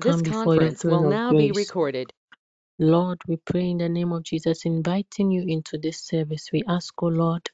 come 0.00 0.20
This 0.20 0.22
before 0.22 0.56
your 0.56 0.72
conference 0.72 0.84
will 0.86 0.98
throne 0.98 1.06
of 1.06 1.20
now 1.20 1.34
be 1.34 1.52
grace. 1.52 1.52
recorded. 1.52 2.12
Lord, 2.78 3.20
we 3.28 3.38
pray 3.38 3.70
in 3.70 3.78
the 3.78 3.88
name 3.88 4.12
of 4.12 4.24
Jesus, 4.24 4.66
inviting 4.66 5.30
you 5.32 5.44
into 5.48 5.78
this 5.78 6.00
service. 6.00 6.50
We 6.52 6.64
ask, 6.68 6.94
O 7.02 7.06
Lord, 7.06 7.50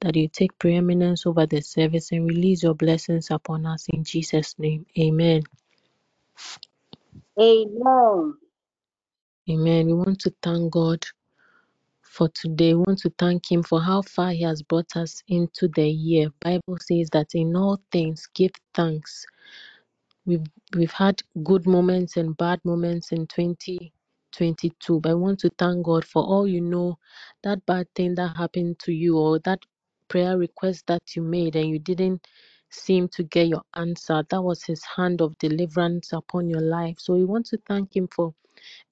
that 0.00 0.16
you 0.16 0.28
take 0.28 0.58
preeminence 0.58 1.26
over 1.26 1.46
the 1.46 1.62
service 1.62 2.12
and 2.12 2.28
release 2.28 2.62
your 2.64 2.74
blessings 2.74 3.30
upon 3.30 3.66
us 3.66 3.86
in 3.92 4.04
Jesus' 4.04 4.54
name. 4.58 4.86
Amen. 4.98 5.42
Amen. 7.40 8.34
Amen. 9.50 9.86
We 9.86 9.94
want 9.94 10.20
to 10.22 10.34
thank 10.42 10.72
God 10.72 11.04
for 12.02 12.28
today. 12.30 12.74
We 12.74 12.82
want 12.86 13.00
to 13.00 13.12
thank 13.18 13.50
Him 13.52 13.62
for 13.62 13.80
how 13.82 14.02
far 14.02 14.32
He 14.32 14.42
has 14.44 14.62
brought 14.62 14.96
us 14.96 15.22
into 15.28 15.68
the 15.68 15.88
year. 15.88 16.30
Bible 16.40 16.78
says 16.80 17.10
that 17.12 17.34
in 17.34 17.56
all 17.56 17.80
things 17.92 18.28
give 18.34 18.52
thanks 18.74 19.26
we've 20.28 20.46
we've 20.76 20.92
had 20.92 21.20
good 21.42 21.66
moments 21.66 22.18
and 22.18 22.36
bad 22.36 22.60
moments 22.64 23.12
in 23.12 23.26
2022 23.26 25.00
but 25.00 25.10
i 25.10 25.14
want 25.14 25.38
to 25.40 25.50
thank 25.58 25.84
god 25.84 26.04
for 26.04 26.22
all 26.22 26.46
you 26.46 26.60
know 26.60 26.98
that 27.42 27.64
bad 27.66 27.86
thing 27.94 28.14
that 28.14 28.36
happened 28.36 28.78
to 28.78 28.92
you 28.92 29.16
or 29.16 29.38
that 29.40 29.58
prayer 30.08 30.38
request 30.38 30.86
that 30.86 31.02
you 31.16 31.22
made 31.22 31.56
and 31.56 31.70
you 31.70 31.78
didn't 31.78 32.26
seem 32.70 33.08
to 33.08 33.22
get 33.22 33.48
your 33.48 33.62
answer. 33.76 34.22
That 34.30 34.42
was 34.42 34.62
his 34.62 34.82
hand 34.84 35.20
of 35.20 35.36
deliverance 35.38 36.12
upon 36.12 36.48
your 36.48 36.60
life. 36.60 36.96
So 36.98 37.14
we 37.14 37.24
want 37.24 37.46
to 37.46 37.58
thank 37.66 37.96
him 37.96 38.08
for 38.14 38.34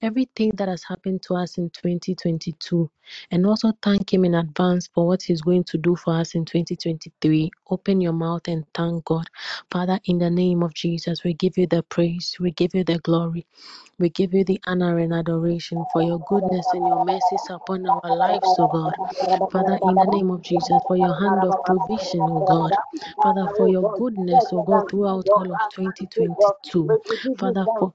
everything 0.01 0.51
that 0.55 0.67
has 0.67 0.83
happened 0.83 1.21
to 1.23 1.35
us 1.35 1.57
in 1.57 1.69
2022 1.71 2.89
and 3.31 3.45
also 3.45 3.71
thank 3.81 4.13
him 4.13 4.25
in 4.25 4.35
advance 4.35 4.87
for 4.93 5.07
what 5.07 5.21
he's 5.23 5.41
going 5.41 5.63
to 5.63 5.77
do 5.77 5.95
for 5.95 6.15
us 6.15 6.35
in 6.35 6.45
2023 6.45 7.51
open 7.71 8.01
your 8.01 8.13
mouth 8.13 8.47
and 8.47 8.65
thank 8.73 9.03
god 9.05 9.25
father 9.71 9.99
in 10.05 10.17
the 10.19 10.29
name 10.29 10.63
of 10.63 10.73
jesus 10.73 11.23
we 11.23 11.33
give 11.35 11.57
you 11.57 11.67
the 11.67 11.83
praise 11.83 12.35
we 12.39 12.51
give 12.51 12.73
you 12.75 12.83
the 12.83 12.99
glory 12.99 13.45
we 13.99 14.09
give 14.09 14.33
you 14.33 14.43
the 14.43 14.59
honor 14.67 14.99
and 14.99 15.13
adoration 15.13 15.85
for 15.93 16.03
your 16.03 16.19
goodness 16.19 16.67
and 16.73 16.85
your 16.87 16.99
mercies 17.05 17.47
upon 17.49 17.87
our 17.87 18.11
lives, 18.11 18.55
O 18.59 18.67
God. 18.67 18.93
Father, 19.51 19.79
in 19.83 19.95
the 19.95 20.07
name 20.07 20.31
of 20.31 20.41
Jesus, 20.43 20.83
for 20.87 20.97
your 20.97 21.15
hand 21.19 21.45
of 21.45 21.55
provision, 21.63 22.29
O 22.29 22.41
God. 22.41 22.73
Father, 23.23 23.47
for 23.57 23.69
your 23.69 23.85
goodness, 23.97 24.51
O 24.53 24.61
God, 24.61 24.83
throughout 24.89 25.29
all 25.35 25.51
of 25.51 25.59
2022. 25.69 26.99
Father, 27.39 27.65
for 27.79 27.93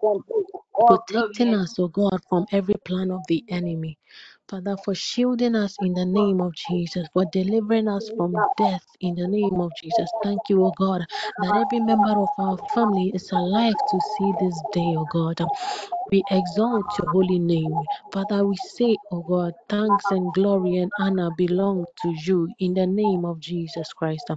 protecting 0.87 1.55
us, 1.55 1.79
O 1.79 1.89
God, 1.89 2.21
from 2.29 2.47
every 2.53 2.77
plan 2.85 3.11
of 3.11 3.27
the 3.29 3.45
enemy. 3.49 3.99
Father, 4.49 4.77
for 4.79 4.95
shielding 4.95 5.57
us 5.57 5.79
in 5.81 5.95
the 5.95 6.07
name 6.07 6.41
of 6.41 6.55
Jesus, 6.55 7.09
for 7.13 7.25
delivering 7.27 7.89
us 7.89 8.11
from 8.17 8.45
death 8.57 8.85
in 9.01 9.15
the 9.17 9.29
name 9.29 9.61
of 9.61 9.75
Jesus. 9.75 10.13
Thank 10.23 10.51
you, 10.51 10.65
O 10.65 10.73
God, 10.73 11.03
that 11.39 11.57
every 11.57 11.81
member 11.81 12.21
of 12.21 12.31
our 12.39 12.59
family 12.59 13.13
is 13.15 13.33
alive 13.33 13.77
to 13.89 14.01
see 14.01 14.33
this 14.33 14.63
day, 14.73 14.95
O 14.97 15.05
God. 15.07 15.41
We 16.11 16.25
exalt 16.31 16.99
your 16.99 17.09
holy 17.11 17.39
name. 17.39 17.87
Father, 18.13 18.47
we 18.47 18.57
say, 18.57 18.99
oh 19.11 19.23
God, 19.23 19.55
thanks 19.69 20.11
and 20.11 20.33
glory 20.33 20.77
and 20.77 20.93
honor 20.99 21.31
belong 21.31 21.87
to 22.03 22.11
you 22.11 22.51
in 22.59 22.75
the 22.75 22.87
name 22.87 23.25
of 23.25 23.41
Jesus 23.41 23.93
Christ. 23.93 24.31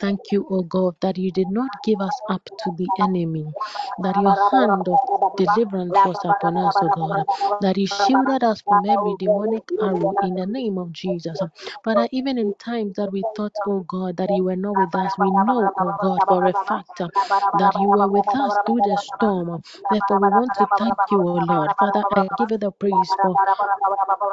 Thank 0.00 0.32
you, 0.32 0.46
O 0.50 0.62
God, 0.62 0.96
that 1.00 1.18
you 1.18 1.30
did 1.32 1.48
not 1.50 1.70
give 1.82 2.00
us 2.00 2.22
up 2.28 2.48
to 2.58 2.70
the 2.72 2.92
enemy, 2.98 3.54
that 3.98 4.16
your 4.16 4.34
hand 4.52 4.88
of 4.88 5.00
deliverance 5.36 6.04
was 6.04 6.24
upon 6.24 6.56
us, 6.58 6.82
O 6.82 6.88
God, 6.90 7.24
that 7.60 7.78
you 7.78 7.86
shielded 7.86 8.44
us 8.44 8.62
from 8.62 8.84
every 8.86 9.14
demonic 9.14 9.70
arrow 9.80 10.14
in 10.20 10.34
the 10.36 10.46
name 10.46 10.78
of 10.78 10.92
Jesus. 10.92 11.40
Father, 11.84 12.08
even 12.12 12.38
in 12.38 12.54
times 12.54 12.96
that 12.96 13.12
we 13.12 13.24
thought, 13.34 13.58
oh 13.66 13.80
God, 13.80 14.16
that 14.18 14.30
you 14.30 14.44
were 14.44 14.56
not 14.56 14.76
with 14.76 14.94
us, 14.94 15.18
we 15.18 15.30
know, 15.30 15.72
oh 15.78 15.92
God, 15.92 16.24
for 16.32 16.46
a 16.46 16.54
fact 16.54 17.00
uh, 17.02 17.10
that 17.54 17.76
you 17.76 17.90
were 17.90 18.08
with 18.08 18.34
us 18.34 18.58
through 18.66 18.82
the 18.82 18.96
storm. 18.96 19.62
Therefore, 19.90 20.18
we 20.18 20.28
want 20.30 20.54
to 20.54 20.66
thank 20.78 20.96
you, 21.10 21.20
oh 21.28 21.34
Lord. 21.36 21.72
Father, 21.78 22.04
I 22.16 22.30
give 22.36 22.52
you 22.52 22.58
the 22.58 22.72
praise 22.72 23.16
for 23.20 23.36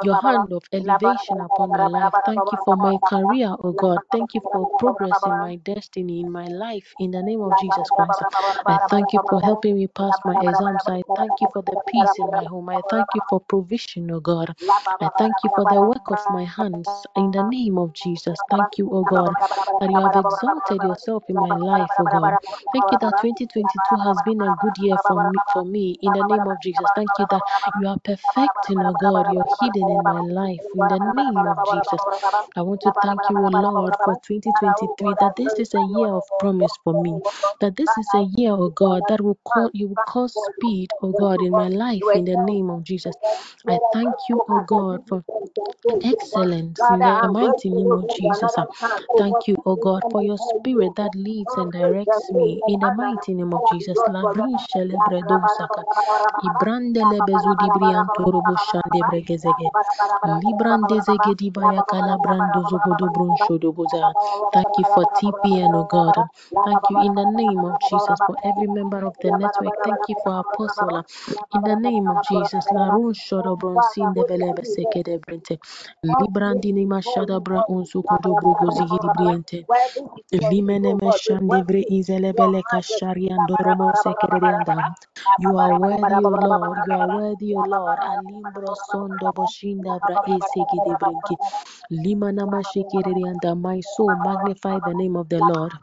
your 0.00 0.16
hand 0.16 0.52
of 0.52 0.64
elevation 0.72 1.40
upon 1.40 1.72
my 1.74 1.86
life. 1.86 2.14
Thank 2.24 2.52
you 2.52 2.58
for 2.58 2.76
my 2.76 2.98
career, 3.06 3.54
oh 3.64 3.72
God. 3.72 4.02
Thank 4.12 4.34
you 4.34 4.42
for 4.52 4.68
progress 4.78 5.26
in 5.26 5.38
my 5.38 5.56
destiny, 5.56 6.20
in 6.20 6.30
my 6.30 6.48
life, 6.48 6.94
in 6.98 7.12
the 7.12 7.22
name 7.22 7.42
of 7.42 7.56
Jesus 7.56 7.90
Christ. 7.90 8.22
I 8.68 8.78
thank 8.90 9.12
you 9.14 9.20
for 9.28 9.42
helping 9.42 9.76
me 9.76 9.88
pass 9.88 10.20
my 10.24 10.36
exams. 10.38 10.88
I 10.88 11.04
thank 11.16 11.40
you 11.40 11.48
for 11.52 11.62
the 11.62 11.78
peace 11.86 12.18
in 12.18 12.30
my 12.30 12.44
home. 12.44 12.68
I 12.70 12.82
thank 12.90 13.14
you 13.14 13.22
for 13.28 13.40
provision, 13.40 14.10
oh 14.12 14.20
God. 14.20 14.54
I 15.00 15.10
thank 15.18 15.44
you 15.44 15.50
for 15.50 15.66
the 15.66 15.82
work 15.82 16.10
of 16.10 16.20
my 16.30 16.44
hands 16.44 17.06
in 17.16 17.32
the 17.32 17.44
name 17.44 17.78
of 17.78 17.94
Jesus. 17.94 18.44
Thank 18.50 18.78
you, 18.78 18.90
oh 18.92 19.04
God, 19.04 19.36
that 19.80 19.90
you 19.90 20.02
have 20.02 20.16
exalted 20.16 20.82
yourself 20.84 21.24
in 21.28 21.38
my 21.38 21.54
life, 21.54 21.89
oh. 21.98 22.38
Thank 22.72 22.92
you 22.92 22.98
that 22.98 23.16
2022 23.18 23.96
has 23.98 24.22
been 24.22 24.42
a 24.42 24.50
good 24.52 24.78
year 24.78 24.98
for 24.98 25.18
me, 25.20 25.40
for 25.52 25.64
me 25.64 25.98
in 26.02 26.12
the 26.14 26.22
name 26.24 26.46
of 26.46 26.60
Jesus. 26.60 26.90
Thank 26.94 27.18
you 27.18 27.26
that 27.30 27.44
you 27.74 27.88
are 27.88 27.98
perfecting, 28.04 28.84
oh 28.84 28.94
God, 28.94 29.28
you're 29.28 29.44
hidden 29.60 29.88
in 29.88 30.04
my 30.04 30.20
life 30.20 30.66
in 30.74 30.88
the 30.88 31.00
name 31.00 31.46
of 31.46 31.62
Jesus. 31.64 32.06
I 32.56 32.62
want 32.62 32.82
to 32.82 32.92
thank 32.92 33.28
you, 33.28 33.40
O 33.44 33.48
Lord, 33.48 33.96
for 34.04 34.16
2023, 34.16 35.14
that 35.20 35.36
this 35.36 35.58
is 35.58 35.74
a 35.74 35.80
year 35.80 36.12
of 36.12 36.24
promise 36.38 36.78
for 36.84 36.94
me, 36.94 37.22
that 37.60 37.76
this 37.76 37.96
is 37.96 38.12
a 38.14 38.22
year, 38.22 38.52
oh 38.52 38.70
God, 38.70 39.06
that 39.08 39.20
will 39.22 39.38
call 39.44 39.70
you 39.72 39.88
will 39.88 40.00
cause 40.06 40.34
speed, 40.34 40.92
oh 41.02 41.12
God, 41.12 41.42
in 41.42 41.54
my 41.54 41.68
life 41.68 42.10
in 42.14 42.24
the 42.26 42.36
name 42.36 42.70
of 42.70 42.84
Jesus. 42.84 43.16
I 43.68 43.80
thank 43.92 44.28
you, 44.28 44.42
oh 44.48 44.60
God, 44.60 45.02
for 45.08 45.24
excellence 46.02 46.90
in 46.90 47.04
the 47.04 47.16
mighty 47.16 47.70
name 47.70 47.92
of 47.92 48.08
Jesus. 48.08 48.56
Thank 49.16 49.48
you, 49.48 49.58
oh 49.66 49.76
God, 49.76 50.04
for 50.10 50.22
your 50.22 50.38
spirit 50.38 50.96
that 50.96 51.14
leads 51.14 51.56
and 51.56 51.72
directs 51.80 52.32
me 52.32 52.62
in 52.66 52.80
the 52.80 52.90
mighty 52.92 53.34
name 53.34 53.54
of 53.54 53.64
Jesus. 53.64 54.04
Labrin 54.08 54.58
shelebredo 54.58 55.48
saka. 55.48 55.86
Ibrandele 56.44 57.22
bezudi 57.22 57.70
brianto 57.70 58.24
robo 58.32 58.56
shande 58.56 59.04
bregezege. 59.04 59.72
Librande 60.26 61.00
zegedi 61.00 61.50
baya 61.52 61.82
kalabrando 61.82 62.64
zogodo 62.64 63.08
bronsho 63.10 63.58
dogoza. 63.58 64.14
Thank 64.52 64.78
you 64.78 64.84
for 64.84 65.06
TPN, 65.06 65.74
oh 65.76 65.84
God. 65.84 66.16
Thank 66.64 66.90
you 66.90 66.98
in 67.06 67.14
the 67.16 67.26
name 67.26 67.64
of 67.64 67.78
Jesus 67.78 68.20
for 68.26 68.36
every 68.44 68.68
member 68.68 69.04
of 69.06 69.16
the 69.20 69.32
network. 69.32 69.76
Thank 69.82 70.08
you 70.08 70.16
for 70.22 70.40
Apostle. 70.40 71.04
In 71.52 71.64
the 71.64 71.76
name 71.76 72.10
of 72.10 72.20
Jesus. 72.22 72.70
La 72.72 72.90
run 72.90 73.14
shodo 73.14 73.56
bronsin 73.58 74.14
de 74.14 74.24
velebe 74.24 74.64
seke 74.66 75.02
de 75.04 75.18
brente. 75.18 75.58
Librandini 76.04 76.86
mashada 76.86 77.40
bra 77.42 77.64
unsu 77.68 78.04
kodo 78.04 78.36
brugo 78.36 78.70
zigidi 78.70 79.10
briente. 79.10 79.66
Limene 80.32 80.94
meshande 80.94 81.62
vre 81.70 81.82
inzelebele 81.96 82.62
kashariando 82.70 83.56
romo 83.66 83.94
sekererianda. 83.94 84.76
You 85.38 85.58
are 85.58 85.74
worthy, 85.74 86.24
O 86.24 86.30
Lord. 86.30 86.80
You 86.86 86.96
are 86.98 87.08
worthy, 87.08 87.54
O 87.54 87.60
Lord. 87.62 88.00
Alimbro 88.02 88.74
sondo 88.76 89.32
boshinda 89.32 90.00
vra 90.04 90.18
esegidi 90.26 90.96
brinki. 90.96 91.38
Limana 91.92 92.46
mashekererianda. 92.46 93.54
My 93.56 93.80
soul 93.82 94.16
magnify 94.16 94.80
the 94.80 94.94
name 94.94 95.16
of 95.16 95.28
the 95.30 95.42
Lord. 95.42 95.74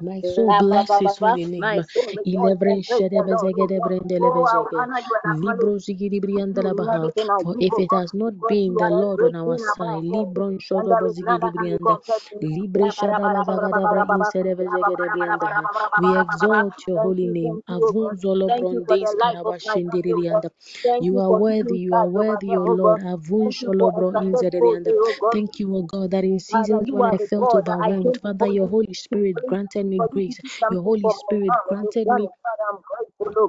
My 0.00 0.20
soul 0.22 0.52
bless 0.54 0.98
his 0.98 1.18
holy 1.18 1.46
name. 1.46 1.72
My 1.72 1.82
soul 1.82 2.12
Ilevren 2.26 2.82
rejoices. 2.82 2.86
Praise 2.88 3.04
the 3.14 3.22
shede 3.22 3.22
Lord. 3.30 3.46
bezege 3.46 3.66
de 3.68 3.80
brende 3.80 4.20
Oh, 4.22 4.44
I 4.44 4.58
will 4.58 4.70
lebezege. 4.70 4.80
honor 4.80 4.98
you 5.00 5.16
and 5.24 5.38
acknowledge 5.38 5.60
Libro 5.62 5.78
zigidi 5.78 6.20
brianda 6.20 6.62
you 6.62 6.78
in 6.78 6.88
labaha. 6.88 6.94
everything 6.94 7.30
I 7.30 7.36
For 7.42 7.56
if 7.58 7.78
oh 7.78 7.80
it 7.80 7.92
has 7.92 8.14
not 8.14 8.34
been 8.46 8.76
the 8.76 8.90
Lord 8.90 9.22
on 9.22 9.34
our 9.36 9.58
side, 9.58 10.02
above 10.02 10.12
all 10.12 10.26
things, 10.34 10.34
Libron 10.34 10.58
and 10.76 10.86
shodo 10.86 10.90
there 10.90 11.06
is 11.06 11.20
none 11.22 11.40
bozigidi 11.40 11.40
that 11.40 11.54
can 11.56 11.68
be 11.70 11.78
brianda. 11.78 11.86
compared 11.86 12.22
to 12.28 12.36
you. 12.36 12.42
Libre 12.42 12.90
shada 12.90 13.30
bazaga 13.30 13.88
bra 13.88 14.04
insede 14.10 14.54
bezege 14.56 14.96
brianda. 14.98 15.50
We 15.96 16.16
exalt 16.16 16.86
your 16.86 16.98
holy 17.00 17.28
name. 17.28 17.62
thank 17.68 17.94
you, 17.94 17.94
oh 18.04 18.12
Avunzolo 18.14 18.48
Thank 18.48 18.72
you 18.72 18.82
for 18.86 18.96
the 18.98 19.10
brondes 19.10 19.16
life 19.20 19.38
of 19.44 19.56
my 19.64 19.78
family, 19.78 20.12
oh 20.14 20.22
God. 20.30 20.44
karabashindirianda. 20.44 20.50
Thank 20.84 21.06
You 21.06 21.18
are 21.20 21.32
worthy, 21.32 21.78
you 21.78 21.96
are 21.96 22.06
worthy, 22.08 22.56
O 22.56 22.64
oh 22.64 22.68
Lord. 22.68 23.02
Thank 23.38 23.60
you 23.62 23.72
Avunzolo 23.72 23.92
bro 23.94 24.12
unsuccessful 24.14 24.76
inzederianda. 24.76 24.86
day, 24.86 24.96
oh 24.96 25.14
God. 25.20 25.36
Thank 25.36 25.60
you, 25.60 25.74
O 25.76 25.82
God, 25.82 26.12
that 26.12 26.24
in 26.24 26.38
seasons 26.40 26.90
when 26.92 27.06
I 27.06 27.18
felt 27.18 27.54
God 27.54 27.66
that 27.66 27.78
I 27.80 27.92
came 28.02 28.12
overwhelmed, 28.12 28.18
Father, 28.22 28.46
your 28.48 28.68
you 28.68 28.75
Holy 28.76 28.94
Spirit 28.94 29.46
granted 29.46 29.86
me 29.86 30.00
for 30.00 30.08
you 30.12 30.22
to 30.28 30.34
grace. 30.34 30.40
Your 30.68 30.82
Holy 30.82 31.10
Spirit 31.10 31.56
granted 31.68 32.10
me 32.10 32.26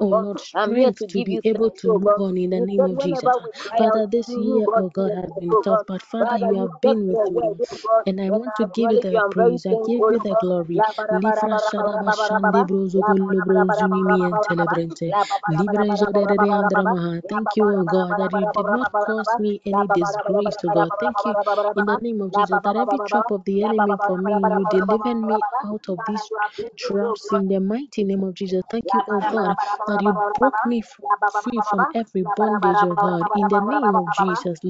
Oh 0.00 0.08
Lord, 0.08 0.40
strength 0.40 1.08
to 1.08 1.22
be 1.22 1.40
able 1.44 1.70
to 1.72 1.88
oh 1.88 1.94
move 1.94 2.20
on 2.20 2.36
in 2.36 2.50
the 2.50 2.60
name 2.60 2.86
of 2.86 2.98
Jesus. 2.98 3.30
whenever 3.30 3.38
we 3.44 3.50
cry 3.58 3.80
out 3.92 4.02
Father, 4.02 4.06
this 4.06 4.36
year, 4.36 4.68
oh 4.76 4.90
God, 4.90 5.14
has 5.14 5.32
been 5.32 5.56
oh 5.56 5.64
tough, 5.64 5.80
but 5.88 6.02
Father, 6.02 6.38
you 6.38 6.58
have 6.60 6.80
been 6.82 7.08
with 7.08 7.30
me. 7.30 7.40
oh. 7.48 7.62
And 8.06 8.20
I 8.20 8.30
want 8.30 8.54
to 8.56 8.66
give 8.66 8.92
you 8.92 8.98
the 9.00 9.22
praise. 9.30 9.66
I 9.66 9.76
give 9.76 10.10
you 10.10 10.20
oh 10.20 10.20
the 10.20 10.36
glory. 10.36 10.82
La 10.82 10.92
ba 10.96 11.04
da 11.08 11.18
ba 11.20 11.32
da 11.36 11.46
Livra 11.46 11.56
ba 11.56 11.60
da 11.62 11.72
ba 11.74 11.86
da 11.92 12.02
shadaba 12.02 12.12
ba 12.14 12.14
da 12.16 12.38
ba 12.40 12.40
shande 12.42 12.64
ba. 12.64 12.66
brozo 12.66 13.02
La 13.02 13.14
ba 13.14 13.34
da 13.34 13.44
ba 13.46 13.54
da 13.54 13.64
golobro 13.64 13.66
ba 13.66 13.76
da 13.76 13.86
ba 13.88 13.98
da 14.04 14.06
zunimi 14.06 14.28
ba 14.28 14.28
and 14.28 14.42
da 14.42 14.54
ba 14.54 14.64
ba. 14.64 14.74
telebrente. 14.74 15.14
La 15.14 15.24
ba 15.24 15.36
ba 15.42 15.50
da 15.52 15.62
ba 15.64 15.72
da 15.74 15.82
Livre 15.82 15.90
ba 15.90 15.96
da 15.96 16.08
ba 16.12 16.20
jodere 16.20 16.38
da 16.38 16.46
ba 16.46 16.56
da 16.60 16.70
ba 16.70 16.82
ba. 16.84 16.94
andramaha. 16.94 17.20
La 17.24 17.40
ba 17.44 17.52
Thank 17.52 17.56
you, 17.56 17.66
oh 17.68 17.84
God, 17.86 18.18
that 18.18 18.32
you 18.32 18.46
did 18.46 18.68
not 18.68 18.88
cause 19.00 19.38
me 19.38 19.60
any 19.66 19.88
ba 19.88 19.96
ba 20.00 20.08
da 20.12 20.20
ba 20.24 20.32
da 20.34 20.40
ba 20.42 20.42
disgrace, 20.42 20.56
oh 20.64 20.70
God. 20.70 20.92
Thank 21.00 21.24
you 21.26 21.36
da 21.36 21.42
ba 21.44 21.52
da 21.56 21.72
ba 21.74 21.74
in 21.76 21.86
the 21.86 21.96
name 21.98 22.20
of 22.22 22.32
Jesus 22.32 22.60
that 22.64 22.76
every 22.76 23.00
trap 23.00 23.30
of 23.32 23.44
the 23.46 23.64
enemy 23.64 23.98
for 24.06 24.18
me, 24.18 24.34
you 24.34 24.66
da 24.76 24.84
ba 24.84 24.86
da 24.88 24.96
ba. 24.98 25.08
delivered 25.08 25.17
me 25.26 25.44
out 25.64 25.88
of 25.88 26.04
these 26.04 26.30
traps 26.76 27.32
in 27.32 27.48
the 27.48 27.60
mighty 27.60 28.04
name 28.04 28.24
of 28.24 28.34
Jesus. 28.34 28.64
Thank 28.70 28.92
you, 28.94 29.02
oh 29.08 29.22
God, 29.22 29.56
that 29.86 30.00
you 30.00 30.12
broke 30.34 30.64
me 30.64 30.82
free 30.82 31.60
from 31.60 31.86
every 31.94 32.22
bondage, 32.22 32.82
oh 32.84 32.94
God, 32.94 33.28
in 33.34 33.48
the 33.48 33.60
name 33.60 33.94
of 33.96 34.10
Jesus. 34.10 34.60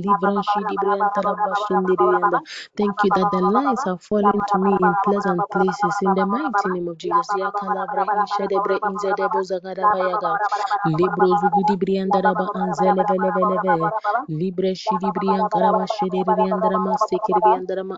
Thank 2.77 3.05
you 3.05 3.11
that 3.13 3.31
the 3.31 3.43
lines 3.43 3.87
are 3.87 3.99
falling 3.99 4.45
to 4.47 4.59
me 4.59 4.77
in 4.81 4.97
pleasant 4.97 5.49
places 5.51 6.03
in 6.03 6.15
the 6.15 6.27
mighty 6.27 6.69
name 6.71 6.89
of 6.89 6.99
Jesus. 6.99 7.35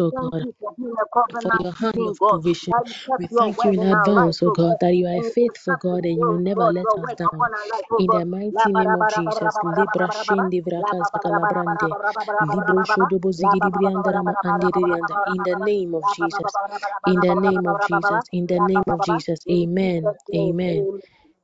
oh 0.00 0.12
God 0.12 0.46
for 0.60 0.72
being 0.78 0.96
a 1.00 1.06
for 1.40 1.52
covenant 1.52 1.60
your 1.60 1.72
hand 1.72 2.08
of 2.08 2.18
provision. 2.28 2.72
That 2.72 2.84
you 2.88 2.94
kept 3.06 3.18
We 3.18 3.28
thank 3.28 3.64
you 3.64 3.72
in 3.72 3.82
in 3.82 3.84
our 3.84 4.12
life, 4.14 4.32
advance, 4.32 4.42
oh 4.42 4.50
oh 4.50 4.52
God, 4.52 4.78
that 4.80 4.94
you 4.96 5.06
are 5.06 5.18
a 5.18 5.22
And 5.22 5.26
it 5.26 5.34
faithful 5.34 5.76
God 5.76 6.06
and 6.06 6.20
you 6.20 6.28
will 6.28 6.38
never 6.38 6.70
let 6.70 6.88
us 6.96 7.12
down. 7.16 7.30
upon 7.34 7.54
our 7.54 7.68
life, 7.70 7.86
oh 7.92 7.98
In 7.98 8.10
the 8.10 8.24
mighty 8.26 8.72
name 8.72 8.96
of 8.96 9.08
ba 9.10 9.10
da 9.10 9.22
ba 9.22 9.34
da 9.34 9.50
Jesus, 9.50 9.58
ba 9.58 9.62
da 9.64 9.84
ba 9.84 9.94
da 9.96 9.96
Libra 9.96 10.08
ba 10.08 10.14
da 10.14 10.24
ba 10.24 10.36
da. 10.36 10.46
Shindi 10.46 10.62
Vrakas 10.64 11.10
Kalabrande, 11.24 11.96
Libro 12.40 12.84
ba 12.86 12.86
da 12.86 12.96
ba. 12.98 13.06
Shodobo 13.06 13.32
Zigiribriandarama 13.32 14.36
Andirianda, 14.44 15.18
in 15.26 15.42
the 15.44 15.56
name 15.56 15.94
of 15.94 16.06
Jesus, 16.06 16.58
ba 16.58 16.68
da 16.68 16.78
ba 16.78 16.88
da 16.90 16.98
ba 17.00 17.00
in 17.06 17.20
the 17.20 17.34
name 17.36 17.66
of 17.66 17.80
da 17.80 17.88
ba 17.90 17.98
da. 18.00 18.14
Jesus, 18.16 18.28
in 18.32 18.46
the 18.46 18.60
name 18.60 18.84
of. 18.88 19.02
Jesus, 19.02 19.40
In 19.46 19.66
amen, 19.66 20.12
Jesus' 20.12 20.22
name, 20.28 20.56
amen, 20.58 20.88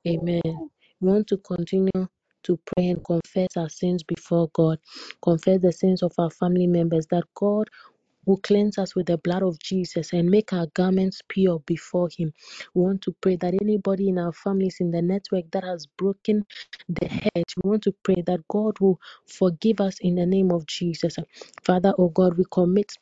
amen. 0.09 0.43
amen. 0.47 0.71
We 1.01 1.09
want 1.13 1.29
to 1.29 1.39
continue 1.39 2.09
to 2.45 2.61
pray 2.67 2.89
and 2.89 3.05
confess 3.05 3.49
our 3.57 3.69
sins 3.71 4.03
before 4.05 4.49
God, 4.55 4.79
confess 5.23 5.61
the 5.63 5.73
sins 5.73 6.03
of 6.03 6.13
our 6.19 6.31
family 6.31 6.67
members 6.69 7.07
that 7.09 7.25
God 7.35 7.69
will 8.27 8.39
cleanse 8.39 8.79
us 8.79 8.97
with 8.97 9.07
the 9.07 9.19
blood 9.19 9.43
of 9.45 9.59
Jesus 9.61 10.13
and 10.15 10.31
make 10.31 10.53
our 10.53 10.69
garments 10.75 11.23
pure 11.29 11.61
before 11.67 12.11
Him. 12.17 12.35
We 12.75 12.83
want 12.83 13.03
to 13.05 13.17
pray 13.23 13.37
that 13.37 13.55
anybody 13.63 14.11
in 14.11 14.19
our 14.19 14.33
families 14.33 14.79
in 14.81 14.93
the 14.93 15.03
network 15.03 15.51
that 15.53 15.65
has 15.65 15.87
broken 15.87 16.45
the 16.89 17.09
hedge, 17.09 17.55
we 17.63 17.71
want 17.71 17.85
to 17.85 17.95
pray 18.05 18.23
that 18.27 18.41
God 18.49 18.79
will 18.81 19.01
forgive 19.27 19.81
us 19.81 19.99
in 20.01 20.17
the 20.17 20.27
name 20.27 20.53
of 20.53 20.67
Jesus. 20.67 21.17
Father, 21.65 21.95
oh 21.99 22.11
God, 22.11 22.39
we 22.39 22.45
commit 22.53 22.93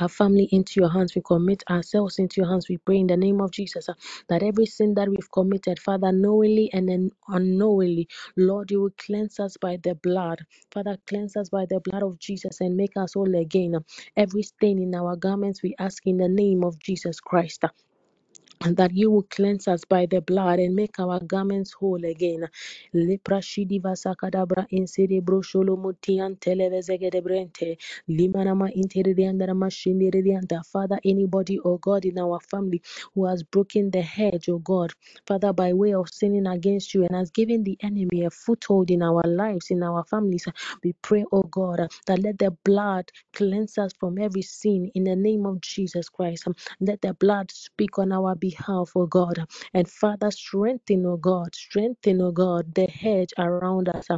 our 0.00 0.08
family 0.08 0.48
into 0.52 0.80
your 0.80 0.90
hands. 0.90 1.14
We 1.14 1.22
commit 1.22 1.64
ourselves 1.70 2.18
into 2.18 2.40
your 2.42 2.50
hands. 2.50 2.68
We 2.68 2.78
pray 2.78 2.98
in 2.98 3.08
the 3.08 3.16
name 3.16 3.40
of 3.40 3.52
Jesus 3.52 3.88
uh, 3.88 3.94
that 4.28 4.42
every 4.42 4.66
sin 4.66 4.94
that 4.94 5.08
we've 5.08 5.30
committed, 5.32 5.78
Father, 5.80 6.12
knowingly 6.12 6.70
and 6.72 6.88
then 6.88 7.10
unknowingly, 7.28 8.08
Lord, 8.36 8.70
you 8.70 8.82
will 8.82 8.94
cleanse 8.98 9.40
us 9.40 9.56
by 9.58 9.78
the 9.82 9.94
blood. 9.96 10.40
Father, 10.72 10.98
cleanse 11.08 11.36
us 11.36 11.50
by 11.50 11.66
the 11.68 11.80
blood 11.80 12.02
of 12.04 12.18
Jesus 12.18 12.60
and 12.60 12.76
make 12.76 12.96
us 12.96 13.14
whole 13.14 13.34
again. 13.36 13.76
Every 14.16 14.42
stain 14.42 14.80
in 14.82 14.94
our 14.94 15.16
garments, 15.16 15.62
we 15.62 15.74
ask 15.78 16.06
in 16.06 16.18
the 16.18 16.28
name 16.28 16.64
of 16.64 16.78
Jesus 16.80 17.20
Christ 17.20 17.64
and 18.62 18.76
that 18.76 18.92
you 18.94 19.10
will 19.10 19.24
cleanse 19.24 19.68
us 19.68 19.84
by 19.84 20.06
the 20.06 20.20
blood 20.20 20.58
and 20.60 20.74
make 20.76 21.00
our 21.00 21.20
garments 21.20 21.72
whole 21.72 22.04
again. 22.04 22.48
Lepra 22.94 23.40
shidiva 23.42 23.94
sakadabra 23.96 24.66
insedebro 24.72 25.42
sholomutian 25.42 26.36
televezegedebrente. 26.38 27.78
Limanama 28.10 28.70
interidiandarama 28.74 29.70
shindiridianta. 29.70 30.64
Father, 30.66 30.98
anybody, 31.04 31.58
oh 31.64 31.78
God, 31.78 32.04
in 32.04 32.18
our 32.18 32.40
family 32.40 32.82
who 33.14 33.26
has 33.26 33.42
broken 33.44 33.90
the 33.90 34.02
hedge, 34.02 34.48
oh 34.50 34.58
God, 34.58 34.92
Father, 35.26 35.52
by 35.52 35.72
way 35.72 35.94
of 35.94 36.08
sinning 36.10 36.46
against 36.48 36.94
you 36.94 37.04
and 37.04 37.14
has 37.16 37.30
given 37.30 37.64
the 37.64 37.78
enemy 37.82 38.24
a 38.24 38.30
foothold 38.30 38.90
in 38.90 39.02
our 39.02 39.22
lives, 39.26 39.70
in 39.70 39.82
our 39.82 40.04
families, 40.04 40.46
we 40.84 40.94
pray, 41.02 41.24
oh 41.32 41.44
God, 41.44 41.80
that 42.06 42.20
let 42.22 42.38
the 42.38 42.52
blood 42.64 43.10
cleanse 43.34 43.78
us 43.78 43.92
from 44.00 44.18
every 44.18 44.42
sin 44.42 44.90
in 44.94 45.04
the 45.04 45.16
name 45.16 45.46
of 45.46 45.60
Jesus 45.62 46.08
Christ. 46.08 46.46
Let 46.80 47.02
the 47.02 47.14
blood 47.14 47.50
speak 47.52 47.98
on 47.98 48.12
our 48.12 48.34
behalf, 48.46 48.92
oh 48.96 49.06
God. 49.06 49.38
And 49.74 49.88
Father, 49.88 50.30
strengthen, 50.30 51.06
oh 51.06 51.16
God, 51.18 51.54
strengthen, 51.54 52.22
oh 52.22 52.32
God, 52.32 52.74
the 52.74 52.86
hedge 52.88 53.32
around 53.38 53.88
us 53.90 54.08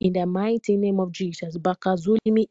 in 0.00 0.12
the 0.14 0.26
mighty 0.26 0.76
name 0.76 1.00
of 1.00 1.12
Jesus. 1.12 1.58
Bakazulimi. 1.58 2.46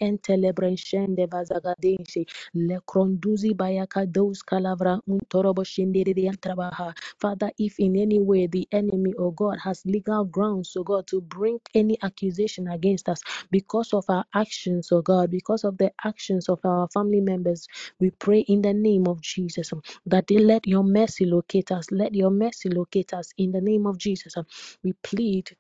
Father, 7.22 7.52
if 7.60 7.80
in 7.80 7.98
any 7.98 8.20
way 8.22 8.48
the 8.48 8.68
enemy, 8.72 9.14
oh 9.20 9.32
God, 9.32 9.58
has 9.64 9.84
legal 9.86 10.26
grounds, 10.26 10.74
oh 10.78 10.84
God, 10.84 11.08
to 11.08 11.22
bring 11.22 11.60
any 11.76 11.98
accusation 12.04 12.68
against 12.70 13.10
us 13.10 13.22
because 13.52 13.94
of 13.94 14.06
our 14.10 14.26
actions, 14.36 14.90
oh 14.92 15.02
God, 15.02 15.32
because 15.32 15.64
of 15.66 15.78
the 15.78 15.92
actions 16.06 16.50
of 16.50 16.60
our 16.66 16.88
family 16.94 17.22
members, 17.22 17.68
we 18.00 18.12
pray 18.12 18.42
in 18.42 18.62
the 18.64 18.74
name 18.74 19.08
of 19.08 19.22
Jesus 19.22 19.72
that 20.08 20.28
they 20.28 20.38
let 20.40 20.68
your 20.68 20.84
mercy 20.84 21.25
locate 21.26 21.72
us. 21.72 21.92
Let 21.92 22.16
your 22.16 22.32
mercy 22.32 22.70
locate 22.70 23.14
us 23.14 23.34
in 23.38 23.52
the 23.54 23.62
name 23.62 23.88
of 23.88 23.98
Jesus. 24.00 24.36
We 24.84 24.94
plead 25.04 25.58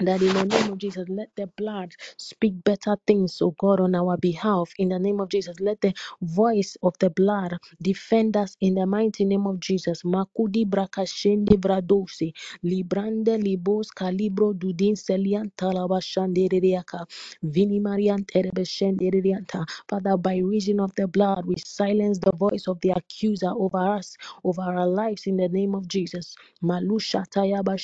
that 0.00 0.22
in 0.22 0.34
the 0.34 0.44
name 0.46 0.72
of 0.72 0.78
Jesus, 0.78 1.08
let 1.08 1.30
the 1.36 1.46
blood 1.56 1.92
speak 2.18 2.64
better 2.64 2.96
things, 3.06 3.38
oh 3.42 3.54
God, 3.58 3.80
on 3.80 3.94
our 3.94 4.16
behalf. 4.18 4.72
In 4.78 4.90
the 4.90 4.98
name 4.98 5.20
of 5.20 5.30
Jesus, 5.30 5.60
let 5.60 5.80
the 5.82 5.94
voice 6.22 6.76
of 6.82 6.94
the 7.00 7.10
blood 7.10 7.56
defend 7.82 8.36
us 8.36 8.56
in 8.60 8.74
the 8.74 8.86
mighty 8.86 9.24
name 9.24 9.46
of 9.46 9.60
Jesus. 9.60 10.02
Makudi 10.04 10.66
brakashende 10.68 11.56
bradosi, 11.60 12.34
librande 12.64 13.38
libos 13.42 13.88
calibro 13.96 14.54
dudin 14.54 14.96
selian 14.96 15.52
talabashanderiaka, 15.58 17.06
vini 17.42 17.80
marian 17.80 18.24
terebeshenderianta. 18.24 19.64
Father, 19.88 20.16
by 20.18 20.38
reason 20.38 20.80
of 20.80 20.94
the 20.96 21.08
blood, 21.08 21.46
we 21.46 21.56
silence 21.64 22.18
the 22.18 22.32
voice 22.32 22.66
of 22.68 22.80
the 22.82 22.90
accuser 22.90 23.50
over 23.56 23.78
us, 23.96 24.16
over 24.44 24.62
our 24.62 24.86
lives 24.86 25.26
in 25.26 25.36
the 25.38 25.48
name 25.48 25.74
of 25.74 25.88
Jesus. 25.88 26.36
Malusha 26.62 27.24
tayaba 27.30 27.78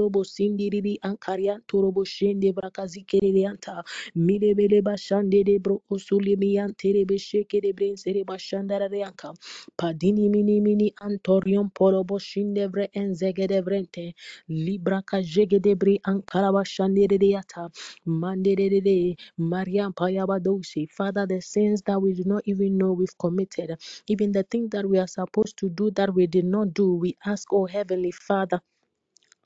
shande 0.00 0.08
breke 0.08 0.08
iprondolo 0.08 0.10
bo 0.12 0.24
sindiriri 0.24 0.98
ankarian 1.02 1.60
torobo 1.68 2.04
shende 2.04 2.52
brakazikere 2.54 3.46
anta. 3.48 3.82
Milebele 4.16 4.82
bashande 4.82 5.44
de 5.44 5.58
bro 5.58 5.80
osuli 5.90 6.36
miyan 6.36 6.74
terebe 6.76 7.18
sheke 7.18 7.60
de 7.62 7.72
bren 7.72 7.96
bashandara 8.26 8.88
yanka 8.90 9.34
padini 9.78 10.28
mini 10.30 10.60
mini 10.60 10.92
antorion 11.02 11.70
porobo 11.72 12.18
shinde 12.18 12.68
vre 12.72 12.88
enzege 12.94 13.48
de 13.48 13.60
vrente. 13.62 14.14
Libra 14.48 15.02
kajege 15.02 15.60
de 15.62 15.74
bri 15.74 16.00
ankara 16.06 16.52
bashande 16.52 17.08
de 17.08 17.18
yata 17.32 17.70
mande 18.06 18.56
de 18.56 18.68
de 18.70 18.80
de. 18.80 19.16
Mariam 19.38 19.92
payaba 19.94 20.40
dosi 20.40 20.88
father 20.90 21.26
the 21.26 21.40
sins 21.40 21.82
that 21.86 22.00
we 22.00 22.14
do 22.14 22.24
not 22.26 22.42
even 22.46 22.78
know 22.78 22.92
we've 22.92 23.18
committed 23.18 23.70
even 24.08 24.32
the 24.32 24.44
things 24.44 24.70
that 24.70 24.86
we 24.88 24.98
are 24.98 25.08
supposed 25.08 25.56
to 25.58 25.70
do 25.70 25.90
that 25.92 26.14
we 26.14 26.26
did 26.28 26.44
not 26.44 26.74
do, 26.74 26.94
we 26.94 27.16
ask, 27.26 27.52
oh 27.52 27.66
Heavenly 27.66 28.12
Father 28.12 28.60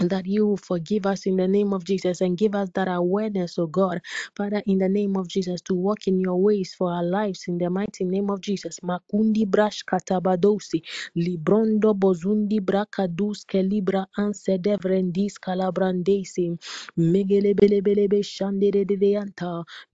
that 0.00 0.26
you 0.26 0.56
forgive 0.58 1.06
us 1.06 1.26
in 1.26 1.36
the 1.36 1.48
name 1.48 1.72
of 1.72 1.84
Jesus 1.84 2.20
and 2.20 2.38
give 2.38 2.54
us 2.54 2.68
that 2.74 2.88
awareness, 2.88 3.58
oh 3.58 3.66
God, 3.66 4.00
Father, 4.36 4.62
in 4.66 4.78
the 4.78 4.88
name 4.88 5.16
of 5.16 5.28
Jesus, 5.28 5.60
to 5.62 5.74
walk 5.74 6.06
in 6.08 6.20
your 6.20 6.36
ways 6.40 6.74
for 6.76 6.92
our 6.92 7.04
lives 7.04 7.44
in 7.48 7.58
the 7.58 7.70
mighty 7.70 8.04
name 8.04 8.30
of 8.30 8.40
Jesus. 8.42 8.80
Makundi 8.80 9.46
brash 9.48 9.84
katabadosi, 9.84 10.82
librondo 11.16 11.94
bozundi 11.98 12.60
brakadus 12.60 13.46
kelibra 13.46 14.06
anse 14.18 14.58
devrendis 14.60 15.34
calabrandesi, 15.40 16.58
megelebelebelebe 16.98 18.22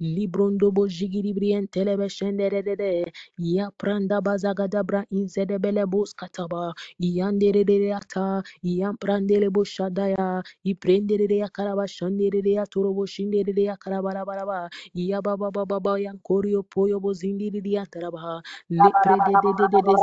librondo 0.00 0.73
ya 3.38 3.71
pranda 3.78 4.21
bazagadabra 4.23 5.04
kataba, 6.16 6.75
yanderedeata, 7.00 8.42
Iprenderea 10.66 11.49
Karabashanderea 11.50 12.66
Torobo 12.66 13.06
Shinderea 13.06 13.76
Karabarabaraba, 13.78 14.70
Yababa 14.97 15.52
Baba 15.52 15.80
Yankorio 16.00 16.64
Poyo 16.64 17.00
Bozindiria 17.00 17.87
Tarabaha, 17.88 18.42
Lepre 18.70 19.20
de 19.25 19.37
de 19.38 19.52
de 19.54 19.68
de 19.68 19.82
de 19.82 19.97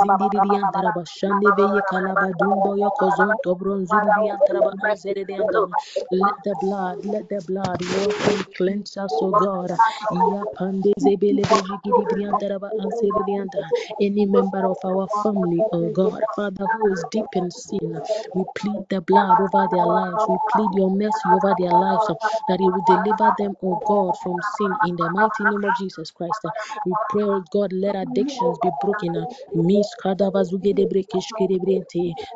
Shandeveye 1.05 1.83
Kalabadumbo 1.83 2.77
Yokozon 2.77 3.37
Tobron 3.41 3.85
Zuridian 3.87 4.43
Taraba 4.43 4.73
Anzeridianda. 4.83 5.67
Let 6.11 6.35
the 6.43 6.55
blood, 6.55 6.99
let 7.05 7.29
the 7.29 7.41
blood 7.41 7.81
wash 7.83 8.27
and 8.27 8.45
cleanse 8.55 8.97
us, 8.97 9.21
O 9.21 9.33
God. 9.33 9.71
Yapande 10.11 10.93
Zebelebe 10.99 11.61
Jigidi 11.61 12.07
Briantaraba 12.07 12.71
Anseridianda. 12.79 13.71
Any 13.99 14.25
member 14.25 14.65
of 14.67 14.79
our 14.85 15.07
family, 15.09 15.65
oh 15.73 15.89
God, 15.89 16.25
Father, 16.35 16.67
who 16.67 16.87
is 16.87 17.05
deep 17.11 17.35
in 17.35 17.51
sin, 17.51 18.01
we 18.33 18.45
plead 18.55 18.85
the 18.89 19.01
blood 19.01 19.41
over 19.41 19.67
their 19.77 19.87
lives. 19.87 20.27
We 20.29 20.37
plead 20.51 20.75
your 20.75 20.91
mercy 20.91 21.33
over 21.33 21.53
their 21.55 21.73
lives, 21.73 22.09
uh, 22.09 22.15
that 22.49 22.61
you 22.61 22.73
will 22.73 22.83
deliver 22.95 23.31
them, 23.37 23.57
oh 23.63 23.77
God, 23.85 24.17
from 24.17 24.41
sin 24.41 24.77
in 24.81 24.97
the 24.97 25.09
mighty 25.09 25.45
name 25.45 25.65
of 25.65 25.75
Jesus 25.75 26.11
Christ. 26.11 26.45
Uh, 26.45 26.51
We 26.85 26.97
pray, 27.09 27.27
God, 27.51 27.73
let 27.73 27.95
addictions 27.95 28.59
be 28.59 28.71
broken. 28.71 29.17
uh, 29.17 29.27
Miss 29.55 29.95
Kadavazuge 30.03 30.73
de 30.75 30.87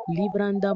Libranda 0.08 0.74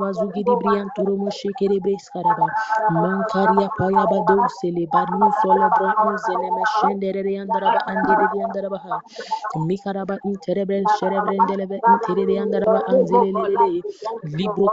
Andere 7.86 8.38
Andarabaha. 8.46 9.02
Mikaraba 9.56 10.18
interebren 10.24 10.86
sherebren 10.88 11.46
libro 14.24 14.70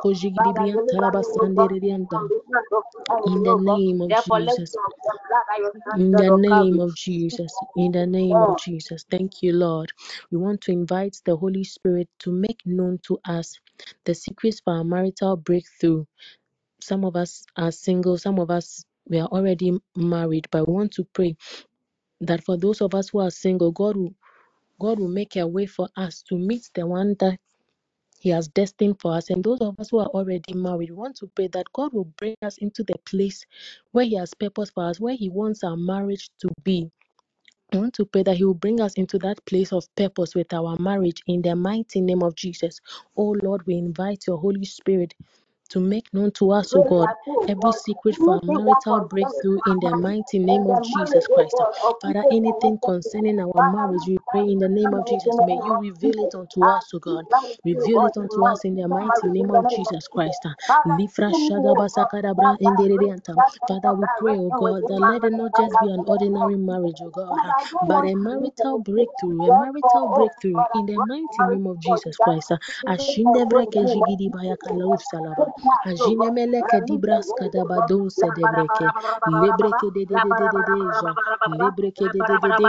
in 3.25 3.43
the 3.43 3.55
name 3.55 4.01
of 4.01 4.15
Jesus. 4.15 4.77
your 5.05 5.19
blood 5.29 5.45
and 5.55 5.63
your 5.63 5.73
in 5.95 6.15
the 6.15 6.31
name 6.31 6.79
of 6.79 6.95
Jesus. 6.95 7.53
In 7.75 7.91
the 7.93 8.07
name 8.07 8.41
of 8.43 8.55
Jesus. 8.57 9.05
Thank 9.11 9.43
you 9.43 9.53
Lord. 9.53 9.91
We 10.31 10.37
want 10.37 10.61
to 10.61 10.71
invite 10.71 11.17
the 11.25 11.35
Holy 11.37 11.63
Spirit 11.63 12.09
to 12.21 12.31
make 12.31 12.61
known 12.65 12.99
to 13.07 13.19
us 13.25 13.59
the 14.05 14.15
secrets 14.15 14.61
for 14.61 14.73
our 14.75 14.83
marital 14.85 15.37
breakthrough. 15.37 16.05
Some 16.81 17.05
of 17.05 17.15
us 17.15 17.45
are 17.57 17.71
single. 17.71 18.17
Some 18.17 18.39
of 18.39 18.51
us 18.51 18.85
we 19.09 19.19
are 19.19 19.27
already 19.29 19.73
married 19.97 20.47
but 20.51 20.67
we 20.67 20.73
want 20.73 20.93
to 20.93 21.05
pray 21.13 21.35
that 22.21 22.43
for 22.43 22.57
those 22.57 22.81
of 22.81 22.95
us 22.95 23.09
who 23.09 23.19
are 23.19 23.31
single 23.31 23.71
God 23.71 23.97
will 23.97 24.13
God 24.79 24.99
will 24.99 25.09
make 25.09 25.35
a 25.37 25.47
way 25.47 25.65
for 25.65 25.89
us 25.97 26.23
to 26.29 26.37
meet 26.37 26.69
the 26.75 26.87
one 26.87 27.15
that 27.19 27.39
He 28.23 28.31
has 28.31 28.49
destined 28.49 29.01
for 29.01 29.15
us. 29.15 29.31
And 29.31 29.43
those 29.43 29.61
of 29.61 29.79
us 29.79 29.91
who 29.91 29.99
are 29.99 30.07
already 30.09 30.55
married, 30.55 30.91
we 30.91 30.97
want 30.97 31.17
to 31.17 31.27
pray 31.35 31.49
that 31.49 31.67
God 31.73 31.93
will 31.93 32.11
bring 32.17 32.35
us 32.43 32.59
into 32.59 32.83
the 32.83 32.97
place 33.05 33.45
where 33.93 34.05
He 34.05 34.15
has 34.17 34.33
purpose 34.35 34.71
for 34.71 34.85
us, 34.85 35.01
where 35.01 35.15
He 35.15 35.29
wants 35.29 35.63
our 35.65 35.77
marriage 35.77 36.29
to 36.41 36.49
be. 36.63 36.91
I 37.73 37.77
want 37.79 37.95
to 37.95 38.05
pray 38.05 38.23
that 38.23 38.37
He 38.37 38.45
will 38.45 38.55
bring 38.55 38.81
us 38.81 38.95
into 38.95 39.19
that 39.19 39.45
place 39.45 39.73
of 39.73 39.85
purpose 39.95 40.35
with 40.35 40.53
our 40.53 40.77
marriage 40.79 41.23
in 41.27 41.43
the 41.43 41.55
mighty 41.55 42.01
name 42.01 42.23
of 42.23 42.35
Jesus. 42.35 42.81
Oh 43.17 43.35
Lord, 43.43 43.67
we 43.67 43.75
invite 43.75 44.27
your 44.27 44.39
Holy 44.39 44.65
Spirit 44.65 45.13
to 45.73 45.79
make 45.79 46.13
known 46.13 46.31
to 46.31 46.51
us, 46.51 46.75
O 46.75 46.83
God, 46.83 47.09
every 47.47 47.71
secret 47.71 48.15
for 48.15 48.39
marital 48.43 49.01
breakthrough 49.01 49.59
in 49.65 49.79
the 49.79 49.93
mighty 49.95 50.37
name 50.37 50.69
of 50.69 50.81
Jesus 50.83 51.27
Christ. 51.27 51.59
Father, 51.99 52.25
anything 52.31 52.77
concerning 52.77 53.39
our 53.39 53.63
marriage, 53.63 54.07
we 54.07 54.19
pray 54.27 54.41
in 54.51 54.59
the 54.59 54.69
name 54.69 54.93
of 54.93 55.05
Jesus. 55.05 55.39
May 55.41 55.55
you 55.55 55.75
reveal 55.75 56.19
it 56.19 56.35
unto 56.35 56.67
us, 56.67 56.91
O 56.93 56.99
God. 56.99 57.25
Reveal 57.65 58.05
it 58.05 58.17
unto 58.17 58.45
us 58.45 58.63
in 58.65 58.75
the 58.75 58.87
mighty 58.87 59.27
name 59.29 59.49
of 59.51 59.67
Jesus. 59.67 60.07
Christ. 60.07 60.45
Father, 63.67 63.93
we 63.95 64.07
pray, 64.19 64.37
O 64.37 64.51
God, 64.51 64.87
that 64.87 65.01
let 65.01 65.23
it 65.23 65.33
not 65.33 65.55
just 65.55 65.79
be 65.79 65.89
an 65.89 66.03
ordinary 66.05 66.55
marriage, 66.57 67.01
O 67.01 67.09
God, 67.09 67.41
but 67.81 68.05
a 68.05 68.13
marital 68.15 68.77
breakthrough, 68.79 69.47
a 69.47 69.51
marital 69.51 70.07
breakthrough 70.07 70.65
in 70.73 70.85
the 70.85 70.99
mighty 70.99 71.43
name 71.43 71.65
of 71.65 71.79
Jesus 71.79 72.17
Christ. 72.17 72.51
Name 72.87 73.27
of 73.27 73.43
jigidi 73.87 74.29
Jesus. 74.29 74.31
bayakalau 74.31 74.97
salaba. 74.99 75.47
Take 75.63 75.73
my 75.75 75.81
soul, 75.97 76.15
God. 76.19 76.33
Ajinemeleke 76.33 76.81
Release 76.81 77.05
the 77.09 77.19
dibras 77.21 77.27
weight, 77.27 77.51
God. 77.75 77.91
kadabadon 77.91 78.09
La 78.17 78.35
bara 78.41 78.63
bara 78.65 78.65
sedebreke. 78.67 78.93
bara 78.93 79.19
bara 79.21 79.37
bara 79.39 79.57
bara. 79.71 79.81
Lebreke 79.81 79.91
de 79.93 80.05
de 80.05 80.19
de 80.19 80.33
de 80.35 80.49
de 80.49 80.63
deja. 80.63 81.17
de 82.09 82.09
de 82.09 82.13
de 82.13 82.23
deja. 82.23 82.61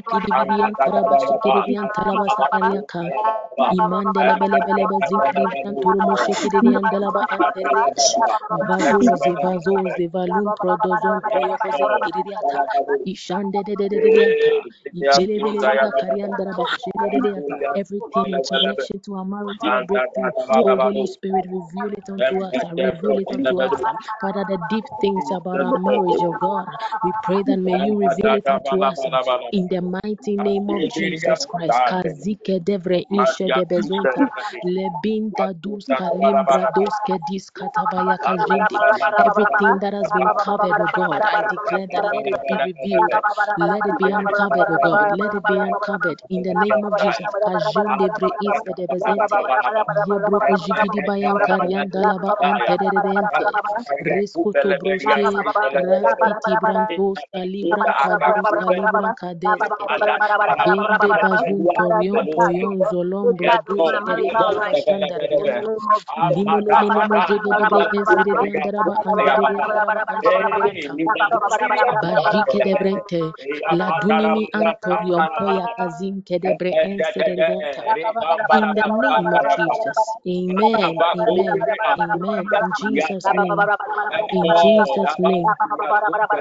Everything 17.76 18.30
in 18.30 18.42
connection 18.42 19.00
to 19.02 19.16
our 19.16 19.26
marital 19.26 19.72
breakthrough. 19.88 20.32
Oh 20.62 20.78
Holy 20.78 21.08
Spirit, 21.08 21.46
reveal 21.52 21.92
it 21.94 22.10
unto 22.10 22.44
us. 22.44 22.64
Reveal 22.72 23.11
it 23.18 23.32
unto 23.32 23.62
us. 23.62 23.84
um. 23.86 23.98
Father, 24.22 24.46
the 24.46 24.58
deep 24.58 24.88
things 25.02 25.32
about 25.32 25.62
our 25.62 25.74
marriage, 25.78 26.24
oh 26.24 26.34
God. 26.34 26.78
We 27.04 27.14
pray 27.14 27.44
that 27.44 27.60
may 27.60 27.76
you 27.76 27.98
reveal 27.98 28.34
it 28.36 28.50
unto 28.50 28.84
us 28.84 29.08
in 29.52 29.68
the 29.70 29.82
mighty 29.82 30.38
name 30.38 30.70
of 30.70 30.88
Jesus 30.88 31.46
Christ. 31.46 31.84
Kazike 31.86 32.60
devre 32.64 33.06
inshe 33.12 33.52
de 33.54 33.66
bezonta. 33.66 34.30
Lebinda 34.64 35.54
dus 35.60 35.90
kalimbra 35.94 36.68
doske 36.74 37.20
dis 37.26 37.50
katabaya. 37.52 38.18
Everything 39.18 39.80
that 39.80 39.94
has 39.94 40.12
been 40.12 40.32
covered, 40.32 40.80
oh 40.80 40.88
God, 40.90 41.24
I 41.34 41.44
declare 41.44 41.88
that 41.88 42.06
let 42.12 42.28
it 42.28 42.46
be 42.48 42.58
revealed. 42.60 43.14
Let 43.58 43.86
it 43.86 43.98
be 43.98 44.12
uncovered, 44.12 44.70
oh 44.70 44.80
God. 44.80 45.12
Let 45.12 45.34
it 45.36 45.46
be 45.46 45.58
uncovered 45.58 46.22
in 46.30 46.44
the 46.44 46.56
name 46.56 46.84
of 46.84 46.96
Jesus. 46.98 47.36
Kajende 47.46 48.14
bre 48.14 48.34
iste 48.42 48.74
de 48.76 48.88
bezente. 48.88 49.46
Yebroko 50.08 50.56
jigidi 50.58 51.02
bayan 51.04 51.40
karian 51.42 51.92
dalaba 51.92 52.34
antererente. 52.42 53.01
Risco 54.00 54.54
to 54.62 54.76
broske 54.76 55.26
raskiti 55.74 56.58
brantos 56.58 57.26
kalibran 57.34 57.94
kadus 57.96 58.52
kalibran 58.60 59.14
kadeskete. 59.16 60.14
Vende 60.64 61.14
bazun 61.22 61.70
torion 61.76 62.30
poyon 62.30 62.84
zolombro 62.86 63.58
dus 63.68 63.94
kereba 64.06 64.46
kashandaradiata. 64.54 65.82
Limono 66.36 66.76
mono 66.76 67.04
mojege 67.04 67.54
dibre 67.58 67.84
insiridi 67.92 68.48
andaraba 68.54 68.98
anderedi 69.06 69.48
andaraba 69.64 70.04
ansheredi 70.08 70.54
anta. 70.68 70.96
Bajike 72.02 72.62
de 72.64 72.76
brente, 72.76 73.36
la 73.70 73.92
dunimi 73.92 74.50
antorion 74.54 75.30
poya 75.38 75.68
kazin 75.78 76.24
kedebre 76.24 76.78
ensederianta. 76.84 77.86
In 78.52 78.74
the 78.76 78.84
name 78.86 79.34
of 79.34 79.48
Jesus. 79.50 80.18
Amen. 80.28 81.06
Amen. 81.16 81.70
Amen. 81.98 82.52
In 82.78 82.91
Jesus' 82.92 83.32
name. 83.34 83.72
In 84.32 84.54
Jesus' 84.54 85.16
name. 85.20 85.56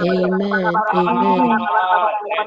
Amen. 0.03 0.83
Amen. 0.93 1.69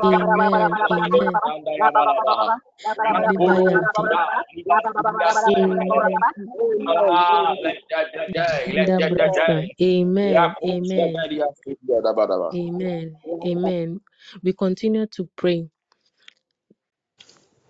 Amen. 0.04 0.80
Amen. 0.92 1.40
Sanda 1.46 1.72
Yabalabaha. 1.84 2.52
Rapo 2.86 3.26
Libayante. 3.28 3.88
Shada, 3.96 4.26
Libasunda 4.56 5.28
Amen. 6.62 7.58
Let 7.64 7.78
that 7.92 8.08
day, 8.34 8.74
let 8.76 8.92
that 8.98 9.18
Jandabrasa. 9.18 9.48
day. 9.48 9.76
Amen. 9.82 10.56
Amen. 10.64 11.28
Amen. 12.54 13.18
Amen. 13.46 14.02
We 14.44 14.54
continue 14.54 15.08
to 15.08 15.30
pray 15.38 15.70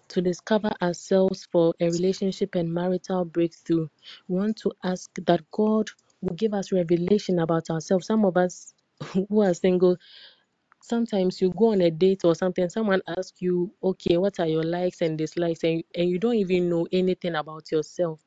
to 0.09 0.21
discover 0.21 0.71
ourselves 0.81 1.47
for 1.51 1.73
a 1.79 1.89
relationship 1.89 2.55
and 2.55 2.73
marital 2.73 3.25
breakthrough. 3.25 3.87
We 4.27 4.37
want 4.37 4.57
to 4.59 4.71
ask 4.83 5.09
that 5.25 5.41
God 5.51 5.89
will 6.23 6.35
give 6.35 6.53
us 6.55 6.73
revelation 6.73 7.39
about 7.39 7.69
ourselves. 7.71 8.07
Some 8.07 8.25
of 8.25 8.37
us 8.37 8.73
who 9.29 9.43
are 9.43 9.53
single, 9.55 9.97
sometimes 10.81 11.41
you 11.41 11.51
go 11.57 11.73
on 11.73 11.81
a 11.81 11.91
date 11.91 12.25
or 12.25 12.35
something, 12.35 12.69
someone 12.69 13.01
asks 13.07 13.41
you, 13.41 13.73
okay, 13.83 14.17
what 14.17 14.39
are 14.39 14.47
your 14.47 14.63
likes 14.63 15.01
and 15.01 15.17
dislikes? 15.17 15.63
And, 15.63 15.83
and 15.95 16.09
you 16.09 16.19
don't 16.19 16.35
even 16.35 16.69
know 16.69 16.87
anything 16.93 17.35
about 17.35 17.71
yourself 17.71 18.21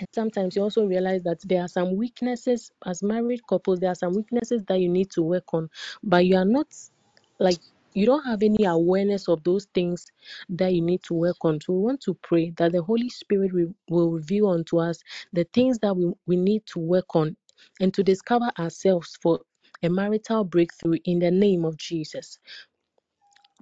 And 0.00 0.08
sometimes 0.14 0.56
you 0.56 0.62
also 0.62 0.86
realize 0.86 1.22
that 1.24 1.40
there 1.44 1.62
are 1.62 1.68
some 1.68 1.96
weaknesses 1.96 2.70
as 2.86 3.02
married 3.02 3.46
couples, 3.48 3.80
there 3.80 3.90
are 3.92 3.96
some 3.96 4.14
weaknesses 4.14 4.62
that 4.68 4.80
you 4.80 4.88
need 4.88 5.10
to 5.12 5.22
work 5.22 5.54
on, 5.54 5.70
but 6.02 6.26
you 6.26 6.36
are 6.36 6.44
not 6.44 6.68
like 7.40 7.58
you 7.94 8.06
don't 8.06 8.24
have 8.24 8.42
any 8.42 8.64
awareness 8.64 9.28
of 9.28 9.44
those 9.44 9.66
things 9.74 10.06
that 10.50 10.74
you 10.74 10.82
need 10.82 11.02
to 11.04 11.14
work 11.14 11.36
on. 11.42 11.60
So 11.60 11.74
we 11.74 11.80
want 11.80 12.00
to 12.02 12.14
pray 12.22 12.50
that 12.58 12.72
the 12.72 12.82
Holy 12.82 13.08
Spirit 13.10 13.52
will, 13.54 13.74
reveal 14.10 14.48
unto 14.48 14.78
us 14.78 15.00
the 15.32 15.44
things 15.54 15.78
that 15.80 15.96
we, 15.96 16.12
we 16.26 16.36
need 16.36 16.66
to 16.66 16.80
work 16.80 17.16
on 17.16 17.36
and 17.80 17.92
to 17.94 18.02
discover 18.02 18.50
ourselves 18.58 19.18
for 19.22 19.40
a 19.82 19.90
marital 19.90 20.44
breakthrough 20.44 20.98
in 21.04 21.20
the 21.20 21.30
name 21.30 21.64
of 21.64 21.76
Jesus. 21.78 22.38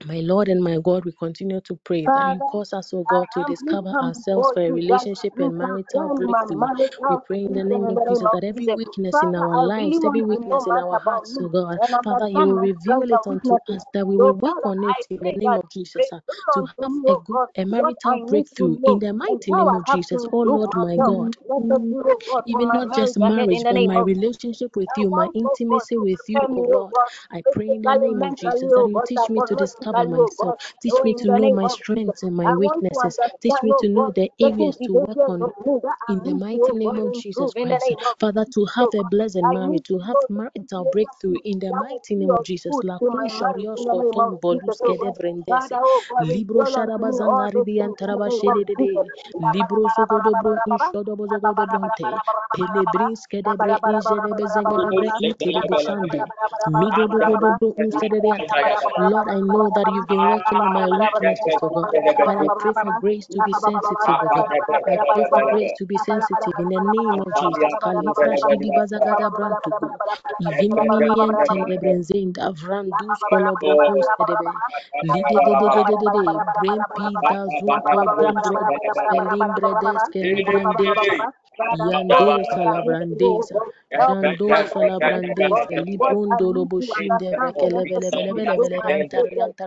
My 0.07 0.21
Lord 0.21 0.49
and 0.49 0.63
my 0.63 0.79
God, 0.79 1.05
we 1.05 1.13
continue 1.13 1.61
to 1.63 1.77
pray 1.85 2.09
that 2.15 2.25
you 2.25 2.41
Father, 2.41 2.51
cause 2.51 2.73
us, 2.73 2.95
oh 2.95 3.05
I 3.11 3.19
God, 3.19 3.31
to 3.33 3.45
discover 3.45 3.97
come 3.97 4.09
ourselves 4.09 4.49
before 4.49 4.55
for 4.55 4.63
a 4.63 4.71
you 4.71 4.73
relationship 4.73 5.35
and 5.41 5.59
marital 5.59 6.09
transcend 6.11 6.31
my 6.31 6.45
breakthrough. 6.49 6.71
We 7.09 7.19
pray 7.19 7.45
in 7.45 7.55
the 7.55 7.65
name 7.65 7.89
in 7.89 7.91
of 7.91 8.07
name 8.07 8.07
Jesus 8.07 8.31
of 8.33 8.33
that 8.33 8.45
every 8.45 8.69
Jesus. 8.69 8.77
weakness 8.77 9.23
in 9.23 9.35
Father, 9.35 9.35
our 9.35 9.59
I 9.59 9.65
really 9.77 9.99
lives, 9.99 10.05
every 10.05 10.23
want 10.23 10.31
to 10.33 10.41
know 10.41 10.61
weakness 10.61 10.67
in 10.69 10.79
much 10.79 10.85
our 10.85 10.99
about 11.01 11.05
hearts, 11.05 11.37
oh 11.41 11.49
God, 11.49 11.81
and 11.83 11.95
Father, 12.05 12.29
you 12.29 12.43
understand 12.43 12.47
will 12.47 12.59
reveal 12.59 13.03
and 13.03 13.13
it 13.13 13.27
unto 13.27 13.59
us 13.69 13.87
that 13.93 14.07
we 14.07 14.17
will 14.17 14.35
work 14.35 14.59
Father, 14.59 14.67
on 14.67 14.85
I 14.89 14.99
it 14.99 15.07
in 15.11 15.19
the 15.23 15.33
pray 15.33 15.39
name 15.39 15.57
that 15.57 15.59
of 15.59 15.69
Jesus 15.71 16.13
uh, 16.13 16.21
reveal 16.27 16.55
to 16.55 16.65
unto 16.65 16.83
have 16.83 16.93
me, 16.95 17.03
a 17.09 17.17
oh 17.17 17.23
good 17.27 17.39
God, 17.39 17.49
a 17.57 17.65
what 17.77 17.95
I 18.07 18.15
marital 18.15 18.21
need 18.31 18.47
to 18.59 18.67
breakthrough 18.67 18.79
in 18.87 18.99
know 18.99 19.01
the 19.01 19.13
and 19.29 19.43
mighty 19.43 19.53
how 19.53 19.65
name 19.65 19.75
I 19.75 19.75
of 19.75 19.85
have 19.89 20.01
to 20.13 20.17
Jesus. 20.17 20.27
Oh 20.33 20.41
improve 20.45 20.63
Lord, 20.63 20.75
my 20.75 20.99
myself. 20.99 20.99
God 20.99 21.37
Let 21.49 21.65
us 21.77 21.83
do, 21.91 22.03
oh 22.07 22.23
God, 22.27 22.45
for 22.53 22.63
even 22.63 22.71
my 22.71 22.79
not 22.79 22.93
just 22.93 23.19
marriage 23.19 23.23
ahead 23.23 23.51
in 23.53 23.63
marriage, 23.63 23.65
the 23.65 23.73
but 23.73 23.81
name 23.81 23.89
my 23.89 23.99
of 23.99 24.09
Jesus. 24.15 24.37
relationship 24.39 24.77
with 24.77 24.91
I 24.91 24.97
you, 24.97 25.11
my 25.15 25.27
want, 25.27 25.37
oh 25.45 25.59
God, 25.69 25.85
intimacy 25.85 25.97
to 25.97 26.01
with 26.01 26.21
you, 26.29 26.43
prepare 26.43 26.49
oh 26.49 26.61
me, 26.61 26.67
oh 26.73 26.85
God. 26.85 26.95
God, 26.95 27.11
I 27.31 27.43
pray 27.53 27.67
in 27.75 27.83
the 27.83 27.97
physically, 27.97 28.09
name 28.09 28.23
of 28.23 28.35
mentally, 28.35 28.35
Jesus 28.37 28.73
that 28.75 28.85
oh 28.85 28.89
you 28.89 29.01
God, 29.01 29.07
teach 29.07 29.29
me 29.31 29.43
to 29.43 29.55
discover 29.57 29.88
God. 29.93 30.07
myself. 30.09 30.57
Teach 30.83 31.03
Oh, 31.03 31.05
me 31.05 31.15
to 31.15 31.31
know 31.31 31.51
my 31.51 31.67
strengths 31.69 32.23
and 32.23 32.37
my 32.37 32.49
I 32.49 32.55
want 32.57 32.85
to 32.95 33.01
weaknesses. 33.01 33.21
Teach 33.43 33.63
me 33.63 33.75
to 33.75 33.89
know 33.89 34.11
the 34.15 34.31
areas 34.41 34.79
to 34.87 34.95
work 34.95 35.21
on 35.29 35.47
of 35.47 35.53
me 35.67 35.81
that 35.83 35.99
I 36.09 36.09
in 36.09 36.21
the 36.25 36.35
mighty 36.35 36.75
name 36.75 36.99
of 36.99 37.13
Jesus 37.13 37.55
Christ. 37.55 37.93
Father, 38.21 38.45
to 38.55 38.67
have 38.77 38.91
a 38.95 39.05
blessed 39.05 39.45
I 39.45 39.55
marriage, 39.55 39.85
to 39.89 39.99
to 39.99 39.99
have 40.01 40.19
marital 40.29 40.85
breakthrough 40.87 41.39
in 41.45 41.61
the 41.61 41.73
mighty 41.73 42.17
name 42.17 42.35
of 42.35 42.43
of 42.43 42.45
Jesus. 42.45 42.83
La 42.85 42.99
to 43.01 43.11
my 43.11 43.29
kusha 43.29 43.47
marriage 43.47 43.73
in 43.77 43.85
the 43.85 43.95
riosko 43.95 44.05
name 44.05 44.21
of 44.21 44.33
tom 44.33 44.39
Jesus, 44.51 44.81
oh 44.85 44.95
boluske 44.95 44.99
de 45.01 45.11
God. 45.11 45.17
vrendese. 45.19 45.73
Father, 45.73 45.81
oh 45.83 46.05
God, 46.09 46.29
Libro 46.33 46.65
reveal 46.65 46.77
unto 46.77 47.03
me 47.09 47.21
all 47.27 47.49
sharabazangari 47.49 47.53
those 47.55 47.69
di 47.69 47.79
things 47.79 47.99
in 48.03 48.13
the 48.15 48.21
antaraba 48.21 48.31
name 48.31 48.49
of 48.49 48.59
Jesus. 48.77 48.91
shedede. 48.97 49.11
Libro 49.39 49.89
sogodobro 49.89 50.61
inshodobo 50.67 51.27
zogodobronte. 51.29 52.21
Pelebrinske 52.53 53.43
debre 53.43 53.81
injedebe 53.85 54.47
zegedebre 54.47 55.13
intiribushande. 55.19 56.27
Mido 56.67 57.09
dogodobro 57.09 57.75
unsederianta. 57.79 58.59
Lord, 58.97 59.29
I 59.29 59.41
know 59.41 59.71
that 59.79 59.89
you've 59.89 60.09
been 60.09 60.27
working 60.27 60.61
on 60.61 60.73
my 60.73 60.89
weaknesses, 60.89 61.59
oh 61.63 61.71
God. 61.71 61.95
I 62.39 62.51
pray 62.61 62.75
for 62.75 62.93
grace 62.93 63.29
to 63.29 63.43
be 63.43 63.55
sensitive, 63.55 64.19
oh 64.23 64.29
God. 64.29 64.53
I 64.89 64.99
pray 65.13 65.25
for 65.25 65.43
grace 65.43 65.73
to 65.75 65.87
be 65.87 65.99
sensitive 65.99 66.59
in 66.59 66.69
the 66.71 66.81
name 66.81 67.21
of 67.21 67.35
Jesus. 67.35 67.77
Kalifrashi 67.77 68.59
di 68.61 68.71
bazagada 68.73 69.31
brantugu. 69.31 69.95
Ivini 70.41 70.91
mini 70.91 71.23
entelebrenzenda 71.31 72.53
vrandus 72.53 73.25
kolobro 73.25 73.81
unstedebe. 73.87 74.63
Lidegedegedede. 75.03 76.43
Brempi 76.55 77.19
da 77.29 77.49
zunto 77.49 78.09
dimbro 78.19 78.65
dus 78.65 79.05
pelimbre 79.09 79.75
deske 79.77 80.29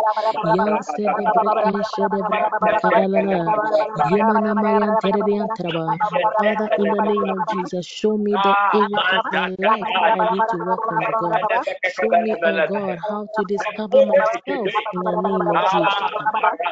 Yansedebre 0.43 1.57
inshedebra 1.65 2.51
ankaralala. 2.63 3.55
Yemana 3.97 4.55
mayan 4.57 4.97
terere 4.99 5.33
yantaraba. 5.39 5.99
Father, 6.39 6.71
in 6.77 6.91
the 6.91 7.01
name 7.01 7.31
of 7.31 7.47
Jesus, 7.47 7.87
show 7.87 8.17
me 8.19 8.39
the 8.39 8.57
Ah, 8.73 8.89
of 9.13 9.25
my 9.33 9.55
life 9.59 9.89
that 10.01 10.17
I 10.17 10.25
need 10.27 10.49
to 10.49 10.59
work 10.59 10.91
on, 10.91 11.05
oh 11.05 11.13
God. 11.15 11.49
Show 11.83 12.17
me, 12.17 12.37
oh 12.43 12.61
God, 12.61 12.99
how 13.09 13.29
to 13.35 13.45
discover 13.45 14.03
myself 14.03 14.83
in 14.93 15.05
the 15.05 15.17
name 15.17 15.51
of 15.51 15.65
Jesus. 15.65 16.23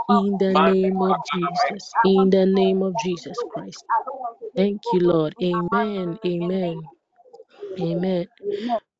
In 0.08 0.38
the 0.38 0.54
name 0.56 1.02
of 1.02 1.22
Jesus, 1.24 1.96
in 2.04 2.30
the 2.30 2.46
name 2.46 2.82
of 2.82 2.96
Jesus 2.96 3.42
Christ. 3.42 3.84
Thank 4.56 4.92
you, 4.92 5.00
Lord. 5.00 5.36
Amen. 5.42 6.18
Amen. 6.26 6.90
Amen. 7.80 8.28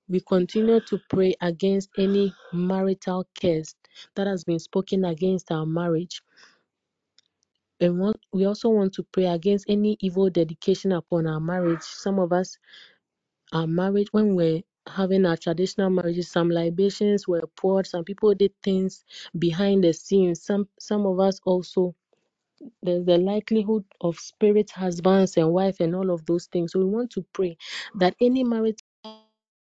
We 0.09 0.21
continue 0.21 0.81
to 0.83 0.99
pray 1.11 1.35
against 1.43 1.91
any 1.99 2.37
marital 2.53 3.27
curse 3.41 3.75
that 4.17 4.27
has 4.29 4.45
been 4.45 4.61
spoken 4.61 5.05
against 5.05 5.53
our 5.53 5.67
marriage. 5.67 6.23
And 7.81 7.99
we 8.33 8.47
also 8.47 8.71
want 8.71 8.95
to 8.95 9.05
pray 9.13 9.27
against 9.27 9.67
any 9.69 9.99
evil 10.01 10.31
dedication 10.31 10.93
upon 10.93 11.27
our 11.27 11.41
marriage. 11.41 11.83
Some 11.83 12.19
of 12.21 12.33
us, 12.33 12.59
our 13.53 13.67
marriage, 13.67 14.09
when 14.13 14.37
we're 14.37 14.63
having 14.89 15.27
our 15.27 15.37
traditional 15.37 15.91
marriages, 15.91 16.31
some 16.31 16.51
libations 16.51 17.29
were 17.29 17.43
poured, 17.57 17.87
some 17.87 18.05
people 18.05 18.35
did 18.35 18.53
things 18.65 19.05
behind 19.39 19.85
the 19.85 19.93
scenes. 19.95 20.45
Some 20.45 20.69
some 20.81 21.07
of 21.07 21.21
us 21.21 21.41
also 21.47 21.95
there's 22.83 23.05
the 23.07 23.19
likelihood 23.19 23.85
of 24.01 24.19
spirit 24.19 24.71
husbands 24.73 25.37
and 25.37 25.53
wife 25.53 25.81
and 25.81 25.95
all 25.97 26.11
of 26.11 26.27
those 26.27 26.47
things. 26.47 26.73
So 26.73 26.81
we 26.81 26.87
want 26.87 27.11
to 27.13 27.27
pray 27.35 27.59
that 27.99 28.17
any 28.23 28.45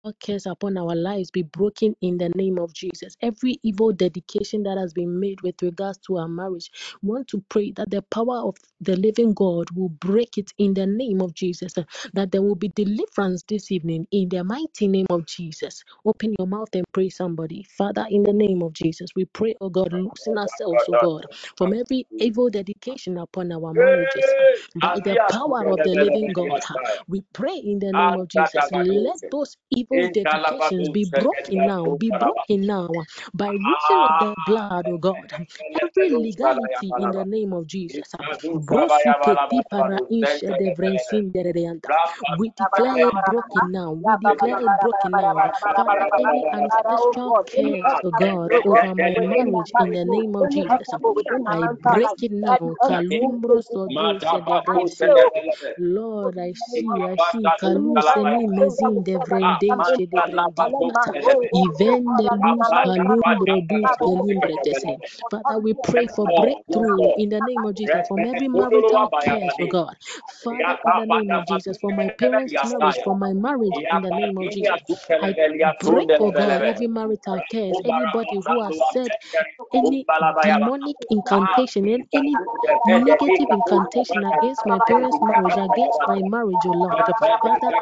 marital 0.05 0.17
curse 0.25 0.47
upon 0.47 0.77
our 0.79 0.95
lives 0.95 1.31
be 1.31 1.43
broken 1.43 1.95
in 2.01 2.19
the 2.19 2.31
name 2.35 2.59
of 2.59 2.73
Jesus. 2.73 3.17
Every 3.21 3.59
evil 3.63 3.93
dedication 3.93 4.63
that 4.65 4.79
has 4.79 4.93
been 4.93 5.19
made 5.21 5.41
with 5.43 5.61
regards 5.63 5.99
to 6.07 6.19
our 6.19 6.29
marriage, 6.29 6.71
we 7.03 7.11
want 7.11 7.29
to 7.29 7.43
pray 7.49 7.73
that 7.73 7.91
the 7.91 8.03
power 8.03 8.39
of 8.39 8.57
the 8.81 8.97
living 8.97 9.33
God 9.35 9.71
will 9.75 9.89
break 9.91 10.39
it 10.39 10.53
in 10.59 10.75
the 10.75 10.87
name 10.87 11.21
of 11.21 11.35
Jesus. 11.35 11.75
That 12.15 12.31
there 12.33 12.43
will 12.43 12.55
be 12.55 12.69
deliverance 12.69 13.43
this 13.49 13.71
evening 13.71 14.07
in 14.11 14.29
the 14.29 14.45
mighty 14.45 14.89
name 14.89 15.07
of 15.11 15.27
Jesus. 15.27 15.83
Open 16.05 16.35
your 16.39 16.47
mouth 16.47 16.69
and 16.75 16.85
pray, 16.93 17.09
somebody. 17.09 17.65
Father, 17.77 18.07
in 18.11 18.23
the 18.23 18.33
name 18.33 18.63
of 18.63 18.73
Jesus, 18.73 19.11
we 19.17 19.25
pray, 19.27 19.55
oh 19.61 19.69
God, 19.71 19.93
loosen 19.93 20.39
ourselves, 20.39 20.85
oh 20.89 20.95
God, 20.95 21.27
from 21.57 21.73
every 21.75 22.07
evil 22.19 22.49
dedication 22.51 23.19
upon 23.19 23.53
our 23.53 23.75
marriages 23.75 24.35
by 24.75 25.01
the 25.05 25.17
power 25.29 25.65
of 25.71 25.83
the 25.83 25.95
living 25.95 26.33
God. 26.33 26.61
we 27.09 27.21
pray 27.33 27.57
in 27.57 27.79
the 27.79 27.93
name 27.93 28.17
of 28.17 28.29
Jesus. 28.29 28.71
Let 28.73 29.21
those 29.31 29.57
evil 29.71 29.90
dedications 29.99 30.89
be 30.91 31.05
broken 31.05 31.65
now, 31.65 31.91
be 31.93 32.11
broken 32.11 32.67
now 32.67 32.89
by 33.35 33.51
reason 33.53 34.03
of 34.05 34.19
the 34.19 34.35
blood, 34.37 34.89
oh 34.89 34.99
God. 34.99 35.33
Every 35.83 36.11
legality 36.11 36.95
in 36.97 37.11
the 37.13 37.25
name 37.25 37.53
of 37.53 37.67
Jesus. 37.67 38.13
Brosuketi 38.55 39.63
para 39.71 40.01
inshe 40.11 40.55
de 40.57 40.71
vrensin 40.71 41.33
de 41.33 41.43
reanta. 41.53 41.91
We 42.29 42.51
declare 42.57 43.01
it 43.09 43.25
broken 43.25 43.73
now. 43.73 43.93
We 43.93 44.17
declare 44.17 44.61
it 44.61 44.79
broken 44.81 45.21
now. 45.21 45.51
Father, 45.75 46.09
any 46.19 46.47
ancestral 46.53 47.45
curse, 47.55 47.97
oh 48.05 48.13
God, 48.13 48.55
over 48.65 48.95
my 48.95 49.15
marriage 49.17 49.75
in 49.79 49.93
the 49.93 50.05
name 50.05 50.37
of 50.37 50.49
Jesus. 50.51 50.95
I 51.47 51.69
break 51.69 52.23
it 52.23 52.33
now. 52.33 52.77
Kalumbro 52.83 53.63
soduse 53.63 54.31
de. 54.45 54.71
Lord, 55.79 56.39
I 56.39 56.53
see, 56.55 57.07
I 57.07 57.17
see. 57.17 57.53
Kaluseni 57.53 58.49
mezin 58.49 59.03
de 59.05 59.19
de 59.89 59.99
vrendikata. 60.57 61.15
Even 61.53 62.17
the 62.17 62.31
luz 62.43 62.73
kalumbro 62.85 63.61
dus 63.69 63.97
kelimbretese. 63.99 64.99
Father, 65.31 65.59
we 65.59 65.75
pray 65.75 66.07
for 66.09 66.29
breakthrough 66.29 67.11
in 67.17 67.31
the 67.31 67.41
name 67.41 67.65
of 67.67 67.75
Jesus 67.77 68.09
from 68.09 68.25
every 68.25 68.49
marital 68.49 69.15
curse, 69.21 69.57
oh 69.61 69.67
God. 69.67 69.97
Father, 70.27 70.79
in 70.85 70.95
the 70.97 71.07
name 71.07 71.35
of 71.35 71.45
Jesus, 71.47 71.79
for 71.79 71.93
my 71.93 72.11
parents' 72.11 72.57
marriage, 72.65 73.01
for 73.03 73.15
my 73.17 73.33
marriage, 73.35 73.83
in 73.91 74.03
the 74.03 74.13
name 74.13 74.39
of 74.39 74.51
Jesus, 74.51 74.83
I 75.21 75.37
break, 75.81 76.13
oh 76.21 76.33
God, 76.33 76.61
every 76.63 76.89
marital 76.89 77.41
curse. 77.51 77.81
Anybody 77.85 78.39
who 78.47 78.61
has 78.63 78.79
said 78.79 79.17
any 79.75 80.09
demonic 80.43 80.97
incantation 81.11 81.89
and 81.89 82.07
any 82.13 82.41
negative 82.85 83.49
incantation 83.51 84.25
against 84.25 84.67
my 84.67 84.79
parents' 84.81 85.21
marriage, 85.23 85.57
against 85.57 86.03
my 86.07 86.23
marriage, 86.23 86.67
oh 86.67 86.73
Lord. 86.73 86.97
Father, 87.43 87.73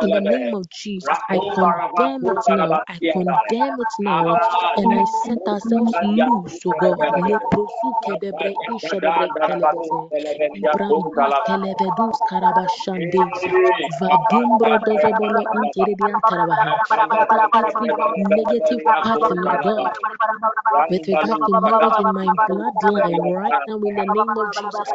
in 0.00 0.12
the 0.12 0.20
name 0.20 0.54
of 0.54 0.68
Jesus, 0.70 1.13
I 1.28 1.42
condemn 1.52 2.28
it 2.28 2.44
now. 2.48 2.80
I 2.88 3.00
condemn 3.10 3.80
it 3.80 3.94
now. 3.98 4.40
And 4.76 4.94
I 4.94 5.04
set 5.04 5.40
ourselves 5.48 5.98
loose, 6.02 6.66
oh 6.66 6.74
God. 6.74 7.14
Leprosuke 7.16 8.18
debre 8.20 8.58
insha 8.68 9.00
debre 9.00 9.34
telebeze. 9.46 10.12
Ibrandu 10.54 11.32
televedus 11.46 12.22
karabashandes. 12.22 13.48
Vadumbro 14.00 14.78
dozobolo 14.84 15.44
interidian 15.52 16.22
tarabaha. 16.22 16.80
Father, 17.28 17.48
every 17.54 17.98
negative 18.16 18.82
pattern, 19.02 19.44
oh 19.46 19.58
God, 19.58 19.92
with 20.88 21.08
regards 21.08 21.40
to 21.46 21.54
marriage 21.54 21.98
in 21.98 22.12
my 22.12 22.32
bloodline 22.48 23.24
right 23.24 23.58
now 23.66 23.78
in 23.84 23.96
the 23.96 24.06
name 24.06 24.36
of 24.38 24.50
Jesus. 24.52 24.92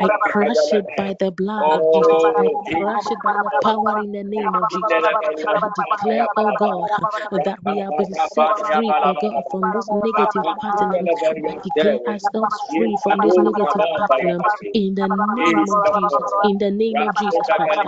I 0.00 0.10
crush 0.20 0.72
it 0.72 0.94
by 0.96 1.14
the 1.20 1.30
blood 1.30 1.70
of 1.70 1.90
Jesus. 1.92 2.24
I 2.36 2.50
crush 2.64 3.10
it 3.10 3.22
by 3.22 3.38
the 3.38 3.52
power 3.62 3.98
in 3.98 4.12
the 4.12 4.24
name 4.24 4.56
of 4.56 4.68
Jesus. 4.68 5.10
I 5.58 5.68
declare, 5.74 6.28
oh 6.36 6.52
God, 6.52 6.92
that 7.32 7.58
we 7.64 7.80
are 7.82 7.92
being 7.92 8.14
set 8.14 8.58
free, 8.58 8.96
oh 9.04 9.14
God, 9.14 9.44
from 9.50 9.70
this 9.72 9.90
negative 9.90 10.46
pattern. 10.58 11.10
I 11.48 11.56
declare 11.62 12.00
ourselves 12.06 12.60
free 12.60 12.96
from 12.96 13.20
this 13.20 13.38
negative 13.38 13.84
pattern 13.96 14.46
in 14.74 14.94
the 14.94 15.08
name 15.08 15.68
of 15.68 15.84
Jesus. 15.92 16.34
In 16.42 16.58
the 16.58 16.70
name 16.70 17.00
of 17.00 17.14
Jesus 17.14 17.50
Christ. 17.50 17.80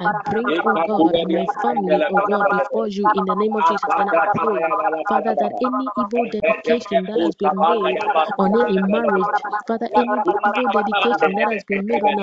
I 0.00 0.08
bring, 0.08 0.54
oh 0.64 0.78
God, 0.78 1.20
my 1.24 1.46
family, 1.62 2.04
oh 2.08 2.20
God, 2.20 2.48
before 2.50 2.88
you 2.88 3.10
in 3.14 3.24
the 3.26 3.34
name 3.36 3.56
of 3.56 3.64
Jesus. 3.64 3.94
And 3.98 4.10
I 4.10 4.20
pray, 4.34 4.64
Father, 5.08 5.36
that 5.36 5.54
any 5.60 5.92
evil 5.96 6.26
dedication 6.26 7.06
that 7.06 7.20
has 7.20 7.34
been 7.36 7.66
made 7.66 8.04
on 8.38 8.54
any 8.56 8.78
marriage, 8.78 9.44
Father, 9.66 9.90
any 9.96 10.22
evil 10.44 10.68
dedication 10.70 11.34
that 11.36 11.48
has 11.50 11.64
been 11.64 11.86
made 11.86 12.02
on 12.04 12.18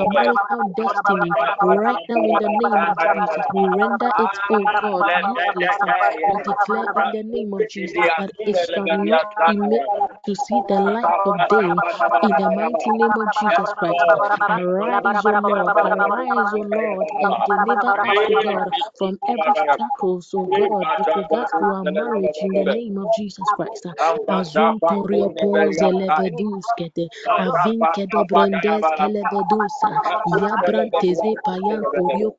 our 0.50 0.66
destiny, 0.70 1.38
right 1.62 2.00
now 2.10 2.24
in 2.26 2.38
the 2.38 2.50
name 2.50 2.82
of 2.84 2.98
Jesus, 2.98 3.46
we 3.52 3.68
render 3.68 4.12
it, 4.18 4.40
oh 4.50 4.68
God, 4.78 5.12
useless. 5.14 5.78
Uh, 5.82 5.94
we 6.28 6.40
declare 6.40 6.88
in 6.96 7.12
the 7.12 7.24
name 7.24 7.54
of 7.54 7.68
Jesus 7.68 8.12
that 8.18 8.32
it 8.46 8.58
shall 8.58 8.90
not 8.90 9.28
be 9.46 9.58
made 9.58 9.90
to 10.26 10.36
see 10.36 10.62
the 10.68 10.80
light 10.82 11.16
of 11.26 11.48
day 11.48 11.84
in 12.22 12.36
the 12.36 12.50
mighty 12.50 12.92
name 12.92 13.18
of 13.18 13.30
Jesus 13.32 13.74
Christ. 13.74 14.06
Arise, 14.50 15.26
O 15.26 15.32
Lord, 15.32 15.74
arise, 15.78 16.54
O 16.54 16.60
Lord, 16.62 17.12
and 17.22 17.44
deliver 17.46 17.94
us, 18.04 18.24
O 18.30 18.38
God, 18.38 18.70
from 18.96 19.20
every 19.28 19.56
shackles, 19.78 20.34
O 20.34 20.48
God, 20.48 20.94
with 20.98 21.10
regards 21.16 21.54
to 21.60 21.72
our 21.72 21.86
marriage 21.86 22.44
in 22.44 22.54
the 22.54 22.66
name 22.66 22.98
of 22.98 23.10
Jesus 23.12 23.52
Christ. 23.52 23.88
Azun 24.30 24.82
torio 24.90 25.32
pose 25.40 25.82
leveduskete, 25.92 27.10
avinke 27.38 28.10
de 28.10 28.24
brendes 28.26 28.92
kelevedusa, 28.92 30.00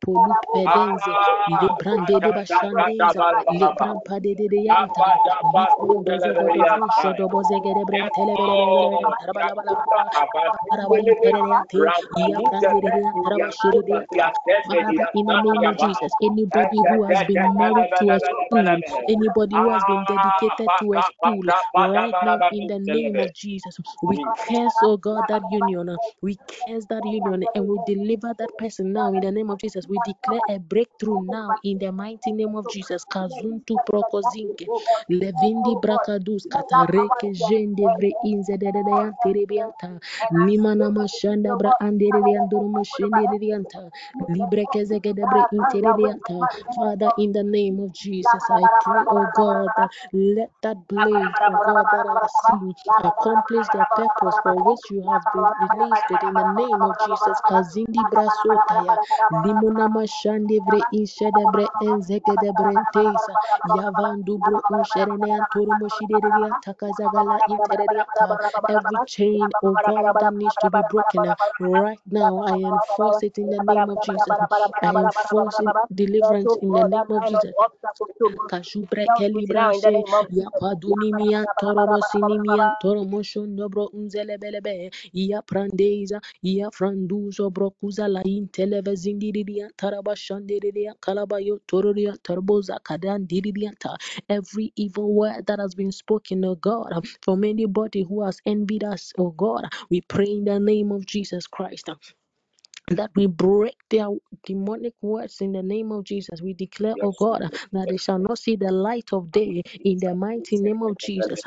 polu 0.00 0.36
pedenze, 0.52 1.20
de 2.22 2.32
bashandeza, 2.32 3.22
de 4.50 4.58
yanta, 4.64 5.06
lifron 5.42 6.04
dozo 6.04 6.34
Pereate, 11.68 12.26
Yaprandiria, 12.26 13.14
Tarabashiriata. 13.24 14.32
Father, 14.66 15.06
in 15.14 15.26
the 15.28 15.38
name 15.38 15.62
of 15.64 15.76
Jesus, 15.76 16.16
anybody 16.22 16.82
who 16.82 17.04
has 17.04 17.24
been 17.24 17.56
married 17.56 17.88
to 17.96 18.12
a 18.12 18.20
school, 18.20 18.78
anybody 19.08 19.58
who 19.58 19.70
has 19.70 19.84
been 19.84 20.04
dedicated 20.06 20.76
to 20.78 20.94
a 20.94 21.02
school, 21.02 21.44
right 21.76 22.16
now, 22.22 22.42
in 22.50 22.66
the 22.68 22.78
name 22.80 23.18
of 23.18 23.34
Jesus, 23.34 23.78
we 24.02 24.24
curse, 24.36 24.82
oh 24.82 24.98
God, 24.98 25.28
that 25.28 25.50
union. 25.50 25.98
We 26.22 26.40
curse 26.48 26.86
that 26.86 27.06
union 27.06 27.44
and 27.54 27.68
we 27.68 27.79
deliver 27.80 28.34
that 28.38 28.56
person 28.58 28.92
now 28.92 29.12
in 29.12 29.20
the 29.20 29.32
name 29.32 29.50
of 29.50 29.58
Jesus. 29.60 29.88
We 29.88 29.98
declare 30.00 30.42
a 30.48 30.58
breakthrough 30.58 31.18
now 31.18 31.56
in 31.64 31.78
the 31.78 31.92
mighty 31.92 32.32
name 32.32 32.56
of 32.56 32.68
Jesus. 32.68 33.04
Kazuntu 33.06 33.80
prokozinke. 33.84 34.70
Levindi 35.10 35.76
brakadus 35.76 36.46
katareke 36.48 37.34
jende 37.34 37.88
vre 37.90 38.16
inze 38.24 38.58
de 38.58 38.72
de 38.72 38.84
de 38.84 38.92
yan 38.96 39.14
terebianta. 39.20 40.00
Limana 40.32 40.90
mashanda 40.90 41.56
bra 41.58 41.74
andere 41.80 42.22
de 42.24 42.32
andoro 42.36 42.68
moshende 42.68 43.28
de 43.28 43.38
yanta. 43.46 43.90
Libre 44.28 44.66
kezege 44.66 45.14
de 45.14 45.26
bre 45.26 45.46
intere 45.52 45.94
de 45.96 46.02
yanta. 46.08 46.48
Father, 46.74 47.12
in 47.18 47.32
the 47.32 47.44
name 47.44 47.80
of 47.80 47.92
Jesus, 47.92 48.50
I 48.50 48.68
pray, 48.80 49.04
oh 49.10 49.26
God, 49.26 49.72
let 50.12 50.52
that 50.62 50.88
blade, 50.88 51.40
oh 51.46 51.58
God, 51.58 51.90
that 51.90 52.06
I 52.06 52.26
seen 52.28 52.74
accomplish 53.04 53.70
the 53.70 53.86
purpose 53.94 54.38
for 54.42 54.58
which 54.62 54.90
you 54.90 55.02
have 55.08 55.30
been 55.32 55.52
released 55.58 56.10
in 56.10 56.34
the 56.34 56.44
name 56.44 56.84
of 56.84 56.98
Jesus 56.98 57.40
zindi 57.72 58.02
brasotaya 58.12 58.96
limona 59.42 59.85
mashande 59.96 60.56
bre 60.66 60.80
bre 61.52 61.66
enzeke 61.88 62.35
de 62.42 62.50
yavandu 63.76 64.38
bro 64.44 64.59
unshere 64.74 65.16
ne 65.22 65.30
antoro 65.38 65.72
every 68.68 69.00
chain 69.06 69.52
of 69.62 69.83
God 69.83 70.18
that 70.18 70.35
needs 70.35 70.56
to 70.59 70.70
be 70.70 70.83
broken 70.83 71.26
uh, 71.26 71.37
right 71.61 72.00
now 72.11 72.40
I 72.40 72.56
enforce 72.72 73.22
it 73.22 73.38
in 73.38 73.50
the 73.50 73.61
name 73.61 73.88
of 73.90 74.00
Jesus. 74.00 74.38
I 74.83 74.96
enforce 74.96 75.61
deliverance 75.94 76.56
in 76.62 76.74
the 76.74 76.85
name 76.85 77.11
of 77.11 77.24
Jesus. 77.24 77.54
Kashubre 78.48 79.09
kelibrashe 79.14 80.04
toro 81.59 81.87
mosini 81.88 82.38
toro 82.78 83.04
bro 83.68 83.87
unzelebelebe 83.94 84.90
ya 85.14 85.42
prandeza 85.42 86.20
ya 86.42 86.70
franduzo 86.70 87.50
brokuza 87.61 88.09
la 88.09 88.23
intelevezindirian 88.25 89.70
tarabashandirian 89.83 90.96
kalabayo 91.07 91.61
tororia 91.68 92.14
tarboza 92.29 92.81
kadan 92.90 93.29
diridianta 93.29 93.92
every 94.31 94.73
evil 94.77 95.11
word 95.20 95.46
that 95.46 95.61
has 95.61 95.77
been 95.77 95.92
spoken 95.92 96.44
oh 96.46 96.57
God 96.57 96.92
from 97.23 97.44
anybody 97.44 98.03
who 98.05 98.25
has 98.27 98.38
envied 98.46 98.85
us 98.85 99.12
oh 99.18 99.33
God 99.33 99.64
we 99.90 100.01
pray 100.03 100.31
in 100.38 100.44
the 100.46 100.61
name 100.61 100.92
of 100.92 101.07
Jesus 101.07 101.46
Christ 101.49 101.90
that 102.90 103.11
we 103.16 103.26
break 103.26 103.76
their 103.90 104.09
demonic 104.46 104.94
words 105.03 105.40
in 105.42 105.53
the 105.53 105.62
name 105.62 105.92
of 105.92 106.05
Jesus. 106.05 106.42
We 106.42 106.55
declare, 106.55 106.96
oh 107.03 107.12
God, 107.12 107.42
that 107.72 107.88
they 107.90 107.98
shall 107.98 108.18
not 108.18 108.38
see 108.38 108.57
the 108.57 108.72
light 108.72 109.11
of 109.12 109.33
day 109.33 109.62
in 109.85 110.00
the 110.00 110.14
mighty 110.14 110.59
name 110.59 110.83
of 110.83 110.98
Jesus. 110.98 111.44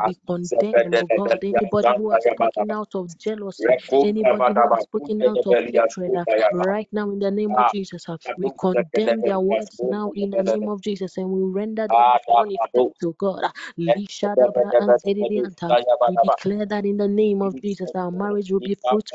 We 0.00 0.18
condemn, 0.26 0.94
oh 0.94 1.08
God, 1.16 1.38
anybody 1.44 1.92
who 1.94 2.10
has 2.12 2.26
spoken 2.26 2.70
out 2.72 2.94
of 2.94 3.16
jealousy, 3.18 3.76
anybody 4.02 4.54
who 4.54 4.72
has 4.72 4.82
spoken 4.84 5.24
out 5.24 5.46
of 5.46 5.60
hatred, 5.60 6.14
uh, 6.16 6.24
right 6.50 6.88
now 6.92 7.10
in 7.10 7.20
the 7.20 7.30
name 7.30 7.56
of 7.56 7.66
Jesus. 7.66 8.08
uh, 8.08 8.18
We 8.36 8.52
condemn 8.60 9.22
their 9.24 9.40
words 9.40 9.80
now 9.82 10.12
in 10.14 10.32
the 10.32 10.42
name 10.42 10.68
of 10.68 10.82
Jesus 10.82 11.16
and 11.18 11.30
we 11.30 11.42
render 11.42 11.88
them 11.88 12.12
of 12.12 12.20
none 12.28 12.88
oh 13.04 13.12
God. 13.18 13.44
Uh, 13.44 13.50
Lishadabra 13.78 14.72
and 14.78 14.98
Zedidiyanta. 14.98 15.78
We 16.06 16.16
declare 16.18 16.66
that 16.66 16.86
in 16.86 16.98
the 16.98 17.08
name 17.08 17.42
of 17.42 17.60
Jesus, 17.62 17.92
our 17.94 18.10
marriage 18.10 18.52
will 18.52 18.60
be 18.60 18.76
fruitful. 18.76 19.07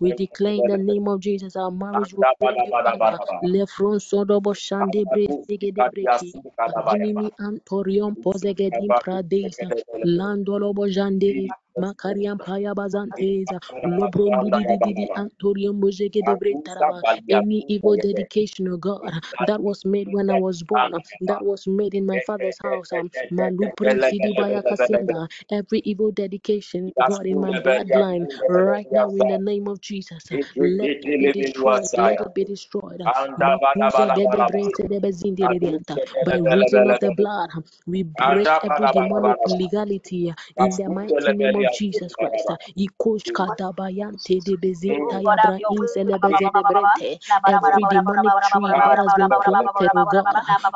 We 0.00 0.12
declare 0.12 0.54
in 0.54 0.66
the 0.66 0.78
name 0.78 1.08
of 1.08 1.20
Jesus, 1.20 1.56
our 1.56 1.70
marriage 1.70 2.14
will 2.14 2.28
bring 2.38 2.58
you 2.58 2.74
honor. 2.84 3.20
Lefron 3.42 4.00
sodobo 4.00 4.54
shande 4.54 5.04
bre 5.08 5.28
segede 5.48 5.84
breki. 5.90 6.34
Adinimi 6.76 7.32
antorion 7.40 8.16
pozegedim 8.16 8.94
pradesa. 8.98 9.72
Landolobo 10.04 10.88
jande. 10.88 11.52
Makariam 11.78 12.40
paya 12.42 12.74
bazanteza. 12.74 13.60
Lobron 13.84 14.40
didi 14.40 14.64
didi 14.78 15.08
antorion 15.16 15.80
bojegede 15.80 16.38
bre 16.38 16.56
taraba. 16.64 17.04
Any 17.30 17.64
evil 17.68 17.96
dedication, 17.98 18.68
oh 18.68 18.78
God, 18.78 19.10
that 19.40 19.62
was 19.62 19.84
made 19.84 20.08
when 20.10 20.30
I 20.30 20.36
was 20.36 20.62
born, 20.62 20.92
that 21.22 21.44
was 21.44 21.66
made 21.68 21.94
in 21.94 22.06
my 22.06 22.20
father's 22.20 22.58
house. 22.62 22.92
um, 22.92 23.10
Malupre 23.32 24.00
Sidibaya 24.00 24.62
Kasinda 24.64 25.28
every 25.50 25.80
evil 25.84 26.12
dedication, 26.12 26.92
God, 27.04 27.26
in 27.26 27.40
my 27.40 27.52
bloodline, 27.54 28.28
right 28.48 28.88
now, 28.92 29.10
in 29.14 29.28
the 29.28 29.38
name 29.38 29.68
of 29.68 29.80
Jesus, 29.80 30.30
let 30.58 30.92
it 31.02 31.16
be 31.18 31.28
destroyed. 31.30 31.90
Let 31.94 32.20
it 32.20 32.34
be 32.34 32.44
destroyed. 32.44 33.02
Makuze 33.38 34.10
gedebre 34.12 34.70
sedebe 34.70 35.12
zindiririanta. 35.12 36.00
By 36.22 36.36
reason 36.36 36.86
of 36.86 37.00
the 37.00 37.12
blood, 37.12 37.50
we 37.86 38.04
break 38.04 38.58
every 38.62 38.88
demonic 38.88 39.38
legality 39.46 40.34
in 40.58 40.76
the 40.76 40.88
mighty 40.90 41.32
name 41.32 41.61
of 41.62 41.70
Jesus 41.70 42.14
Christ. 42.16 42.50
Ikosh 42.76 43.32
kadabayante 43.32 44.40
Oh 44.88 45.14
debezinta 45.14 45.20
God, 45.22 45.38
have 45.40 45.54
yabra 45.54 45.58
your 45.58 45.74
way. 45.76 45.86
inselebe 45.86 46.34
zedebrente. 46.34 47.18
Every 47.46 47.84
demonic 47.86 48.40
tree 48.40 48.76
that 48.80 48.98
has 48.98 49.14
been 49.14 49.34
planted, 49.34 49.94
oh 49.94 50.06
God, 50.06 50.26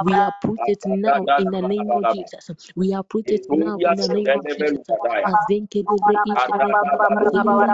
we 0.00 0.20
uproot 0.20 0.62
it 0.68 0.84
now 0.86 1.30
in 1.36 1.50
the 1.50 1.62
name 1.62 1.92
of 1.92 2.06
Jesus. 2.08 2.50
We 2.76 2.92
uproot 2.94 3.32
it 3.32 3.46
now 3.50 3.80
in 3.80 3.96
the 3.96 4.08
name 4.08 4.36
of 4.36 4.48
Jesus. 4.48 4.86
Azenke 5.24 5.84
devre 5.86 6.20
ishede 6.24 6.74
limbranda 6.76 7.32
lava 7.32 7.68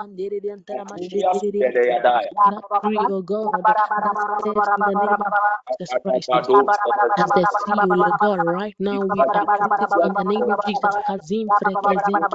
andere 0.00 0.40
antara 0.52 0.84
mashedere 0.84 1.64
anta. 1.70 2.02
That 2.46 2.64
tree, 2.82 3.06
oh 3.10 3.22
God, 3.22 3.66
in 4.76 4.84
the 4.84 4.96
name 4.96 5.20
of 5.20 5.28
Jesus 5.68 5.94
Christ 6.02 6.30
oh 6.32 6.72
as 7.16 7.32
the 7.32 7.46
seal, 7.46 8.02
oh 8.02 8.12
God. 8.12 8.40
Right 8.40 8.76
now, 8.80 9.04
we 9.04 9.24
it 9.80 9.96
in 10.02 10.14
the 10.16 10.24
name 10.24 10.48
of 10.50 10.60
Jesus. 10.60 10.96
Kazim 11.06 11.52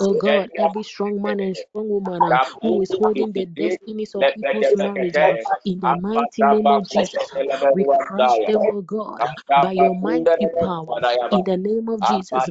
oh 0.00 0.14
God, 0.14 0.50
every 0.56 0.82
strong 0.84 1.22
man 1.22 1.40
and 1.40 1.56
strong 1.56 1.88
woman 1.88 2.24
uh, 2.24 2.38
who 2.62 2.82
is 2.82 2.92
holding 2.94 3.32
the 3.32 3.46
destinies 3.46 4.14
of 4.14 4.32
people's 4.34 4.74
marriage 4.76 5.18
uh, 5.20 5.36
in 5.64 5.80
the 5.80 5.94
mighty 5.94 6.44
name 6.44 6.70
of 6.72 6.88
Jesus. 6.88 7.32
uh, 7.34 7.44
we 7.72 7.84
crush 7.98 8.40
them, 8.46 8.66
oh 8.68 8.82
God, 8.82 9.28
by 9.56 9.72
your 9.72 9.94
mighty 9.94 10.48
power 10.62 11.02
in 11.30 11.44
the 11.44 11.56
name 11.56 11.88
of 11.88 12.02
Jesus. 12.02 12.50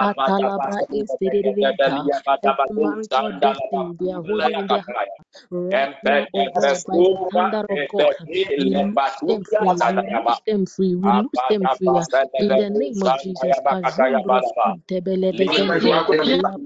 Atalabra 0.00 0.82
instedidianta. 0.92 2.12
Every 2.44 2.72
marital 2.72 3.32
destiny 3.32 3.96
they 4.00 4.10
are 4.10 4.22
holding 4.22 4.58
in 4.58 4.68
their 4.68 4.82
hand. 4.82 4.98
Right 5.50 5.92
now, 6.02 6.28
oh 6.32 6.48
God, 6.62 6.84
by 6.86 7.02
the 7.08 7.18
thunder 7.32 7.64
of 7.70 7.86
God, 7.88 8.14
we 8.56 8.70
loose 8.70 9.10
them 9.26 9.44
free, 9.44 9.96
we 10.02 10.12
loose 10.22 10.42
them 10.46 10.66
free, 10.66 10.94
we 10.96 11.12
loose 11.12 11.42
them 11.48 11.68
free 11.68 12.06
in 12.38 12.56
the 12.56 12.70
name 12.70 13.02
of 13.02 13.16
Jesus. 13.16 13.58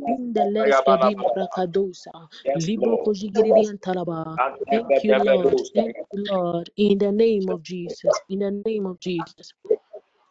Kazumbros 0.09 0.33
tebelebezente, 0.35 0.39
lapindeleske 0.39 0.99
dimbrakadosa, 1.03 2.13
libro 2.55 2.99
kojigiri 2.99 3.53
antalaba. 3.67 4.41
Thank 4.71 5.05
you, 5.05 5.15
Lord. 5.15 5.61
Thank 5.77 5.97
you, 6.13 6.27
Lord. 6.31 6.71
In 6.77 6.99
the 6.99 7.13
name 7.13 7.51
of 7.51 7.63
Jesus. 7.63 8.23
In 8.29 8.41
the 8.41 8.53
name 8.67 8.87
of 8.87 8.99
Jesus. 9.01 9.53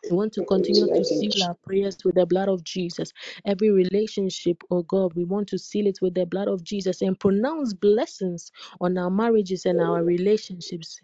We 0.09 0.17
want 0.17 0.33
to 0.33 0.43
continue 0.43 0.87
to 0.89 1.05
seal 1.05 1.43
our 1.43 1.55
prayers 1.65 1.97
with 2.05 2.15
the 2.15 2.25
blood 2.27 2.49
of 2.49 2.63
Jesus. 2.63 3.11
Every 3.45 3.71
relationship, 3.71 4.63
oh 4.71 4.83
God, 4.83 5.13
we 5.15 5.25
want 5.25 5.49
to 5.49 5.59
seal 5.59 5.87
it 5.87 5.99
with 6.01 6.15
the 6.15 6.25
blood 6.27 6.47
of 6.47 6.63
Jesus 6.63 7.01
and 7.01 7.19
pronounce 7.19 7.73
blessings 7.73 8.51
on 8.81 8.97
our 8.97 9.09
marriages 9.11 9.65
and 9.65 9.81
our 9.81 10.03
relationships 10.03 11.01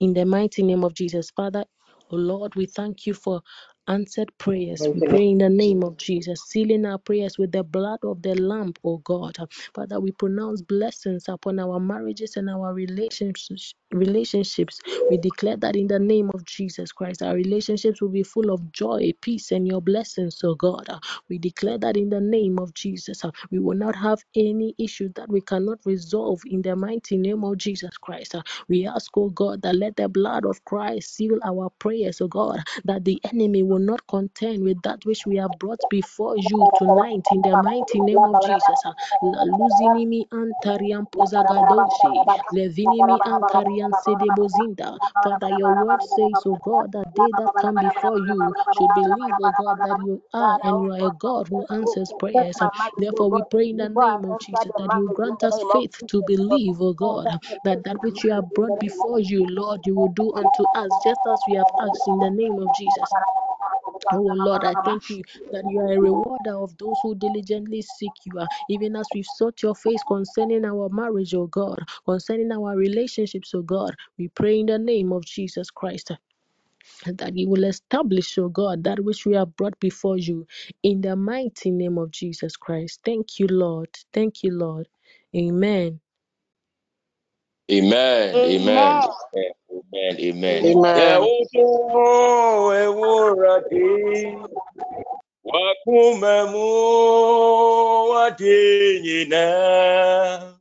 in 0.00 0.14
the 0.14 0.26
mighty 0.26 0.62
name 0.64 0.84
of 0.84 0.94
Jesus. 0.94 1.30
Father, 1.30 1.64
oh 2.10 2.16
Lord, 2.16 2.54
we 2.56 2.66
thank 2.66 3.06
you 3.06 3.14
for 3.14 3.42
answered 3.88 4.32
prayers. 4.38 4.88
We 4.94 5.02
pray 5.02 5.28
in 5.30 5.38
the 5.38 5.50
name 5.50 5.84
of 5.84 5.96
Jesus, 5.98 6.42
sealing 6.48 6.86
our 6.86 6.98
prayers 6.98 7.38
with 7.38 7.52
the 7.52 7.64
blood 7.64 8.00
of 8.04 8.22
the 8.22 8.34
Lamb, 8.34 8.74
O 8.84 8.98
God. 8.98 9.36
Father, 9.74 10.00
we 10.00 10.12
pronounce 10.12 10.62
blessings 10.62 11.28
upon 11.28 11.60
our 11.60 11.80
marriages 11.80 12.36
and 12.36 12.50
our 12.50 12.74
relationships. 12.74 13.74
Relationships. 13.92 14.80
We 15.10 15.18
declare 15.18 15.56
that 15.58 15.76
in 15.76 15.88
the 15.88 16.00
name 16.00 16.30
of 16.34 16.44
Jesus 16.46 16.92
Christ, 16.92 17.22
our 17.22 17.34
relationships 17.34 18.02
will 18.02 18.10
be 18.10 18.24
full 18.24 18.50
of 18.52 18.72
joy, 18.72 19.12
peace, 19.22 19.52
and 19.52 19.68
your 19.68 19.82
blessings, 19.82 20.40
O 20.44 20.54
God. 20.54 20.88
We 21.28 21.38
declare 21.38 21.78
that 21.78 21.96
in 21.96 22.10
the 22.10 22.20
name 22.20 22.58
of 22.58 22.74
Jesus, 22.74 23.22
we 23.50 23.58
will 23.60 23.76
not 23.76 23.96
have 23.96 24.24
any 24.36 24.74
issue 24.78 25.10
that 25.16 25.30
we 25.30 25.40
cannot 25.42 25.80
resolve 25.86 26.42
in 26.46 26.62
the 26.62 26.76
mighty 26.76 27.18
name 27.18 27.44
of 27.44 27.58
Jesus 27.58 27.96
Christ. 27.98 28.36
We 28.68 28.86
ask, 28.86 29.16
O 29.16 29.30
God, 29.30 29.62
that 29.62 29.76
let 29.76 29.96
the 29.96 30.08
blood 30.08 30.46
of 30.46 30.64
Christ 30.64 31.16
seal 31.16 31.38
our 31.44 31.70
prayers, 31.78 32.20
O 32.20 32.28
God, 32.28 32.60
that 32.84 33.04
the 33.04 33.20
enemy 33.32 33.62
will 33.72 33.80
not 33.80 34.06
contend 34.08 34.64
with 34.64 34.82
that 34.82 35.04
which 35.06 35.26
we 35.26 35.36
have 35.38 35.58
brought 35.58 35.84
before 35.90 36.36
you 36.38 36.68
tonight 36.74 37.28
in 37.32 37.42
the 37.42 37.56
mighty 37.56 38.00
name 38.00 38.26
of 38.26 38.40
Jesus. 38.40 38.84
luzinimi 39.22 40.28
antarian 40.32 41.06
pozagadoshi, 41.06 42.26
levinimi 42.52 43.20
ankarian 43.24 43.92
sedebozinda. 43.94 44.98
Father, 45.22 45.50
your 45.50 45.72
word 45.72 46.02
says, 46.02 46.42
oh 46.46 46.56
God, 46.56 46.92
that 46.92 47.14
they 47.16 47.32
that 47.32 47.56
come 47.56 47.78
before 47.78 48.18
you 48.18 48.54
should 48.70 48.94
believe, 48.94 49.36
oh 49.40 49.52
God, 49.52 49.82
that 49.82 49.98
you 49.98 50.22
are 50.34 50.60
and 50.64 50.80
you 50.80 50.92
are 50.92 51.00
a 51.08 51.10
God 51.12 51.48
who 51.48 51.66
answers 51.70 52.12
prayers. 52.12 52.60
Therefore, 52.98 53.30
we 53.30 53.42
pray 53.42 53.70
in 53.70 53.78
the 53.78 53.88
name 53.90 54.24
of 54.24 54.38
Jesus 54.38 54.72
that 54.78 54.94
you 54.94 55.10
grant 55.14 55.44
us 55.44 55.62
faith 55.62 55.96
to 56.08 56.22
believe, 56.22 56.80
oh 56.80 56.94
God, 56.94 57.30
that 57.64 57.84
that 57.84 58.02
which 58.02 58.24
you 58.24 58.32
have 58.32 58.52
brought 58.54 58.78
before 58.78 59.20
you, 59.20 59.46
Lord, 59.46 59.86
you 59.86 59.96
will 59.96 60.08
do 60.08 60.32
unto 60.34 60.66
us 60.74 60.98
just 60.98 61.22
as 61.26 61.44
we 61.46 61.54
have 61.54 61.70
asked 61.80 62.08
in 62.08 62.20
the 62.20 62.30
name 62.30 62.58
of 62.58 62.72
Jesus. 62.72 63.14
Oh 64.12 64.22
Lord, 64.22 64.64
I 64.64 64.76
thank 64.84 65.10
you 65.10 65.24
that 65.52 65.66
you 65.66 65.80
are 65.80 65.92
a 65.92 65.98
rewarder 66.00 66.56
of 66.56 66.78
those 66.78 67.00
who 67.02 67.14
diligently 67.16 67.82
seek 67.82 68.14
you, 68.24 68.38
ah, 68.40 68.48
even 68.68 68.96
as 68.96 69.12
we've 69.14 69.26
sought 69.26 69.62
your 69.62 69.74
face 69.76 70.02
concerning 70.04 70.64
our 70.64 70.88
marriage, 70.90 71.34
oh 71.34 71.48
God, 71.48 71.80
concerning 72.06 72.52
our 72.52 72.76
relationships, 72.76 73.54
oh 73.54 73.62
God. 73.62 73.96
We 74.18 74.28
pray 74.28 74.60
in 74.60 74.66
the 74.66 74.78
name 74.78 75.12
of 75.12 75.26
Jesus 75.26 75.70
Christ 75.70 76.12
ah, 76.12 76.18
that 77.06 77.36
you 77.36 77.48
will 77.48 77.64
establish, 77.64 78.38
oh 78.38 78.50
God, 78.50 78.84
that 78.84 79.00
which 79.04 79.26
we 79.26 79.34
have 79.34 79.56
brought 79.56 79.78
before 79.80 80.18
you 80.18 80.46
in 80.82 81.02
the 81.02 81.16
mighty 81.16 81.70
name 81.70 81.98
of 81.98 82.10
Jesus 82.12 82.56
Christ. 82.56 83.00
Thank 83.04 83.40
you, 83.40 83.48
Lord. 83.48 83.90
Thank 84.12 84.42
you, 84.44 84.52
Lord. 84.52 84.88
Amen. 85.36 86.00
Amen. 87.70 88.36
Amen. 88.36 89.02
Amen. 89.34 89.52
Amen. 89.70 90.16
Amen. 90.20 90.64
Amen. 90.64 90.64
Yehudo 90.98 91.68
ewurade 92.82 94.38
wakumemu 95.44 96.68
wade 98.10 99.00
nyinaa 99.04 100.52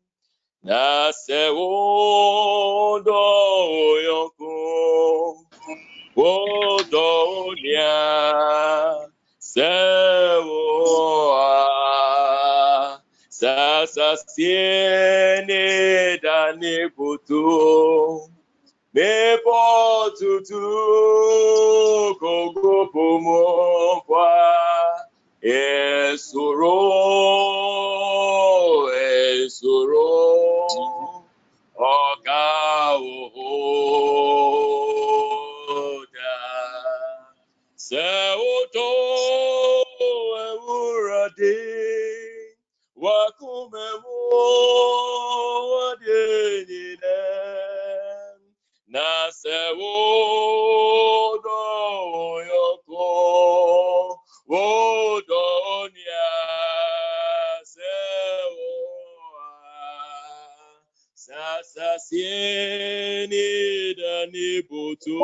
na 0.68 0.82
sɛ 1.24 1.42
wodɔ 1.58 3.22
oyɔnko 3.90 4.54
wodɔ 6.18 7.06
onua 7.38 7.94
sɛ 9.52 9.72
wo 10.48 10.62
a 11.34 11.71
sasasie 13.42 15.42
ne 15.48 15.64
dane 16.24 16.76
butu 16.96 17.42
mebɔ 18.94 19.62
tutu 20.18 20.62
kogo 22.22 22.74
pomo 22.94 23.42
kwa. 24.08 24.30
Esoro 25.42 26.78
esoro 29.10 30.14
ọ̀gá 31.98 32.46
òhòdà 35.42 36.34
sẹ́wọ́tò 37.88 38.88
wàkúmẹ̀mú 43.04 44.16
wọ́dé 45.72 46.20
nyìnẹ́ 46.70 47.22
na 48.94 49.08
sẹ́wọ́dọ̀ 49.40 50.44
òyọ̀kọ́ 52.30 53.10
wọ́dọ̀ 54.52 55.46
ọ̀nìyà 55.80 56.28
sẹ́wọ́ 57.74 58.70
sasa 61.26 61.90
sieni 62.06 63.48
dani 64.00 64.48
butu 64.68 65.18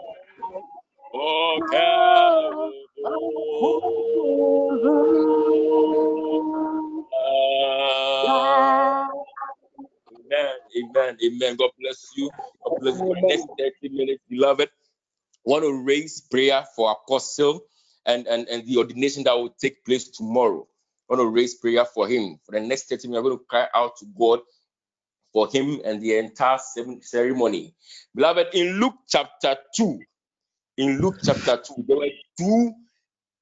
Amen, 10.11 10.55
amen, 10.77 11.17
amen. 11.25 11.55
God 11.57 11.71
bless 11.79 12.11
you. 12.15 12.31
God 12.65 12.73
bless 12.79 13.01
you 13.05 13.15
next 13.27 13.47
30 13.59 13.89
minutes, 13.95 14.23
beloved. 14.29 14.69
want 15.45 15.63
to 15.63 15.83
raise 15.83 16.21
prayer 16.21 16.65
for 16.75 16.91
apostle 16.91 17.61
and, 18.05 18.27
and, 18.27 18.47
and 18.47 18.65
the 18.67 18.77
ordination 18.77 19.23
that 19.23 19.35
will 19.37 19.55
take 19.61 19.83
place 19.85 20.09
tomorrow. 20.09 20.67
Want 21.09 21.21
to 21.21 21.27
raise 21.27 21.55
prayer 21.55 21.85
for 21.85 22.07
him. 22.07 22.39
For 22.45 22.53
the 22.53 22.61
next 22.61 22.89
30 22.89 23.09
minutes, 23.09 23.19
I'm 23.19 23.25
going 23.25 23.37
to 23.39 23.45
cry 23.45 23.67
out 23.75 23.97
to 23.99 24.05
God 24.17 24.39
for 25.33 25.49
him 25.49 25.81
and 25.85 26.01
the 26.01 26.17
entire 26.17 26.59
ceremony. 27.01 27.75
Beloved, 28.15 28.47
in 28.53 28.79
Luke 28.79 28.95
chapter 29.09 29.57
2, 29.77 29.99
in 30.81 31.01
Luke 31.01 31.19
chapter 31.23 31.57
2, 31.57 31.85
there 31.87 31.97
were 31.97 32.09
two 32.39 32.73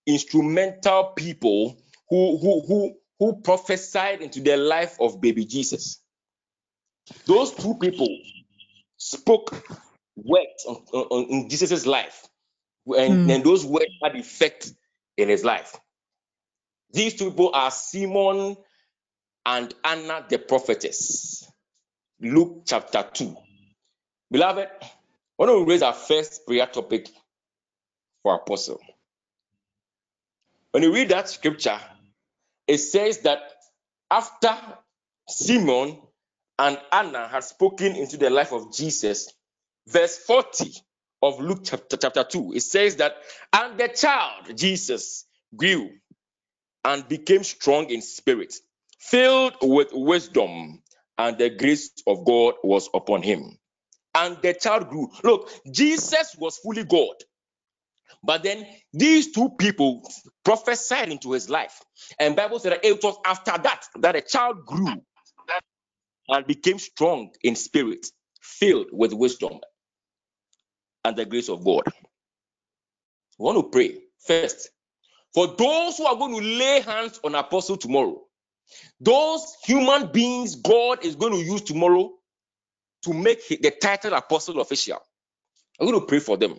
instrumental 0.08 1.14
people 1.16 1.78
who 2.10 2.38
who 2.40 2.62
who 2.68 2.96
who 3.20 3.42
prophesied 3.42 4.22
into 4.22 4.42
the 4.42 4.58
life 4.58 4.98
of 5.00 5.22
baby 5.22 5.46
Jesus. 5.46 6.02
Those 7.28 7.54
two 7.56 7.76
people 7.76 8.10
spoke 8.98 9.52
words 10.18 10.66
on, 10.68 10.76
on- 10.94 11.26
in 11.30 11.50
Jesus' 11.50 11.86
life, 11.86 12.28
and, 12.88 13.20
Mm. 13.20 13.30
and 13.30 13.44
those 13.46 13.66
words 13.66 13.88
had 14.04 14.16
effect 14.18 14.74
in 15.18 15.30
his 15.30 15.44
life. 15.46 15.78
These 16.94 17.16
two 17.16 17.32
people 17.32 17.52
are 17.54 17.72
Simon 17.72 18.58
and 19.46 19.74
Anna 19.84 20.26
the 20.30 20.40
prophetess. 20.40 21.50
Luke 22.22 22.64
chapter 22.68 23.06
2. 23.14 23.36
Beloved, 24.32 24.70
want 25.38 25.52
to 25.52 25.66
raise 25.66 25.84
our 25.84 25.94
first 25.94 26.46
prayer 26.48 26.68
topic 26.68 27.10
for 28.24 28.36
apostle. 28.36 28.80
When 30.72 30.84
you 30.84 30.94
read 30.94 31.10
that 31.10 31.30
scripture, 31.30 31.80
it 32.68 32.78
says 32.78 33.20
that 33.20 33.40
after 34.12 34.56
Simon 35.28 36.00
and 36.60 36.80
Anna 36.92 37.28
had 37.28 37.44
spoken 37.44 37.96
into 37.96 38.18
the 38.18 38.30
life 38.30 38.54
of 38.54 38.74
Jesus, 38.74 39.34
verse 39.88 40.18
40 40.18 40.72
of 41.22 41.40
Luke 41.40 41.62
chapter, 41.64 41.98
chapter 41.98 42.24
2, 42.24 42.54
it 42.56 42.62
says 42.62 42.98
that, 42.98 43.16
and 43.54 43.80
the 43.80 43.88
child, 43.90 44.56
Jesus, 44.58 45.26
grew 45.56 45.90
and 46.86 47.08
became 47.08 47.44
strong 47.44 47.90
in 47.90 48.02
spirit, 48.02 48.54
filled 49.00 49.56
with 49.62 49.90
wisdom, 49.92 50.82
and 51.18 51.38
the 51.38 51.50
grace 51.50 51.92
of 52.08 52.26
God 52.26 52.56
was 52.64 52.90
upon 52.94 53.22
him. 53.22 53.58
And 54.16 54.38
the 54.42 54.54
child 54.54 54.90
grew. 54.90 55.10
Look, 55.24 55.50
Jesus 55.72 56.36
was 56.40 56.58
fully 56.58 56.84
God. 56.84 57.16
But 58.24 58.44
then 58.44 58.68
these 58.94 59.32
two 59.34 59.52
people 59.60 60.04
prophesied 60.46 61.12
into 61.12 61.34
his 61.34 61.50
life. 61.50 61.82
And 62.20 62.36
Bible 62.36 62.60
said 62.60 62.74
that 62.74 62.86
it 62.86 63.04
was 63.04 63.18
after 63.26 63.54
that 63.64 63.86
that 64.02 64.16
a 64.18 64.22
child 64.22 64.66
grew 64.66 64.94
and 66.30 66.48
became 66.48 66.80
strong 66.80 67.32
in 67.44 67.56
spirit, 67.56 68.08
filled 68.42 68.88
with 68.94 69.14
wisdom. 69.14 69.60
and 71.04 71.16
the 71.18 71.26
grace 71.26 71.50
of 71.50 71.64
God. 71.64 71.84
We 73.40 73.46
want 73.46 73.58
to 73.60 73.70
pray 73.70 73.98
first 74.26 74.70
for 75.34 75.48
those 75.48 75.98
who 75.98 76.06
are 76.06 76.18
going 76.18 76.36
to 76.36 76.42
lay 76.48 76.82
hands 76.82 77.20
on 77.24 77.36
apostle 77.36 77.78
tomorrow. 77.78 78.22
Those 79.02 79.56
human 79.66 80.12
beings 80.12 80.56
God 80.56 81.06
is 81.06 81.16
going 81.16 81.34
to 81.34 81.40
use 81.40 81.62
tomorrow 81.64 82.12
to 83.06 83.14
make 83.14 83.48
the 83.50 83.72
title 83.82 84.14
apostle 84.14 84.62
official. 84.62 85.00
I'm 85.80 85.88
going 85.88 86.00
to 86.00 86.08
pray 86.08 86.20
for 86.20 86.38
them. 86.38 86.56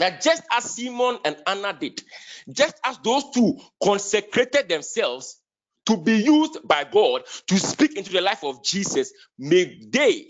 That 0.00 0.22
just 0.22 0.42
as 0.50 0.64
Simon 0.76 1.18
and 1.26 1.36
Anna 1.46 1.76
did, 1.78 2.02
just 2.50 2.74
as 2.84 2.98
those 3.04 3.24
two 3.34 3.58
consecrated 3.82 4.68
themselves 4.68 5.38
to 5.86 5.98
be 5.98 6.16
used 6.16 6.66
by 6.66 6.84
God 6.84 7.22
to 7.48 7.58
speak 7.58 7.96
into 7.98 8.10
the 8.10 8.22
life 8.22 8.42
of 8.42 8.64
Jesus, 8.64 9.12
may 9.38 9.78
they 9.88 10.28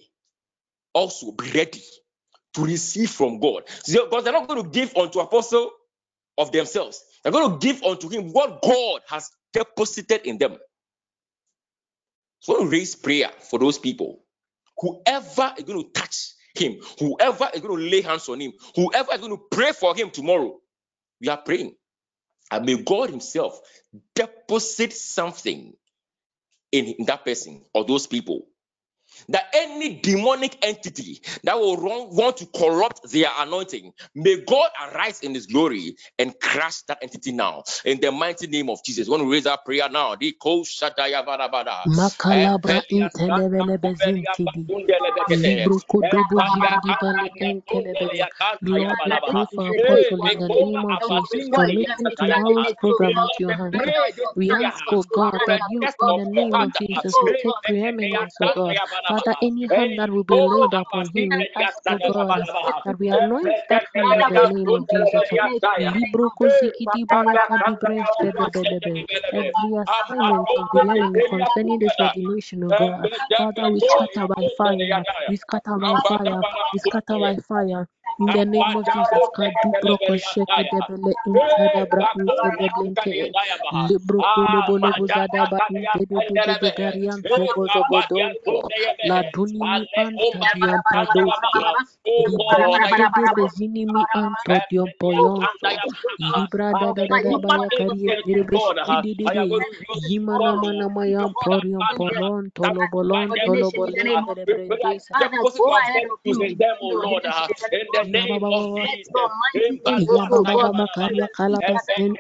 also 0.92 1.30
be 1.33 1.52
ready 1.52 1.83
to 2.54 2.64
receive 2.64 3.11
from 3.11 3.38
God. 3.38 3.62
Because 3.87 4.24
they're 4.24 4.33
not 4.33 4.48
going 4.48 4.64
to 4.64 4.70
give 4.70 4.96
unto 4.96 5.20
apostle 5.20 5.70
of 6.37 6.50
themselves. 6.50 7.00
They're 7.22 7.33
going 7.33 7.59
to 7.61 7.64
give 7.64 7.85
unto 7.85 8.09
him 8.09 8.33
what 8.33 8.61
God 8.62 9.02
has 9.09 9.30
deposited 9.52 10.22
in 10.26 10.38
them. 10.38 10.59
So 12.40 12.56
I 12.56 12.64
to 12.64 12.70
raise 12.70 12.96
prayer 12.96 13.30
for 13.50 13.61
those 13.61 13.78
people. 13.78 14.24
Whoever 14.78 15.54
is 15.59 15.64
going 15.64 15.85
to 15.85 15.90
touch 15.92 16.33
him, 16.54 16.80
whoever 16.98 17.48
is 17.54 17.60
going 17.60 17.78
to 17.80 17.90
lay 17.90 18.02
hands 18.02 18.28
on 18.28 18.40
him, 18.40 18.52
whoever 18.76 19.12
is 19.14 19.20
going 19.20 19.36
to 19.36 19.42
pray 19.50 19.72
for 19.72 19.94
him 19.96 20.10
tomorrow, 20.10 20.58
we 21.20 21.28
are 21.28 21.38
praying. 21.38 21.74
And 22.50 22.66
may 22.66 22.82
God 22.82 23.10
Himself 23.10 23.60
deposit 24.14 24.92
something 24.92 25.75
in, 26.72 26.87
in 26.87 27.06
that 27.06 27.25
person 27.25 27.62
or 27.75 27.87
those 27.87 28.08
people. 28.08 28.46
That 29.29 29.44
any 29.54 30.00
demonic 30.00 30.58
entity 30.63 31.23
that 31.44 31.58
will 31.58 31.77
wrong, 31.79 32.15
want 32.17 32.38
to 32.38 32.46
corrupt 32.46 33.11
their 33.11 33.29
anointing, 33.38 33.92
may 34.15 34.42
God 34.44 34.71
arise 34.92 35.21
in 35.21 35.35
His 35.35 35.46
glory 35.46 35.96
and 36.19 36.38
crush 36.40 36.83
that 36.83 36.98
entity 37.02 37.33
now. 37.33 37.65
In 37.85 38.00
the 38.00 38.13
mighty 38.13 38.46
name 38.46 38.71
of 38.71 38.85
Jesus. 38.85 39.08
We 39.08 39.13
want 39.13 39.23
to 39.25 39.33
raise 39.33 39.46
our 39.46 39.58
prayer 39.58 39.88
now. 39.90 40.17
The 40.17 40.33
ko 40.33 40.63
shataya 40.63 41.25
barabada. 41.27 41.87
Makalabra 41.87 42.83
Epelia 42.87 43.11
santa 43.11 43.65
intelebelebe 43.69 43.94
kubelia 43.98 44.35
zintidi. 44.35 44.46
bakundelebekete. 44.46 45.56
Libro 45.56 45.81
kodobo 45.90 46.42
Epalia 46.42 46.73
zibidi 46.81 46.94
bale 47.00 47.31
katalia 47.31 47.52
intelebele. 47.52 48.23
kundelia 48.23 48.29
kantaya 48.38 48.92
Lord, 48.92 48.98
we 49.06 49.19
pray 49.27 49.46
balaba. 49.46 49.54
for 49.54 49.71
Hey, 49.71 50.06
Apostle 50.11 50.27
in 50.27 50.31
take 50.31 50.38
the 50.38 50.50
over 50.50 50.65
name 50.65 50.85
of 50.87 51.00
our 51.00 51.11
Jesus, 51.11 51.48
Sundalia 51.52 51.54
committing 51.54 52.06
sataya 52.06 52.42
tomorrow's 52.44 52.75
program 52.81 53.19
into 53.19 53.37
Lord, 53.38 53.42
your 53.42 53.54
we 53.54 53.56
hands. 53.56 53.83
pray 53.83 54.13
this 54.17 54.33
We 54.37 54.56
prayer 54.56 54.65
ask, 54.65 54.85
oh 54.92 55.04
God, 55.04 55.42
that 55.46 55.63
you, 55.69 55.92
in 56.00 56.15
the 56.17 56.27
name 56.27 56.61
of 56.61 56.73
Jesus, 56.75 57.21
will 57.21 57.35
take 57.42 57.63
preeminence, 57.63 58.38
oh 58.40 58.48
God. 58.48 58.79
Father, 59.09 59.37
any 59.42 59.69
hand 59.75 59.98
that 59.98 60.11
will 60.11 60.25
be 60.25 60.40
over 60.40 60.57
laid 60.61 60.75
upon 60.75 61.11
him, 61.11 61.35
we 61.37 61.48
ask, 61.57 61.83
oh 61.90 61.98
God, 61.98 62.48
that 62.85 62.98
we 62.98 63.09
anoint 63.11 63.57
that 63.69 63.85
hand 63.94 64.23
in 64.29 64.29
the 64.29 64.46
name 64.48 64.73
of 64.73 64.88
Jesus. 64.88 65.25
sundalia 65.33 65.48
saya. 65.61 65.94
Libro 65.94 66.31
Hey, 66.42 66.71
kozikidi 66.71 67.05
Papalia 67.11 67.44
bayaka 67.44 67.59
di 67.65 67.77
santaya 67.77 67.77
brente 67.77 68.33
balaba. 68.33 68.37
debelebe. 68.37 69.07
Sundalia 69.09 69.33
Every 69.33 69.75
assignment 69.77 70.51
of 70.57 70.71
the 70.73 70.81
enemy 70.81 71.23
concerning 71.29 71.79
this 71.81 71.96
kundada. 71.98 72.01
ordination, 72.01 72.65
oh 72.65 72.73
God. 72.73 73.11
Father, 73.37 73.69
we 73.71 73.81
scatter 73.81 74.27
Epelia 74.27 74.29
by 74.29 74.48
fire. 74.57 75.07
We 75.29 75.37
scatter 75.37 75.79
by 75.79 75.98
fire. 76.01 76.44
We 76.73 76.79
scatter 76.79 77.19
by 77.19 77.37
fire. 77.38 77.88
In 78.19 78.33
the 78.33 78.46
name 78.46 78.77
of 78.77 78.88
Jesus, 78.88 79.29
Kadu 79.29 79.75
broko 79.77 80.17
sheke 80.17 80.65
debele 80.73 81.17
intadabra 81.27 82.08
intedeblente. 82.17 83.35
Libro 83.71 84.25
kolobo 84.33 84.79
lobo 84.81 85.06
zadaba 85.06 85.61
intededede 85.69 86.73
garian 86.75 87.27
togo 87.35 87.69
zobodonto. 87.69 88.71
La 89.02 89.23
dunimi 89.25 89.88
anta 89.96 90.46
diampadoske. 90.54 91.77
Oh 92.06 92.31
God, 92.31 92.73
I 92.73 92.83
Librente 92.87 93.11
de 93.15 93.29
pray. 93.35 93.37
bezinimi 93.37 94.08
anto 94.15 94.61
diampoyonto. 94.71 95.85
Libra 96.19 96.75
da 96.75 96.92
da 96.92 97.06
da 97.06 97.21
da 97.21 97.35
Human 97.35 97.38
baya 97.38 97.71
kari 97.77 98.08
angels, 98.08 98.08
eterebesh 98.08 98.75
God, 98.75 98.79
uh, 98.79 99.04
I 99.27 99.37
am 108.01 108.15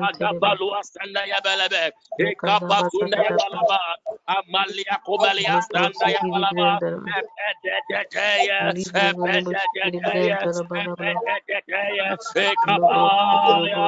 Agabalua 0.01 0.81
sanda 0.83 1.21
ya 1.25 1.39
belebe 1.45 1.93
ya 2.17 3.31
balaba 3.37 3.79
amalia 4.27 4.97
komelia 5.05 5.61
sanda 5.61 6.07
ya 6.09 6.21
balaba 6.31 6.79
epededeteya 7.17 8.59
epededeteya 9.05 10.37
epededeteya 10.49 12.07
ekapaya 12.45 13.83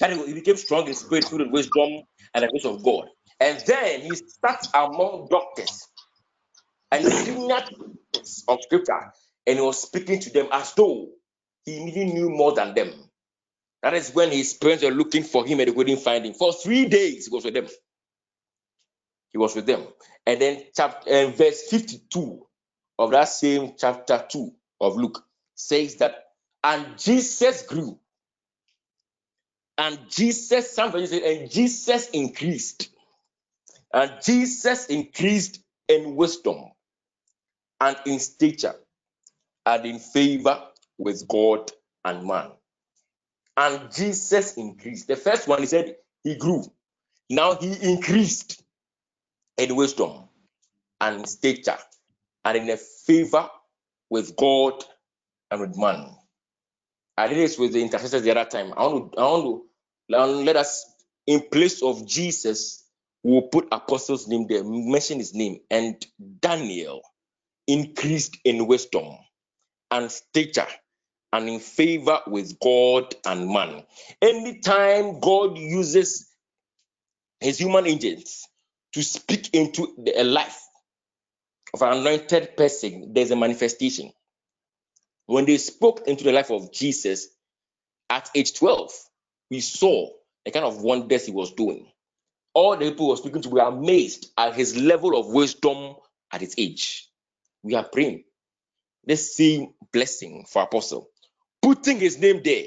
that 0.00 0.12
he 0.12 0.34
became 0.34 0.56
strong 0.56 0.88
in 0.88 0.94
spirit, 0.94 1.26
filled 1.26 1.42
with 1.42 1.52
wisdom 1.52 2.02
and 2.34 2.44
the 2.44 2.48
grace 2.48 2.66
of 2.66 2.84
God. 2.84 3.06
And 3.40 3.62
then 3.66 4.02
he 4.02 4.16
sat 4.16 4.66
among 4.74 5.28
doctors 5.30 5.88
and 6.92 7.04
teachers 7.06 8.44
of 8.48 8.58
scripture, 8.62 9.12
and 9.46 9.58
he 9.58 9.62
was 9.64 9.82
speaking 9.82 10.20
to 10.20 10.30
them 10.32 10.48
as 10.52 10.74
though 10.74 11.10
he 11.66 11.78
even 11.78 12.14
knew 12.14 12.30
more 12.30 12.54
than 12.54 12.74
them. 12.74 12.92
That 13.82 13.94
is 13.94 14.14
when 14.14 14.30
his 14.32 14.54
parents 14.54 14.84
were 14.84 14.90
looking 14.90 15.24
for 15.24 15.46
him 15.46 15.60
and 15.60 15.70
they 15.70 15.74
couldn't 15.74 15.98
find 16.00 16.26
him. 16.26 16.34
For 16.34 16.52
three 16.52 16.86
days, 16.88 17.26
he 17.28 17.34
was 17.34 17.44
with 17.46 17.54
them. 17.54 17.68
He 19.32 19.38
was 19.38 19.56
with 19.56 19.66
them. 19.66 19.86
And 20.26 20.40
then 20.40 20.64
chapter 20.76 21.10
and 21.10 21.34
verse 21.36 21.62
52 21.70 22.46
of 22.98 23.12
that 23.12 23.26
same 23.28 23.74
chapter 23.78 24.24
2 24.30 24.52
of 24.80 24.96
Luke 24.96 25.24
says 25.56 25.96
that 25.96 26.16
and 26.64 26.98
Jesus 26.98 27.62
grew. 27.62 27.98
And 29.78 29.98
Jesus, 30.10 30.72
some 30.72 30.92
versions 30.92 31.10
say, 31.10 31.42
and 31.42 31.50
Jesus 31.50 32.10
increased. 32.10 32.90
And 33.94 34.12
Jesus 34.24 34.86
increased 34.86 35.60
in 35.88 36.16
wisdom 36.16 36.66
and 37.80 37.96
in 38.06 38.20
stature 38.20 38.76
and 39.66 39.86
in 39.86 39.98
favor 40.00 40.62
with 40.98 41.28
God 41.28 41.72
and 42.04 42.26
man. 42.26 42.50
And 43.56 43.92
Jesus 43.92 44.56
increased. 44.56 45.08
The 45.08 45.16
first 45.16 45.48
one, 45.48 45.60
he 45.60 45.66
said 45.66 45.96
he 46.24 46.36
grew. 46.36 46.64
Now 47.30 47.56
he 47.56 47.72
increased 47.82 48.62
in 49.58 49.76
wisdom 49.76 50.24
and 51.00 51.28
stature 51.28 51.78
and 52.44 52.58
in 52.58 52.70
a 52.70 52.76
favor 52.78 53.48
with 54.10 54.36
God 54.36 54.84
and 55.50 55.60
with 55.62 55.78
man. 55.78 56.16
I 57.16 57.28
did 57.28 57.38
this 57.38 57.58
with 57.58 57.72
the 57.72 57.82
intercessors 57.82 58.22
the 58.22 58.32
other 58.32 58.48
time. 58.48 58.74
I 58.76 58.86
want 58.86 59.12
to, 59.12 59.18
I 59.20 59.24
want 59.24 59.62
to 60.38 60.44
let 60.44 60.56
us, 60.56 60.86
in 61.26 61.42
place 61.50 61.82
of 61.82 62.06
Jesus, 62.06 62.84
we'll 63.22 63.42
put 63.42 63.68
apostles' 63.72 64.28
name 64.28 64.46
there, 64.48 64.64
mention 64.64 65.18
his 65.18 65.34
name, 65.34 65.60
and 65.70 66.04
Daniel 66.40 67.02
increased 67.68 68.38
in 68.44 68.66
wisdom 68.66 69.16
and 69.90 70.10
stature 70.12 70.66
and 71.32 71.48
in 71.48 71.60
favor 71.60 72.20
with 72.26 72.58
God 72.60 73.14
and 73.26 73.48
man. 73.50 73.84
Anytime 74.22 75.20
God 75.20 75.58
uses 75.58 76.30
his 77.40 77.58
human 77.58 77.86
agents 77.86 78.48
to 78.94 79.02
speak 79.02 79.50
into 79.54 79.94
the 79.98 80.24
life 80.24 80.60
of 81.74 81.82
an 81.82 81.98
anointed 81.98 82.56
person, 82.56 83.12
there's 83.14 83.30
a 83.32 83.36
manifestation. 83.36 84.12
When 85.26 85.46
they 85.46 85.58
spoke 85.58 86.02
into 86.06 86.24
the 86.24 86.32
life 86.32 86.50
of 86.50 86.72
Jesus 86.72 87.28
at 88.10 88.30
age 88.34 88.54
12, 88.54 88.92
we 89.50 89.60
saw 89.60 90.10
the 90.44 90.50
kind 90.52 90.64
of 90.66 90.82
wonders 90.82 91.26
he 91.26 91.32
was 91.32 91.52
doing. 91.54 91.86
All 92.54 92.76
the 92.76 92.90
people 92.90 93.08
was 93.08 93.20
speaking 93.20 93.42
to 93.42 93.50
were 93.50 93.60
amazed 93.62 94.32
at 94.38 94.54
his 94.54 94.76
level 94.76 95.18
of 95.18 95.28
wisdom 95.28 95.96
at 96.32 96.40
his 96.42 96.54
age. 96.58 97.08
We 97.62 97.74
are 97.74 97.84
praying. 97.84 98.24
Let's 99.06 99.36
blessing 99.92 100.46
for 100.48 100.62
apostle. 100.62 101.08
Putting 101.62 102.00
his 102.00 102.18
name 102.18 102.42
there. 102.44 102.66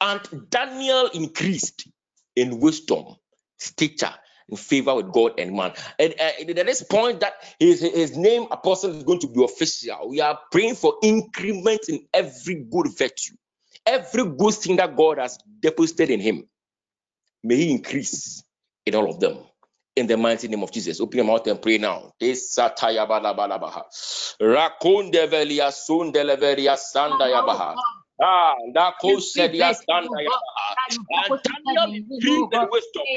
And 0.00 0.50
Daniel 0.50 1.08
increased 1.14 1.88
in 2.36 2.60
wisdom, 2.60 3.16
stature, 3.58 4.14
in 4.48 4.56
favor 4.56 4.94
with 4.94 5.12
God 5.12 5.38
and 5.38 5.54
man. 5.54 5.72
And 5.98 6.14
uh, 6.18 6.30
at 6.40 6.66
this 6.66 6.82
point 6.82 7.20
that 7.20 7.34
his, 7.58 7.80
his 7.80 8.16
name 8.16 8.46
apostle 8.50 8.94
is 8.94 9.04
going 9.04 9.20
to 9.20 9.28
be 9.28 9.42
official. 9.42 10.08
We 10.08 10.20
are 10.20 10.38
praying 10.50 10.76
for 10.76 10.94
increment 11.02 11.88
in 11.88 12.06
every 12.12 12.66
good 12.70 12.88
virtue, 12.96 13.34
every 13.86 14.24
good 14.24 14.54
thing 14.54 14.76
that 14.76 14.96
God 14.96 15.18
has 15.18 15.38
deposited 15.60 16.10
in 16.10 16.20
him. 16.20 16.48
May 17.42 17.56
he 17.56 17.70
increase 17.70 18.42
in 18.86 18.94
all 18.94 19.10
of 19.10 19.20
them. 19.20 19.38
In 19.96 20.06
the 20.06 20.16
mighty 20.16 20.46
name 20.46 20.62
of 20.62 20.70
Jesus. 20.70 21.00
Open 21.00 21.18
your 21.18 21.26
mouth 21.26 21.46
and 21.48 21.60
pray 21.60 21.78
now. 21.78 22.12
Ah, 28.22 28.54
Nako 28.74 29.20
sedia 29.20 29.74
sanda 29.74 30.18
yabaha. 30.24 30.68
And 31.26 31.34
Daniel 31.44 31.88
increased 31.94 32.52
in 32.54 32.68
wisdom. 32.70 33.08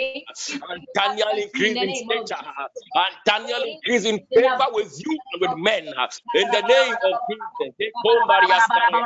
And 0.70 0.84
Daniel 0.96 1.34
increased 1.38 1.82
in 1.84 1.96
stature. 1.96 2.44
And 2.96 3.16
Daniel 3.26 3.64
increased 3.64 4.08
in 4.08 4.20
favor 4.36 4.68
with 4.74 4.92
you 5.06 5.20
and 5.34 5.42
with 5.42 5.54
men. 5.58 5.94
Ah, 5.98 6.10
in 6.34 6.52
the 6.52 6.62
name 6.64 6.98
of 7.04 7.16
Jesus. 7.30 7.76
They 7.80 7.92
come 8.04 8.28
Maria 8.28 8.60
Sanda. 8.62 9.02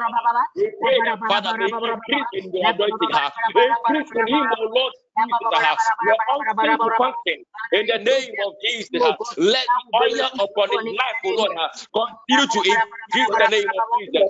We 0.55 0.71
pray 0.81 1.01
that 1.05 1.19
Father 1.27 1.53
increase 1.61 2.27
in 2.33 2.51
your 2.53 2.63
anointing. 2.73 3.09
Ah, 3.13 3.31
increase 3.55 4.11
in 4.15 4.27
him, 4.27 4.47
O 4.51 4.63
Lord 4.75 4.93
Jesus. 5.23 5.57
Your 6.01 6.17
unction 6.35 6.79
to 6.81 6.89
function. 6.97 7.45
In 7.73 7.87
the 7.87 7.99
name 7.99 8.35
of 8.45 8.53
Jesus. 8.63 9.15
Let 9.37 9.69
the 9.77 9.83
oil 10.03 10.29
upon 10.39 10.69
his 10.71 10.85
life, 10.87 11.19
O 11.25 11.31
Lord, 11.35 11.51
continue 11.93 12.47
to 12.47 12.59
increase 12.69 13.29
in 13.29 13.37
the 13.37 13.49
name 13.49 13.71
of 13.77 13.85
Jesus. 13.97 14.29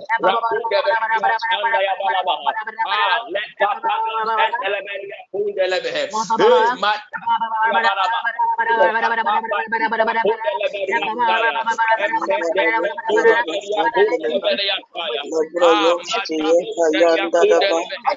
Eh, 18.10 18.16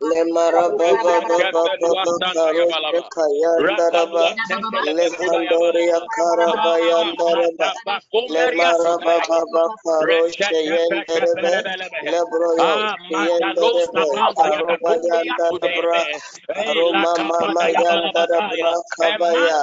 lemara 0.00 0.68
baba 0.78 0.96
baba 1.04 1.38
baba 1.50 1.64
baba 1.80 2.18
baba 2.34 2.67
lebroyo 12.10 12.72
yenderebe 13.26 14.06
karoba 14.36 14.92
yandarabra 15.08 16.00
karoma 16.54 17.12
mama 17.28 17.64
yandarabra 17.82 18.72
kabaya 18.96 19.58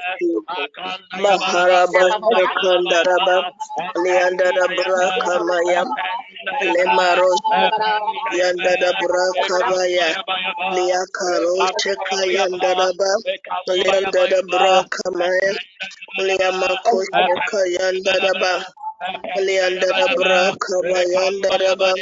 Leander 19.47 19.93
da 19.99 20.07
braka 20.17 20.75
bayanda 20.91 21.59
da 21.59 21.77
ba. 21.77 21.93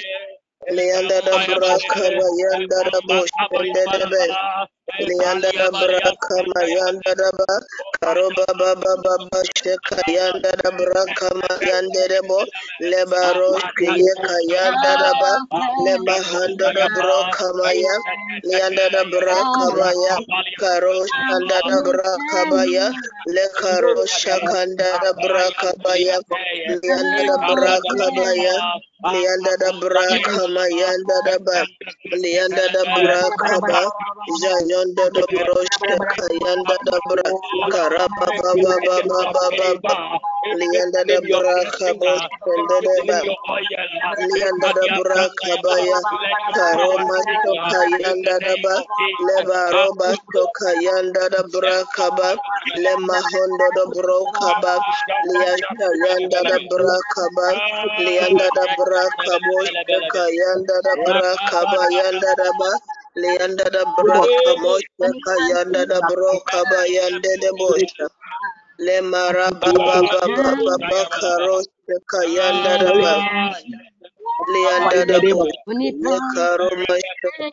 Leander 0.71 1.23
da 1.25 1.39
braka 1.47 2.01
bayanda 2.19 2.93
da 2.93 3.01
boş. 3.09 3.31
Yanda 4.89 5.51
da 5.53 5.71
braka 5.71 6.37
yanda 6.67 7.15
da 7.17 7.31
ba 7.39 7.55
karoba 8.01 8.47
ba 8.59 8.75
ba 8.77 8.95
ba 9.05 9.17
ba 9.31 9.43
sheka 9.59 9.99
yanda 10.09 10.53
da 10.63 10.71
braka 10.71 11.29
yanda 11.61 12.09
da 12.09 12.21
bo 12.29 12.41
leba 12.81 13.35
roski 13.35 13.87
yeka 13.87 14.37
yanda 14.49 14.93
da 15.03 15.13
ba 15.21 15.33
leba 15.85 16.17
handa 16.31 16.73
da 16.75 16.87
braka 16.95 17.75
ya 17.75 17.97
yanda 18.45 18.91
da 18.93 19.05
braka 19.05 19.93
ya 20.07 20.17
karo 20.61 20.95
yanda 21.31 21.61
da 21.69 21.83
braka 21.83 22.65
ya 22.71 22.93
le 23.27 23.47
karo 23.61 24.07
shakanda 24.07 24.99
da 25.03 25.13
braka 25.15 25.75
ma 25.85 25.95
ya 25.97 26.21
yanda 26.83 27.23
da 27.27 27.39
braka 27.55 28.35
ya 28.37 28.57
Lianda 29.05 29.57
da 29.61 29.73
braka 29.81 30.49
ma 30.55 30.67
yanda 30.69 31.17
da 31.27 31.39
ba 31.47 31.59
lianda 32.23 32.65
da 32.75 32.83
braka 32.97 33.61
ba 33.69 33.83
jaya 34.41 34.76
Jayanda 34.77 35.11
da 35.15 35.25
broshka 35.33 35.97
yanda 36.45 36.77
da 36.85 36.99
bra 37.09 37.31
karaba 37.73 38.29
ba 38.37 38.53
ba 38.63 38.77
ba 38.85 39.01
ba 39.09 39.21
ba 39.33 39.51
ba 39.57 39.75
ba 39.83 39.95
lianda 40.53 41.05
da 41.09 41.21
bra 41.31 41.65
kabo 41.79 42.13
sende 42.45 42.79
da 42.85 42.97
ba 43.09 43.21
lianda 44.19 44.73
da 44.75 44.87
bra 44.97 45.29
kabaya 45.41 46.01
karoma 46.55 47.19
soka 47.43 47.81
yanda 48.01 48.39
da 48.45 48.55
ba 48.63 48.77
leba 49.27 49.73
roba 49.73 50.15
soka 50.33 50.71
yanda 50.85 51.29
da 51.31 51.43
bra 51.53 51.85
kaba 51.97 52.37
lema 52.77 53.19
hondo 53.33 53.69
da 53.77 53.85
bro 53.95 54.27
kaba 54.39 54.75
liasha 55.25 55.89
yanda 56.05 56.45
da 56.49 56.59
bra 56.71 56.99
kaba 57.15 57.49
lianda 57.99 58.49
da 58.55 58.67
bra 58.77 59.05
kabo 59.25 59.59
soka 59.89 60.25
yanda 60.41 60.77
da 60.85 60.95
bra 61.07 61.37
kaba 61.51 61.83
yanda 61.91 62.35
da 62.37 62.51
ba 62.61 62.71
Leanda 63.17 63.65
da 63.73 63.85
broka 63.97 64.51
moshaka 64.63 65.35
yanda 65.51 65.87
da 65.87 66.01
broka 66.03 66.65
ba 66.71 66.81
yanda 66.89 67.33
da 67.43 67.51
bosha. 67.59 68.09
Le 68.79 69.01
maraba 69.03 69.73
ba 69.87 70.03
ba 70.11 70.23
ba 70.37 70.51
ba 70.65 70.77
ba 70.91 71.03
karoshaka 71.17 72.21
yanda 72.37 72.79
da 72.79 72.93
ba. 73.03 73.15
Leanda 74.53 75.07
da 75.07 75.21
bosha. 75.31 75.63
Le 76.01 76.21
karo 76.35 76.71
moshaka. 76.77 77.47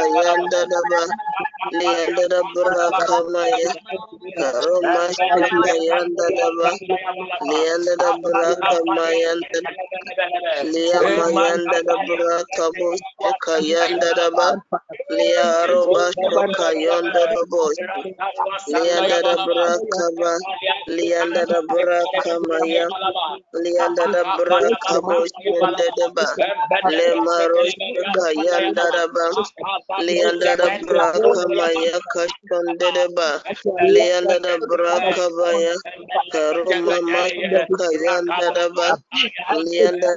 Leanda 0.06 0.46
da 0.50 0.65
Kadaba, 0.66 1.06
Leandra 30.00 30.55
da 30.56 30.68
braka 30.88 31.44
maya 31.56 31.98
kashon 32.12 32.66
da 32.78 32.90
da 32.92 33.06
ba. 33.16 33.42
Liyanda 33.92 34.38
da 34.42 34.58
braka 34.68 35.26
baya 35.38 35.74
karuma 36.32 37.00
maka 37.02 37.88
yanda 38.04 38.52
da 38.54 38.68
ba 38.70 38.74
ba. 38.76 38.98
yanda 39.72 40.16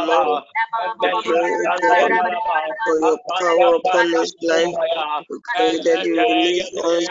Thank 1.01 1.25
you 1.25 1.35
for 2.85 2.99
your 2.99 3.19
power 3.39 3.75
upon 3.75 4.05
his 4.13 4.33
life. 4.41 4.75
We 5.29 5.37
pray 5.55 5.77
that 5.79 5.99
you 6.03 6.13
release 6.17 6.71
us, 6.83 7.09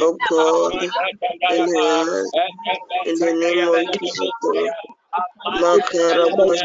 oh 0.00 0.18
God, 0.28 0.72
in 1.50 1.66
the, 1.66 2.30
in 3.06 3.16
the 3.18 3.32
name 3.34 3.68
of 3.68 3.82
Jesus 4.00 4.30
Christ. 4.42 4.74
Makarabas, 5.60 6.62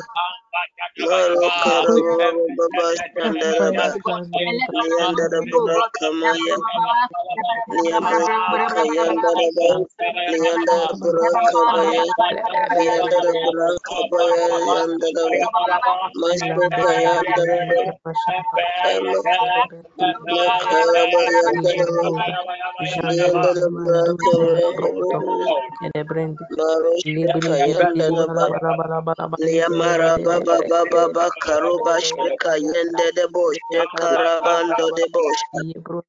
Liamara 29.38 30.16
Baba 30.46 30.86
Baba 30.92 31.08
Bakaroba 31.14 31.94
Shmeka 32.02 32.52
Yende 32.58 33.14
de 33.16 33.28
Bosh 33.34 33.58
Karabando 33.98 34.92
de 34.96 35.06
Bosh 35.12 35.44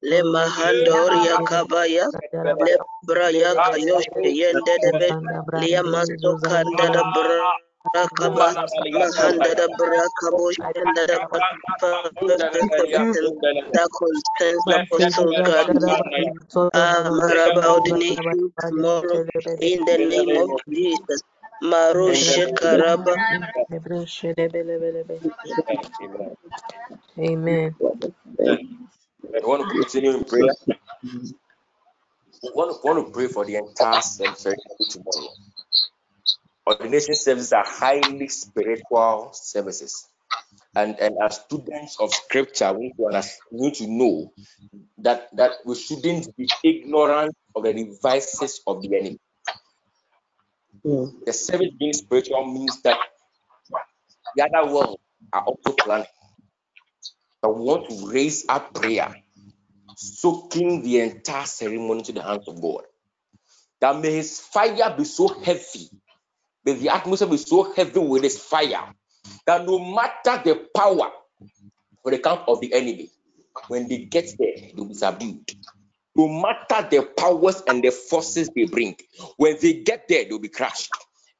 Le 0.02 0.22
Mahandor 0.24 1.12
Yakabaya 1.12 2.06
Le 2.60 2.76
Braya 3.06 3.54
Kayosh 3.66 4.08
Yende 4.24 4.78
de 4.82 4.92
Be. 4.98 5.12
Lia 5.56 5.82
Maso 5.84 6.36
Kanda 6.44 6.90
da 6.90 7.04
Bra 7.04 7.36
Rakaba 7.96 8.54
Mahanda 8.92 9.56
da 9.56 9.68
Bra 9.78 10.08
Kabosh 10.22 10.58
Yende 10.76 11.06
da 11.08 11.18
That 13.72 13.88
concerns 13.98 14.64
the 14.66 14.76
Apostle 14.76 15.26
God. 15.34 15.66
Ah, 16.74 17.08
Maraba 17.10 17.64
Odini 17.80 18.16
tomorrow 18.60 19.20
in 19.60 19.84
the 19.86 19.98
name 19.98 20.36
of 20.38 20.50
Jesus. 20.72 21.22
Marusha 21.62 22.52
Karaba. 22.54 23.16
Amen. 27.20 27.76
I 28.40 29.46
want 29.46 29.62
to 29.62 29.68
continue 29.68 30.16
in 30.16 30.24
prayer. 30.24 30.54
We 32.42 32.50
want 32.54 32.72
to, 32.72 32.86
want 32.86 33.06
to 33.06 33.12
pray 33.12 33.28
for 33.28 33.44
the 33.44 33.56
entire 33.56 34.00
sanctuary 34.00 34.58
tomorrow. 34.90 35.28
Ordination 36.68 37.14
services 37.14 37.52
are 37.52 37.64
highly 37.66 38.28
spiritual 38.28 39.30
services. 39.34 40.08
And, 40.76 40.98
and 41.00 41.16
as 41.24 41.40
students 41.40 41.98
of 42.00 42.12
scripture, 42.12 42.72
we 42.74 42.94
need 43.52 43.74
to 43.74 43.86
know 43.88 44.32
that, 44.98 45.28
that 45.36 45.52
we 45.66 45.74
shouldn't 45.76 46.36
be 46.36 46.48
ignorant 46.64 47.34
of 47.56 47.64
the 47.64 47.72
devices 47.72 48.60
of 48.66 48.82
the 48.82 48.96
enemy 48.96 49.18
Hmm. 50.84 51.06
The 51.26 51.32
seventh 51.32 51.78
being 51.78 51.92
spiritual 51.92 52.46
means 52.46 52.82
that 52.82 52.98
the 54.36 54.44
other 54.44 54.72
world 54.72 55.00
are 55.32 55.42
also 55.42 55.72
planning. 55.72 56.06
I 57.42 57.48
we 57.48 57.62
want 57.62 57.88
to 57.90 58.10
raise 58.10 58.46
up 58.48 58.74
prayer, 58.74 59.14
soaking 59.96 60.82
the 60.82 61.00
entire 61.00 61.46
ceremony 61.46 62.02
to 62.04 62.12
the 62.12 62.22
hands 62.22 62.48
of 62.48 62.60
God. 62.60 62.82
That 63.80 64.00
may 64.00 64.16
his 64.16 64.40
fire 64.40 64.94
be 64.96 65.04
so 65.04 65.28
heavy, 65.28 65.90
may 66.64 66.74
the 66.74 66.90
atmosphere 66.90 67.28
be 67.28 67.36
so 67.38 67.72
heavy 67.74 68.00
with 68.00 68.24
his 68.24 68.38
fire, 68.38 68.94
that 69.46 69.66
no 69.66 69.78
matter 69.78 70.42
the 70.44 70.68
power 70.76 71.12
for 72.02 72.10
the 72.12 72.18
camp 72.18 72.42
of 72.48 72.60
the 72.60 72.72
enemy, 72.74 73.10
when 73.68 73.88
they 73.88 73.98
get 73.98 74.26
there, 74.38 74.70
they'll 74.74 74.86
be 74.86 74.94
subdued 74.94 75.50
no 76.18 76.28
matter 76.28 76.86
the 76.90 77.02
powers 77.16 77.62
and 77.68 77.84
the 77.84 77.92
forces 77.92 78.50
they 78.54 78.64
bring, 78.64 78.96
when 79.36 79.56
they 79.62 79.74
get 79.74 80.08
there, 80.08 80.24
they'll 80.24 80.40
be 80.40 80.48
crushed 80.48 80.92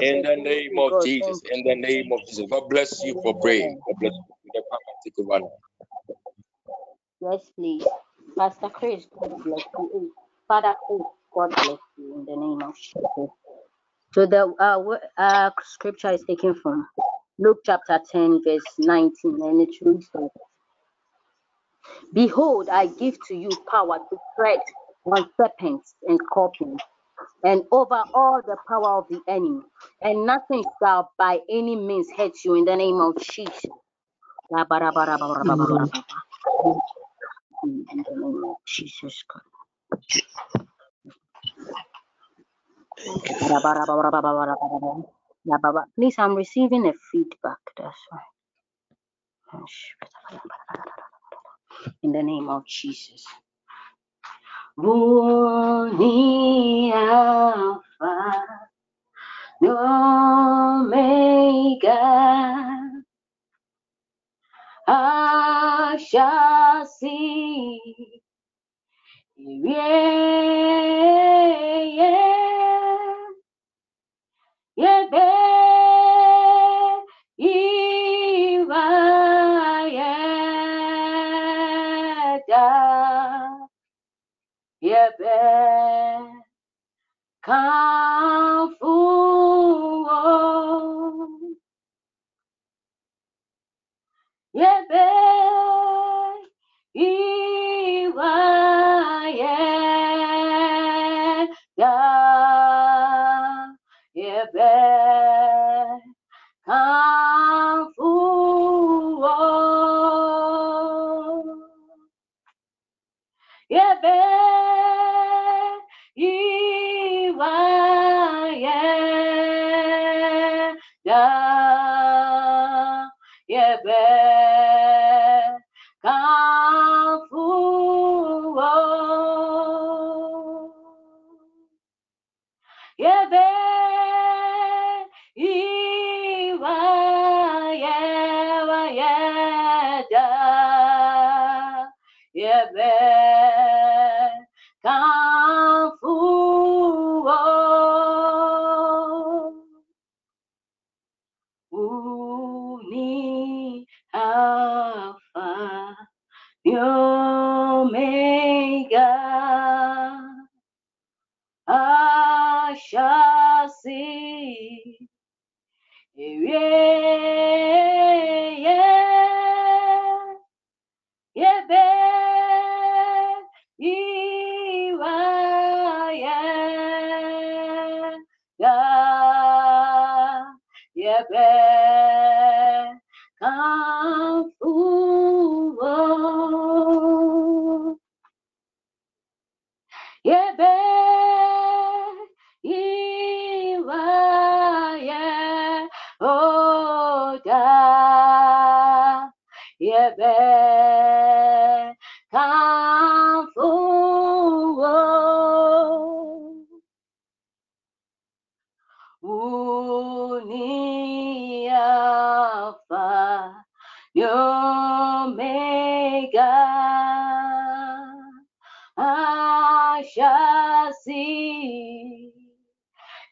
In 0.00 0.22
the 0.22 0.36
name 0.36 0.78
of 0.78 0.92
Jesus. 1.04 1.42
In 1.52 1.64
the 1.64 1.74
name 1.76 2.12
of 2.12 2.20
Jesus. 2.26 2.46
God 2.50 2.68
bless 2.68 3.02
you 3.04 3.18
for 3.22 3.34
praying. 3.40 3.80
God 3.86 3.96
bless 4.00 4.12
you. 4.14 4.62
Take 5.04 5.18
over. 5.18 5.40
Yes, 7.20 7.50
please. 7.56 7.84
Pastor 8.38 8.70
Chris, 8.70 9.06
God 9.18 9.32
bless 9.44 9.64
you. 9.78 10.12
Father 10.48 10.74
Chris, 10.86 11.02
God 11.34 11.50
bless 11.50 11.78
you 11.96 12.14
in 12.14 12.24
the 12.26 12.36
name 12.36 12.62
of 12.62 12.76
Jesus. 12.76 13.30
So 14.14 14.26
the 14.26 14.54
uh, 14.60 14.98
uh, 15.20 15.50
scripture 15.64 16.12
is 16.12 16.24
taken 16.28 16.54
from 16.54 16.86
Luke 17.38 17.58
chapter 17.66 18.00
10, 18.12 18.42
verse 18.44 18.62
19, 18.78 19.12
and 19.42 19.62
it 19.62 19.74
reads 19.82 20.08
like, 20.14 20.30
Behold, 22.14 22.68
I 22.70 22.86
give 22.86 23.16
to 23.28 23.36
you 23.36 23.50
power 23.70 23.98
to 23.98 24.18
tread 24.36 24.60
on 25.06 25.28
serpents 25.40 25.94
and 26.08 26.20
scorpions, 26.26 26.80
and 27.44 27.62
over 27.72 28.02
all 28.14 28.40
the 28.46 28.56
power 28.68 28.98
of 28.98 29.06
the 29.10 29.20
enemy, 29.28 29.62
and 30.02 30.26
nothing 30.26 30.64
shall 30.82 31.10
by 31.18 31.40
any 31.50 31.76
means 31.76 32.08
hurt 32.16 32.32
you 32.44 32.56
in 32.56 32.64
the 32.66 32.76
name 32.76 33.00
of 33.00 33.16
Jesus. 33.22 33.64
In 37.64 37.86
the 37.88 38.14
name 38.16 38.44
of 38.44 38.56
Jesus 38.66 39.24
Christ. 39.28 39.46
Please, 45.96 46.16
I'm 46.18 46.36
receiving 46.36 46.86
a 46.88 46.94
feedback. 47.12 47.58
That's 47.78 47.98
why. 48.10 48.20
In 52.02 52.12
the 52.12 52.22
name 52.22 52.48
of 52.50 52.66
Jesus. 52.66 53.24
Alpha, 56.92 58.46
Omega, 59.62 60.92
see. 67.00 67.80
Yeah, 69.36 69.74
yeah, 71.84 72.77
yeah, 74.78 75.08
Iwa, 77.38 78.86
yeah, 79.90 80.38
yeah, 82.48 83.68
yebe, 84.82 85.36
iwa, 96.94 97.37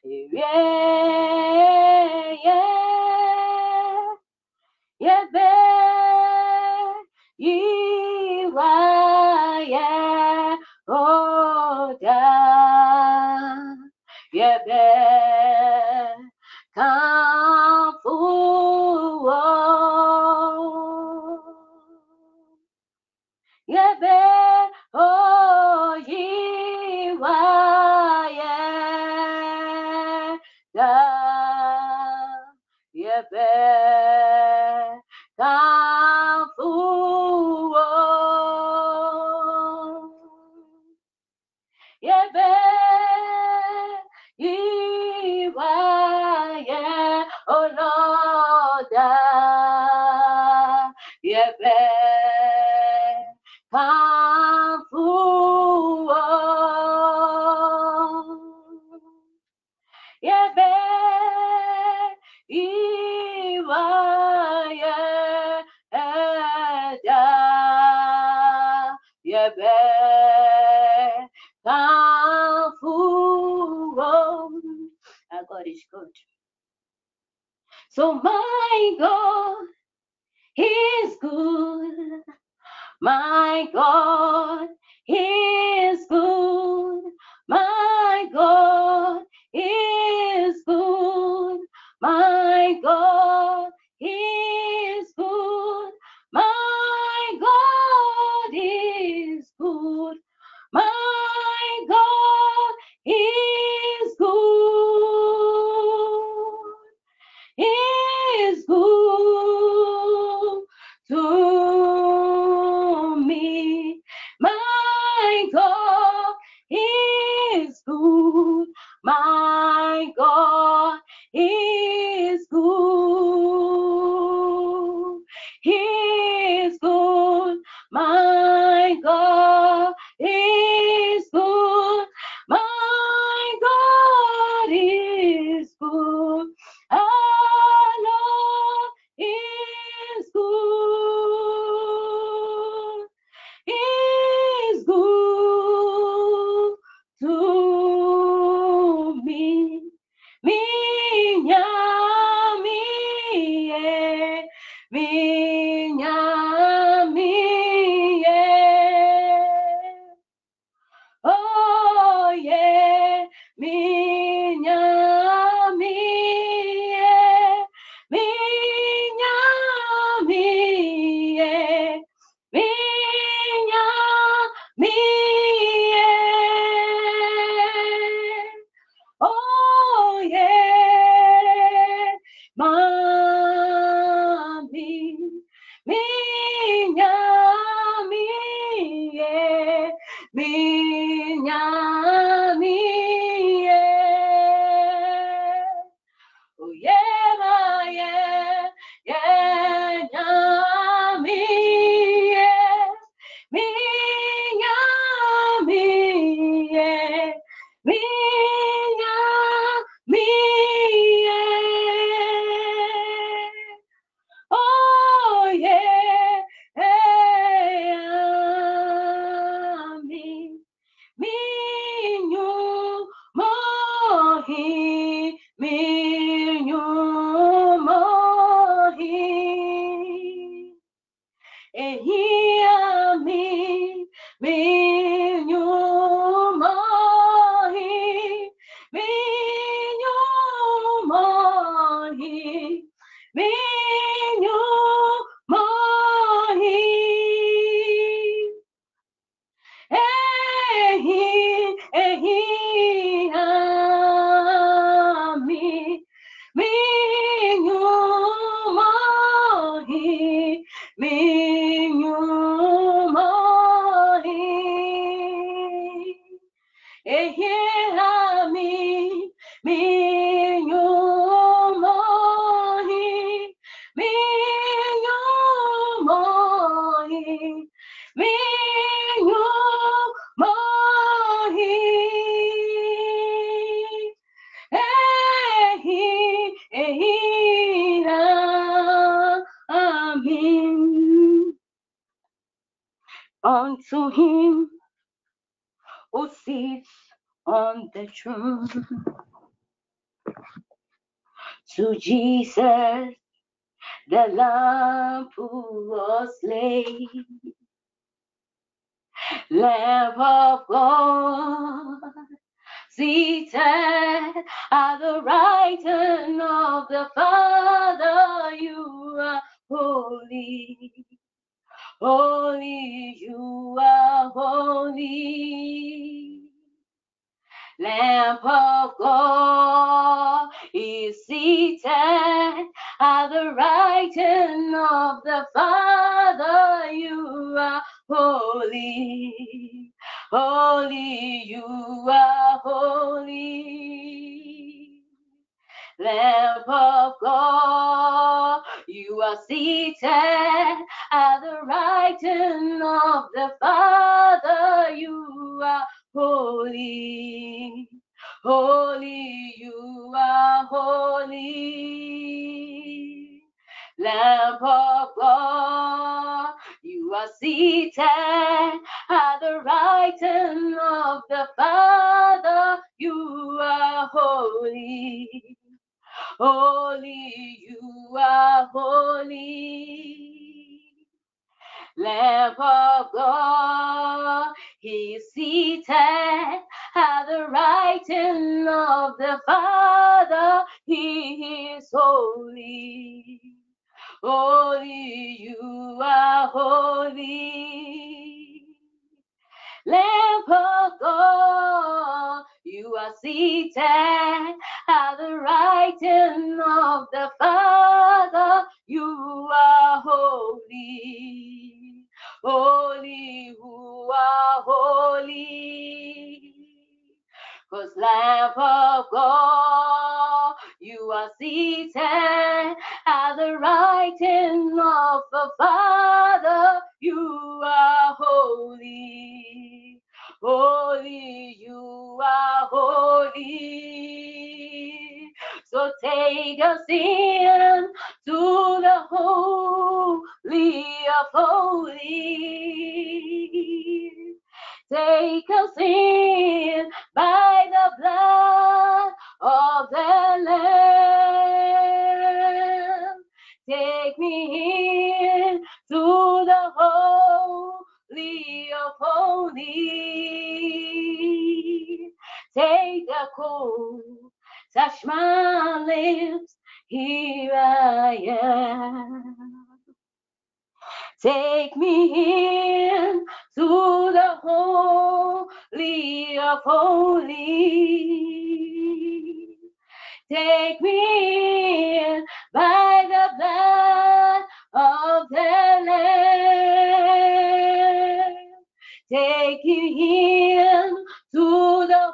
Yeah, 0.09 1.16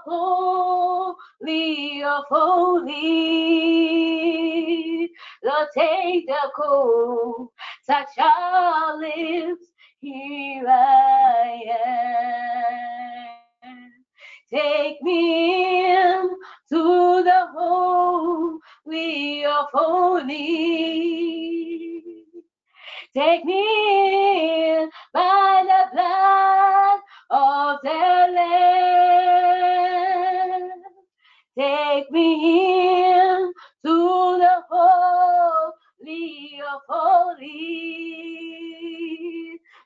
holy 0.04 2.02
of 2.02 2.24
holy. 2.28 2.92
Lord, 5.44 5.68
take 5.74 6.26
the 6.26 6.50
coal, 6.56 7.52
touch 7.86 8.18
our 8.18 8.96
lips. 8.98 9.66
Here 10.00 10.66
I 10.68 11.62
am. 13.64 13.92
Take 14.52 15.00
me 15.02 15.90
in 15.90 16.30
to 16.70 17.22
the 17.22 17.46
holy 17.56 19.44
of 19.46 19.66
holy. 19.72 21.22
Take 23.14 23.44
me 23.44 24.74
in 24.78 24.90
by 25.14 25.62
the 25.64 25.88
blood 25.94 27.00
of 27.30 27.78
the 27.82 28.32
Lamb. 28.34 29.91
Take 31.58 32.10
me 32.10 33.04
in 33.10 33.52
to 33.84 34.38
the 34.38 34.62
holy 34.70 36.62
of 36.72 36.80
holies. 36.88 37.42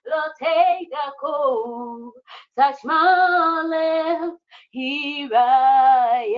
Lord, 0.09 0.33
take 0.41 0.89
the 0.91 1.13
cold, 1.21 2.13
touch 2.57 2.77
my 2.85 3.63
lips. 3.67 4.39
Here 4.71 5.29
I 5.35 6.37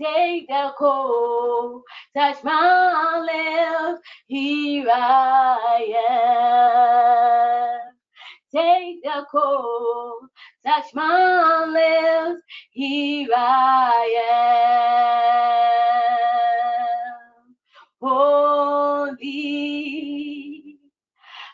Take 0.00 0.46
the 0.48 0.74
cold, 0.78 1.82
touch 2.16 2.44
my 2.44 3.18
lips, 3.20 4.00
here 4.28 4.86
I 4.92 5.94
am. 6.10 7.77
Take 8.54 9.02
the 9.02 9.26
cold, 9.30 10.28
touch 10.66 10.94
my 10.94 11.64
lips, 11.66 12.42
here 12.70 13.28
I 13.36 14.22
am. 17.10 17.56
Holy 18.00 19.18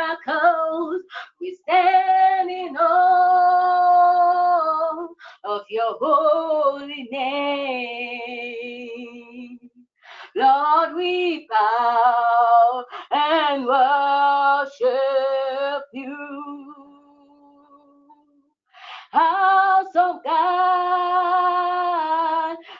We 1.40 1.56
stand 1.62 2.50
in 2.50 2.76
awe 2.76 3.68
of 5.44 5.62
your 5.70 5.96
holy 6.00 6.37
Lord, 10.38 10.94
we 10.96 11.48
bow 11.50 12.84
and 13.12 13.66
worship 13.66 14.92
you. 15.94 16.74
House 19.12 19.96
of 19.96 20.22
God, 20.24 20.36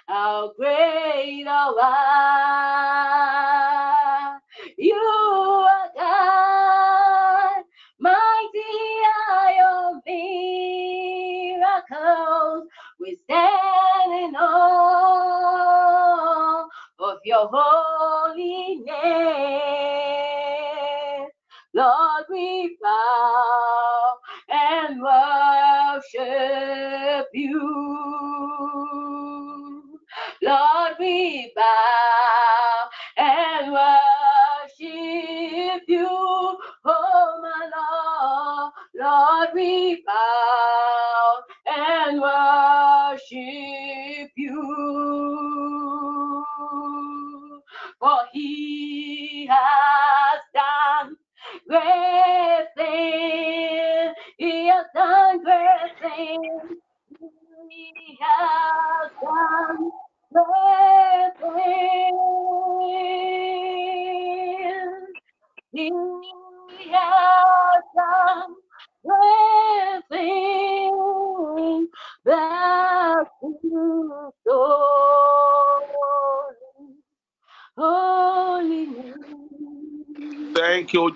how 0.08 0.52
great 0.58 1.44
thou 1.44 1.74
art. 1.82 2.67
Your 17.38 17.50
holy 17.52 18.76
name. 18.84 18.88
Lord, 21.74 22.24
we 22.30 22.76
bow 22.82 24.14
and 24.48 25.00
worship 25.02 26.16
you. 27.32 27.60
Lord, 30.42 30.94
we 30.98 31.52
bow 31.54 32.88
and 33.18 33.72
worship 33.72 34.88
you. 35.88 36.08
Oh, 36.10 37.40
my 37.42 37.70
Lord, 37.76 38.72
Lord, 38.96 39.48
we 39.54 40.02
bow 40.06 40.57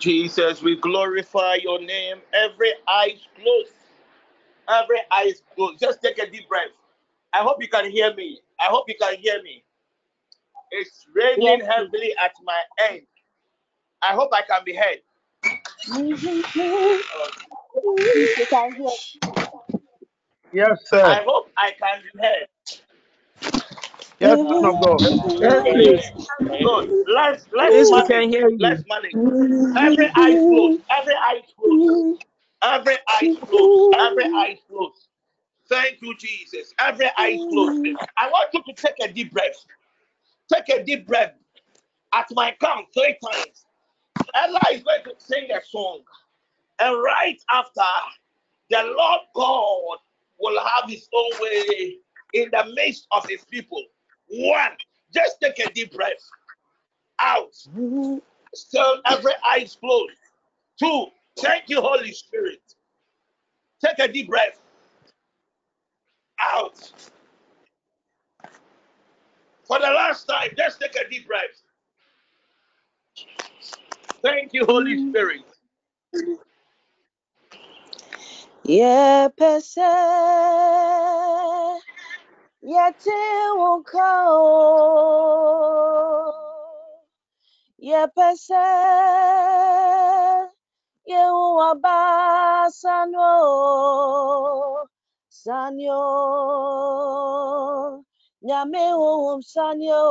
Jesus. 0.02 0.62
We 0.62 0.76
glorify 0.76 1.56
your 1.62 1.80
name. 1.80 2.16
Every 2.34 2.72
eye 2.88 3.12
is 3.14 3.22
closed. 3.40 3.72
Every 4.68 4.98
eye 5.12 5.26
is 5.28 5.42
closed. 5.54 5.80
Just 5.80 6.02
take 6.02 6.18
a 6.18 6.28
deep 6.28 6.48
breath. 6.48 6.74
I 7.32 7.38
hope 7.38 7.62
you 7.62 7.68
can 7.68 7.88
hear 7.90 8.12
me. 8.14 8.40
I 8.60 8.64
hope 8.64 8.86
you 8.88 8.96
can 9.00 9.16
hear 9.16 9.40
me. 9.42 9.64
It's 10.72 11.06
raining 11.14 11.60
Yes, 11.60 11.68
heavily 11.70 12.14
at 12.22 12.32
my 12.44 12.60
end. 12.90 13.02
I 14.02 14.14
hope 14.14 14.30
I 14.34 14.42
can 14.42 14.62
be 14.64 14.74
heard. 14.74 14.98
You 15.86 16.16
can 16.16 16.42
hear. 16.52 17.00
Yes, 20.52 20.78
sir. 20.86 21.04
I 21.06 21.22
hope 21.26 21.50
I 21.56 21.72
can 21.78 22.02
be 22.02 22.20
heard. 22.20 22.48
Yes, 24.20 24.38
man 24.50 24.64
of 24.64 24.80
God. 24.80 25.00
Yes, 25.40 25.62
please. 25.72 26.21
Good. 26.60 27.06
Let's 27.08 27.46
let's 27.52 27.74
Yes, 27.74 27.90
we 27.90 27.96
manage. 27.96 28.08
can 28.08 28.28
hear 28.30 28.48
you. 28.50 28.58
Let's 28.60 28.84
manage. 28.88 29.12
Every 29.76 30.10
eye 30.14 30.34
closed. 30.48 30.82
Every 30.90 31.14
eye 31.14 31.42
closed. 31.56 32.24
Every 32.62 32.96
eye 33.08 33.36
closed. 33.40 33.96
Every 34.00 34.24
eye 34.24 34.58
closed. 34.68 35.08
Thank 35.68 36.02
you, 36.02 36.14
Jesus. 36.18 36.74
Every 36.78 37.06
eye 37.16 37.38
closed. 37.50 37.86
I 38.18 38.28
want 38.28 38.50
you 38.52 38.62
to 38.66 38.72
take 38.74 38.94
a 39.02 39.12
deep 39.12 39.32
breath. 39.32 39.64
Take 40.52 40.68
a 40.68 40.84
deep 40.84 41.06
breath. 41.06 41.32
At 42.14 42.26
my 42.32 42.54
count, 42.60 42.86
three 42.94 43.16
times. 43.32 43.64
Ella 44.34 44.60
is 44.72 44.82
going 44.82 45.04
to 45.04 45.14
sing 45.18 45.48
a 45.50 45.60
song. 45.66 46.00
And 46.80 47.02
right 47.02 47.40
after, 47.50 47.80
the 48.70 48.82
Lord 48.96 49.20
God 49.34 49.98
will 50.38 50.60
have 50.60 50.90
his 50.90 51.08
own 51.14 51.30
way 51.40 51.96
in 52.34 52.48
the 52.52 52.72
midst 52.74 53.06
of 53.12 53.26
his 53.28 53.44
people. 53.50 53.82
One, 54.28 54.72
Just 55.14 55.36
take 55.42 55.58
a 55.58 55.70
deep 55.72 55.92
breath. 55.94 56.12
Out. 57.22 57.54
Still 58.54 59.02
every 59.06 59.32
eyes 59.48 59.76
closed. 59.80 60.12
Two. 60.78 61.06
Thank 61.38 61.68
you, 61.68 61.80
Holy 61.80 62.12
Spirit. 62.12 62.60
Take 63.84 63.98
a 64.00 64.12
deep 64.12 64.28
breath. 64.28 64.60
Out. 66.40 66.92
For 69.64 69.78
the 69.78 69.86
last 69.86 70.26
time, 70.26 70.50
just 70.56 70.80
take 70.80 70.96
a 70.96 71.08
deep 71.08 71.26
breath. 71.26 71.62
Thank 74.22 74.52
you, 74.52 74.64
Holy 74.66 75.10
Spirit. 75.10 75.42
yɛpɛsɛ 78.64 79.90
yɛte 82.72 83.18
wo 83.58 83.70
nka 83.80 84.08
o 87.82 87.86
yɛpɛsɛ 87.88 88.64
yɛwo 91.10 91.44
waba 91.59 91.96
sanyo 92.80 93.32
sanyo 95.42 96.02
nyame 98.46 98.82
wohom 99.00 99.40
sanyo 99.52 100.02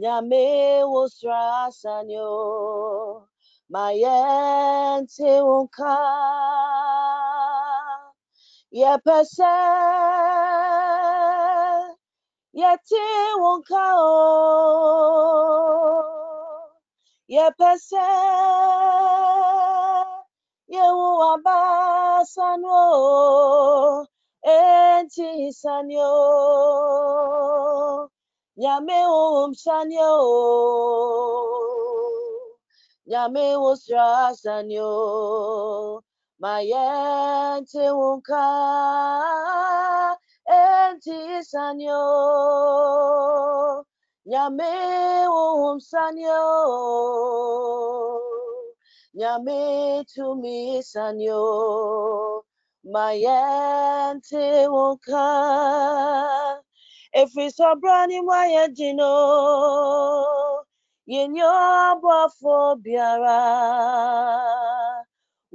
nyame 0.00 0.44
wo 0.92 1.02
sra 1.16 1.68
sanyo 1.80 2.28
mayente 3.72 5.30
unka 5.54 5.96
yɛpɛsɛ 8.80 9.52
yɛte 12.60 13.02
unka 13.48 13.84
o 14.00 14.14
yɛpɛsɛ 17.34 18.06
yewu 20.74 21.08
abasano 21.32 22.80
enti 24.56 25.28
sanyo 25.60 26.10
nyame 28.60 28.98
um 29.20 29.52
sanyo 29.64 30.10
nyame 33.10 33.44
wosra 33.62 34.06
sanyo 34.42 34.90
mayente 36.42 37.84
unka 38.06 38.44
enti 38.48 39.45
sanyo 41.50 42.02
nyame 44.30 44.72
um 45.28 45.78
sanyo 45.90 46.42
nyame 49.18 49.60
tumi 50.12 50.82
sanyo 50.90 51.42
mayente 52.92 54.44
unka 54.82 55.26
efiri 57.20 57.50
sọbrani 57.56 58.18
wáyé 58.28 58.62
jìnnà 58.76 59.10
yìnyín 61.12 61.50
ọbọfọ 61.88 62.56
biara 62.84 63.40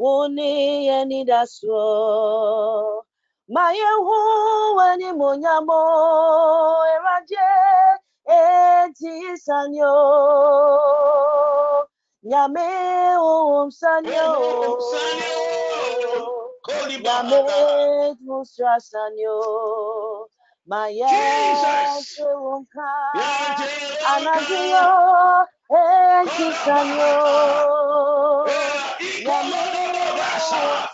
wọn 0.01 0.23
ní 0.37 0.49
ẹni 0.97 1.19
dasọ 3.51 3.53
mayé 3.53 3.89
hu 4.05 4.17
ẹni 4.87 5.07
mọnyàmọ 5.19 5.79
ẹrajẹ 6.93 7.49
etí 8.39 9.13
sanyo. 9.45 9.95
Nyame 12.29 12.67
ohun 13.31 13.67
sanyo. 13.79 14.27
Nyame 17.03 17.39
musra 18.25 18.73
sanyo. 18.89 19.35
Unka 22.53 22.89
anadio 24.13 24.85
enti 25.79 26.47
sanyo. 26.63 27.13
Nyame 29.25 29.61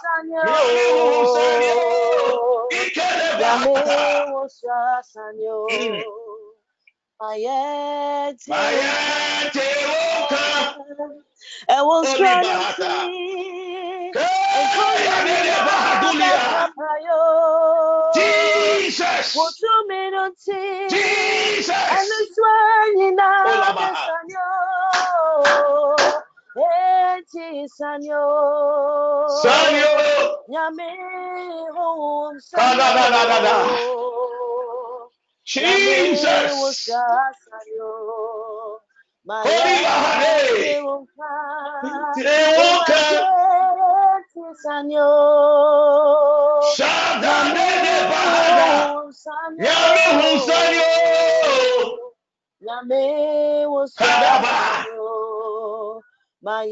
sanyo 0.01 0.43
nyame 3.39 3.73
musra 4.31 4.79
sanyo 5.11 5.57
mayete 8.49 9.67
unka 9.97 10.43
ẹwọn 11.75 12.01
sọrọ 12.11 12.41
Jesus. 18.15 19.27
Jesus. 20.93 21.87
ẹnu 21.97 22.19
sọ 22.35 22.51
nyina 22.97 23.29
sanyo 24.05 24.47
eti 26.57 27.69
sanyo 27.69 28.25
Sanyo. 29.43 29.93
nyame 30.49 30.89
ohun 31.85 32.35
Da-da-da-da-da-da. 32.57 33.55
Jesus. 35.45 36.89
sanyo 36.89 37.93
Holy 39.27 39.75
Bahade. 39.85 40.35
Tewoka. 42.15 43.01
sanyo 44.63 45.09
Shadadede 46.75 47.95
Bahada. 48.09 48.69
Nyame 49.61 50.05
hu 50.17 50.27
sanyo. 50.47 50.91
Nyame 52.65 53.69
was 53.69 53.93
Kadaba. 53.93 54.96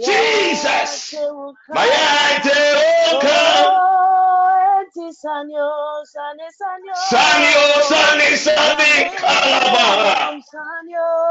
Jesus. 0.06 1.16
Sanyo, 5.26 5.70
sane, 6.06 6.48
sanyo. 6.60 6.94
Sanyo, 7.10 7.64
sani, 7.90 8.30
sani. 8.38 8.92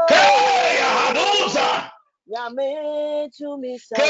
Kaya 0.09 0.89
hadusa. 0.99 1.67
Nyame 2.27 2.69
to 3.37 3.57
me 3.57 3.77
sanyo. 3.77 4.03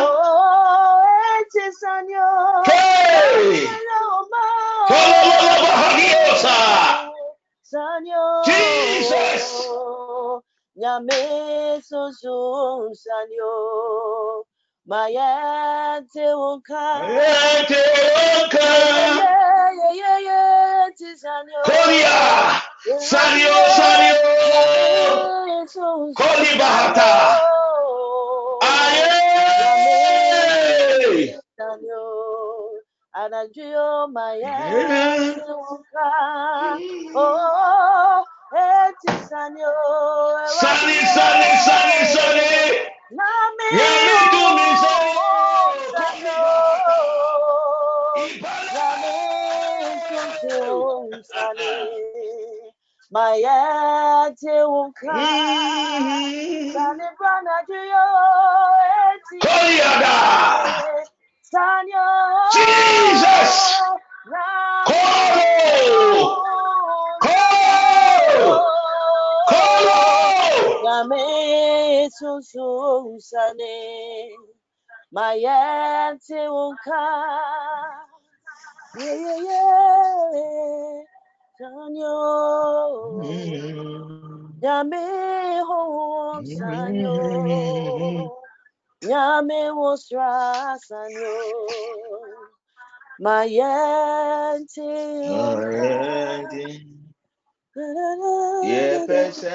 Oh, 0.00 1.02
eti 1.38 1.64
sanyo. 1.80 2.28
Hey. 2.66 3.68
Kololobahagiosa. 4.88 6.56
Sanyo. 7.70 8.24
Jesus. 8.46 9.68
Nyame 10.80 11.20
susu 11.88 12.36
sanyo. 13.02 13.54
Mayate 14.88 16.26
unka. 16.48 16.84
Mayate 17.04 17.82
oka. 18.40 18.68
Yeah, 19.20 19.68
yeah, 20.00 20.18
yeah, 20.28 20.88
sanyo. 21.22 21.60
Sanyo, 23.10 23.54
sanyo. 23.76 24.16
Koli 26.16 26.50
bahata. 26.58 27.47
Anadio 33.18 34.08
Maya 34.12 34.56
Oh, 37.14 38.24
eti 38.54 39.08
Sani, 40.58 40.96
sani, 41.14 41.50
sani, 41.66 41.98
sani. 42.14 42.50
Nami 43.10 43.74
Nyame 43.76 44.16
tumi 44.32 44.68
sanyo. 44.82 45.30
sanyo 45.92 46.40
Nami 48.74 49.16
sunsun 50.08 51.24
sani 51.24 51.74
Maya 53.10 54.30
te 54.40 54.56
unka 54.78 55.18
Sani 56.72 57.06
brana 57.18 57.56
juyo 57.68 58.06
eti 59.10 59.42
Jesus. 62.54 63.52
Kolo. 64.88 65.54
Kolo. 67.24 68.60
Kolo. 69.48 70.02
Yame 70.84 72.08
susun 72.18 73.20
sane 73.20 73.76
Mayente 75.14 76.40
unka 76.48 77.04
Yeah, 78.94 79.16
yeah, 79.16 79.40
yeah. 79.46 81.02
Sanyo. 81.58 82.16
Nyame 84.62 85.04
home 85.68 86.44
sanyo. 86.46 87.16
Nyame 89.02 89.70
wosra 89.70 90.78
sanyo. 90.86 91.34
Mayenti 93.20 94.90
Yepese. 98.62 99.54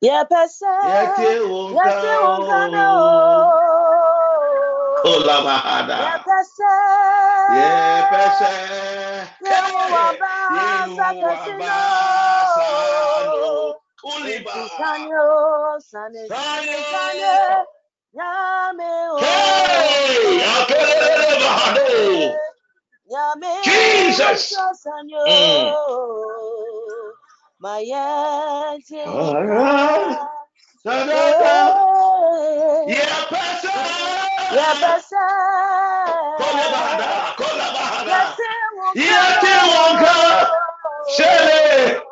Yepese. 0.00 0.74
Yete 0.92 1.30
Yete 1.76 2.12
wonkana 2.24 2.84
o. 2.96 3.52
Kolabahada. 5.02 5.98
Yepese. 6.04 6.72
Yepese. 7.58 8.52
Yehu 9.44 9.80
wabasa 9.92 11.06
Yehu 11.06 11.20
kasino. 11.20 11.72
Wabasano. 14.04 14.22
Kuliba. 14.22 14.52
Sanyo, 14.76 15.80
sane, 15.80 16.28
sane, 16.28 16.72
Sanyo. 16.82 16.82
sane. 16.90 17.66
Nyame 18.14 18.90
o. 19.10 19.18
Hey! 19.18 20.42
Akelele 20.42 21.30
bahado. 21.40 21.88
Nyame 23.10 23.52
Jesus. 23.64 24.52
o. 24.58 24.74
Sanyo. 24.74 25.26
Mm. 25.26 25.72
Mayete 27.62 29.04
Alright. 29.06 30.18
Sadada. 30.84 31.54
Yepese. 32.88 33.72
Yabasa. 34.56 35.26
Kolabahada. 36.38 37.10
Kolabahada. 37.38 38.20
Yete 38.94 39.06
Yete 39.06 39.54
wonka. 39.70 40.14
Shele. 41.16 42.11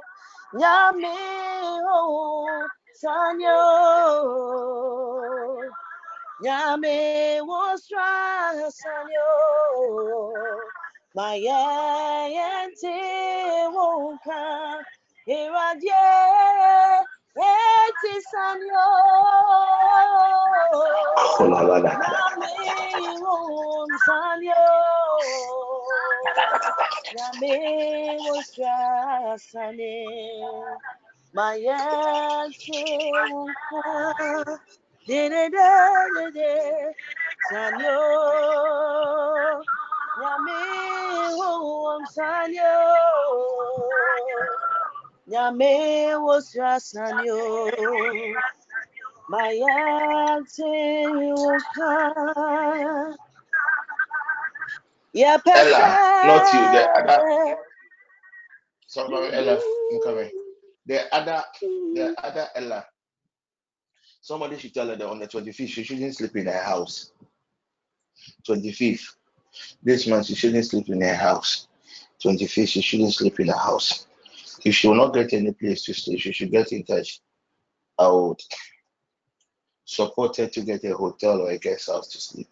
Nyame 0.53 1.15
o 1.87 2.49
sanyo. 2.99 3.63
Nyame 6.43 7.39
was 7.47 7.87
sanyo. 8.75 9.31
Mayente 11.15 12.97
wonka. 13.71 14.43
Irandye 15.27 16.03
eti 17.39 18.13
sanyo. 18.31 18.87
Nyame 21.39 22.51
won 23.23 23.89
sanyo. 24.05 24.80
Nyame 27.15 28.17
was 28.27 28.49
sane. 29.51 30.05
Mayente 31.35 32.81
wonka. 33.31 34.59
Dede 35.07 35.43
dede 35.55 36.25
de 36.33 36.53
sanyo. 37.51 38.01
Nyame 40.19 40.61
won 41.37 42.01
sanyo. 42.15 42.75
Yeah, 55.13 55.37
Ella, 55.55 55.99
not 56.23 56.53
you. 56.53 56.69
The 56.71 56.89
other, 56.91 57.57
somebody 58.87 59.33
Ella, 59.33 59.59
I'm 59.91 60.01
coming. 60.01 60.31
The 60.85 61.13
other, 61.13 61.43
the 61.61 62.13
other 62.23 62.47
Ella. 62.55 62.85
Somebody 64.21 64.57
should 64.57 64.73
tell 64.73 64.87
her 64.87 64.95
that 64.95 65.07
on 65.09 65.19
the 65.19 65.27
25th 65.27 65.67
she 65.67 65.83
shouldn't 65.83 66.15
sleep 66.15 66.35
in 66.35 66.45
her 66.45 66.63
house. 66.63 67.11
25th, 68.47 69.15
this 69.83 70.07
month 70.07 70.27
she 70.27 70.35
shouldn't 70.35 70.65
sleep 70.65 70.89
in 70.89 71.01
her 71.01 71.15
house. 71.15 71.67
25th, 72.23 72.69
she 72.69 72.81
shouldn't 72.81 73.13
sleep 73.13 73.39
in 73.39 73.47
her 73.47 73.57
house. 73.57 74.07
If 74.63 74.75
she 74.75 74.87
will 74.87 74.95
not 74.95 75.13
get 75.13 75.33
any 75.33 75.51
place 75.53 75.83
to 75.85 75.93
stay, 75.93 76.17
she 76.17 76.31
should 76.31 76.51
get 76.51 76.71
in 76.71 76.83
touch. 76.83 77.19
I 77.97 78.07
would 78.07 78.39
support 79.85 80.37
her 80.37 80.47
to 80.47 80.61
get 80.61 80.83
a 80.85 80.95
hotel 80.95 81.41
or 81.41 81.51
a 81.51 81.57
guest 81.57 81.89
house 81.89 82.07
to 82.09 82.21
sleep. 82.21 82.47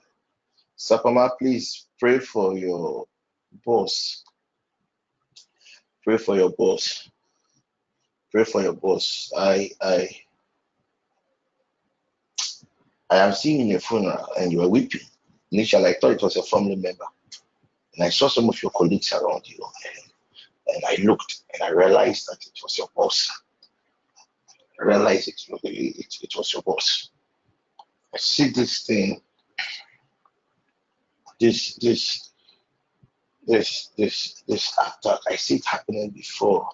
Sapama, 0.79 1.29
please 1.37 1.87
pray 1.99 2.19
for 2.19 2.57
your 2.57 3.05
boss. 3.65 4.23
Pray 6.05 6.17
for 6.17 6.37
your 6.37 6.51
boss. 6.51 7.09
Pray 8.31 8.45
for 8.45 8.61
your 8.61 8.73
boss. 8.73 9.29
I 9.37 9.71
I 9.81 10.09
I 13.09 13.17
am 13.17 13.33
seeing 13.33 13.69
in 13.69 13.75
a 13.75 13.79
funeral 13.79 14.29
and 14.39 14.53
you 14.53 14.61
are 14.61 14.69
weeping. 14.69 15.01
Initially, 15.51 15.87
I 15.87 15.93
thought 15.99 16.13
it 16.13 16.21
was 16.21 16.37
a 16.37 16.43
family 16.43 16.77
member. 16.77 17.05
And 17.95 18.05
I 18.05 18.09
saw 18.09 18.29
some 18.29 18.47
of 18.47 18.61
your 18.63 18.71
colleagues 18.71 19.11
around 19.11 19.49
you. 19.49 19.57
And, 19.85 20.75
and 20.75 20.83
I 20.87 21.03
looked 21.03 21.41
and 21.53 21.63
I 21.63 21.71
realized 21.71 22.27
that 22.29 22.45
it 22.45 22.57
was 22.63 22.77
your 22.77 22.87
boss. 22.95 23.29
I 24.79 24.85
realized 24.85 25.27
it, 25.27 25.41
it, 25.63 26.15
it 26.21 26.33
was 26.37 26.53
your 26.53 26.61
boss. 26.61 27.09
I 28.13 28.17
see 28.17 28.49
this 28.49 28.83
thing, 28.83 29.21
this, 31.39 31.75
this, 31.75 32.31
this, 33.47 33.91
this, 33.97 34.43
this 34.47 34.73
attack. 34.77 35.19
I 35.29 35.35
see 35.35 35.55
it 35.55 35.65
happening 35.65 36.09
before, 36.11 36.69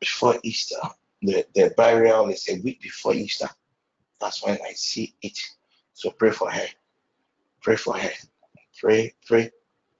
before 0.00 0.36
Easter. 0.42 0.76
The, 1.22 1.46
the 1.54 1.72
burial 1.76 2.28
is 2.28 2.48
a 2.48 2.60
week 2.62 2.80
before 2.80 3.14
Easter. 3.14 3.48
That's 4.20 4.44
when 4.44 4.58
I 4.64 4.72
see 4.72 5.14
it. 5.22 5.38
So 5.94 6.10
pray 6.10 6.30
for 6.30 6.50
her. 6.50 6.66
Pray 7.62 7.76
for 7.76 7.96
her. 7.96 8.10
Pray, 8.78 9.14
pray, 9.26 9.50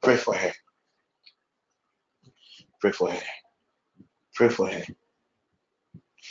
pray 0.03 0.17
for 0.17 0.35
her. 0.35 0.53
Pray 2.81 2.93
for 2.93 3.11
her. 3.11 3.23
Pray 4.35 4.49
for 4.49 4.69
her. 4.71 4.85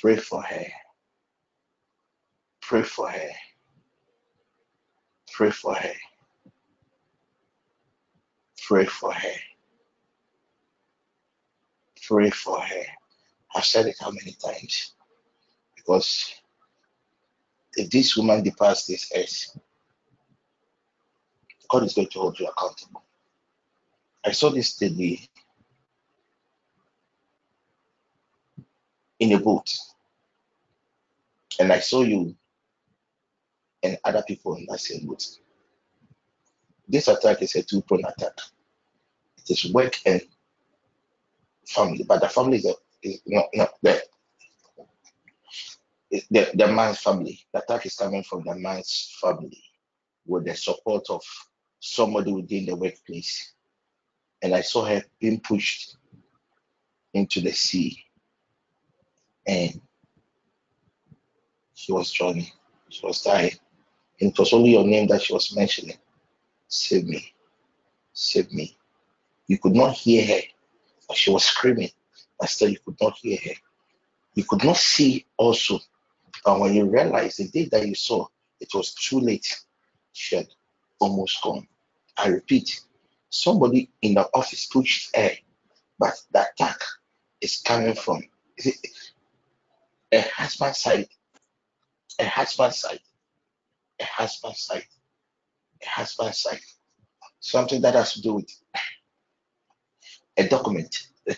Pray 0.01 0.17
for 0.17 0.41
her. 0.43 0.65
Pray 2.61 2.83
for 2.83 3.09
her. 3.09 3.29
Pray 5.31 5.51
for 5.51 5.73
her. 5.75 5.93
Pray 8.67 8.85
for 8.85 9.13
her. 9.13 9.35
Pray 12.07 12.29
for 12.29 12.59
her. 12.59 12.83
I've 13.55 13.65
said 13.65 13.87
it 13.87 13.97
how 13.99 14.11
many 14.11 14.33
times? 14.43 14.93
Because 15.75 16.33
if 17.75 17.89
this 17.89 18.17
woman 18.17 18.43
departs 18.43 18.87
this 18.87 19.11
earth, 19.15 19.57
God 21.69 21.83
is 21.83 21.93
going 21.93 22.07
to 22.09 22.19
hold 22.19 22.39
you 22.39 22.47
accountable. 22.47 23.03
I 24.25 24.31
saw 24.31 24.49
this 24.49 24.81
lady 24.81 25.29
in 29.19 29.33
a 29.33 29.39
boat, 29.39 29.71
and 31.59 31.71
I 31.71 31.79
saw 31.79 32.03
you 32.03 32.35
and 33.83 33.97
other 34.03 34.23
people 34.27 34.55
in 34.55 34.65
that 34.69 34.79
same 34.79 35.05
boat. 35.07 35.25
This 36.87 37.07
attack 37.07 37.41
is 37.41 37.55
a 37.55 37.63
two-pronged 37.63 38.05
attack. 38.05 38.33
It 39.47 39.51
is 39.65 39.73
work 39.73 39.95
and 40.05 40.21
family, 41.67 42.03
but 42.07 42.21
the 42.21 42.29
family 42.29 42.57
is, 42.57 42.65
a, 42.65 42.73
is 43.03 43.21
not, 43.27 43.45
not 43.53 43.73
the, 43.81 44.01
the 46.31 46.51
the 46.53 46.67
man's 46.67 46.99
family. 46.99 47.39
The 47.53 47.61
attack 47.61 47.85
is 47.85 47.95
coming 47.95 48.23
from 48.23 48.43
the 48.43 48.55
man's 48.55 49.17
family 49.21 49.61
with 50.25 50.45
the 50.45 50.55
support 50.55 51.05
of 51.09 51.21
somebody 51.79 52.31
within 52.31 52.65
the 52.65 52.75
workplace. 52.75 53.53
And 54.41 54.53
I 54.53 54.61
saw 54.61 54.85
her 54.85 55.03
being 55.19 55.39
pushed 55.39 55.97
into 57.13 57.41
the 57.41 57.51
sea, 57.51 57.97
and 59.47 59.79
she 61.73 61.91
was 61.91 62.11
drowning. 62.11 62.47
She 62.89 63.05
was 63.05 63.21
dying. 63.21 63.53
And 64.21 64.31
it 64.31 64.39
was 64.39 64.53
only 64.53 64.71
your 64.71 64.85
name 64.85 65.07
that 65.07 65.21
she 65.21 65.33
was 65.33 65.55
mentioning. 65.55 65.97
Save 66.67 67.05
me. 67.05 67.33
Save 68.13 68.51
me. 68.51 68.77
You 69.47 69.57
could 69.59 69.75
not 69.75 69.93
hear 69.93 70.25
her, 70.25 70.41
she 71.13 71.31
was 71.31 71.43
screaming, 71.43 71.89
but 72.39 72.49
still 72.49 72.69
you 72.69 72.79
could 72.83 72.97
not 73.01 73.17
hear 73.17 73.37
her. 73.43 73.53
You 74.33 74.43
could 74.43 74.63
not 74.63 74.77
see 74.77 75.25
also. 75.37 75.79
And 76.45 76.61
when 76.61 76.73
you 76.73 76.85
realized 76.85 77.37
the 77.37 77.47
day 77.47 77.65
that 77.71 77.87
you 77.87 77.95
saw, 77.95 78.27
it 78.59 78.69
was 78.73 78.93
too 78.93 79.19
late. 79.19 79.61
She 80.13 80.37
had 80.37 80.47
almost 80.99 81.41
gone. 81.41 81.67
I 82.17 82.27
repeat, 82.27 82.81
somebody 83.29 83.89
in 84.01 84.15
the 84.15 84.29
office 84.33 84.65
pushed 84.65 85.15
her, 85.15 85.31
but 85.99 86.13
the 86.31 86.47
attack 86.49 86.79
is 87.41 87.57
coming 87.57 87.93
from 87.95 88.23
is 88.57 88.79
a 90.11 90.21
husband 90.21 90.75
side, 90.75 91.07
a 92.19 92.25
husband 92.25 92.73
side, 92.73 92.99
a 93.99 94.05
husband 94.05 94.55
side, 94.55 94.85
a 95.83 95.87
husband 95.87 96.33
side. 96.35 96.61
Something 97.39 97.81
that 97.81 97.95
has 97.95 98.13
to 98.13 98.21
do 98.21 98.35
with 98.35 98.49
a 100.37 100.47
document, 100.47 101.07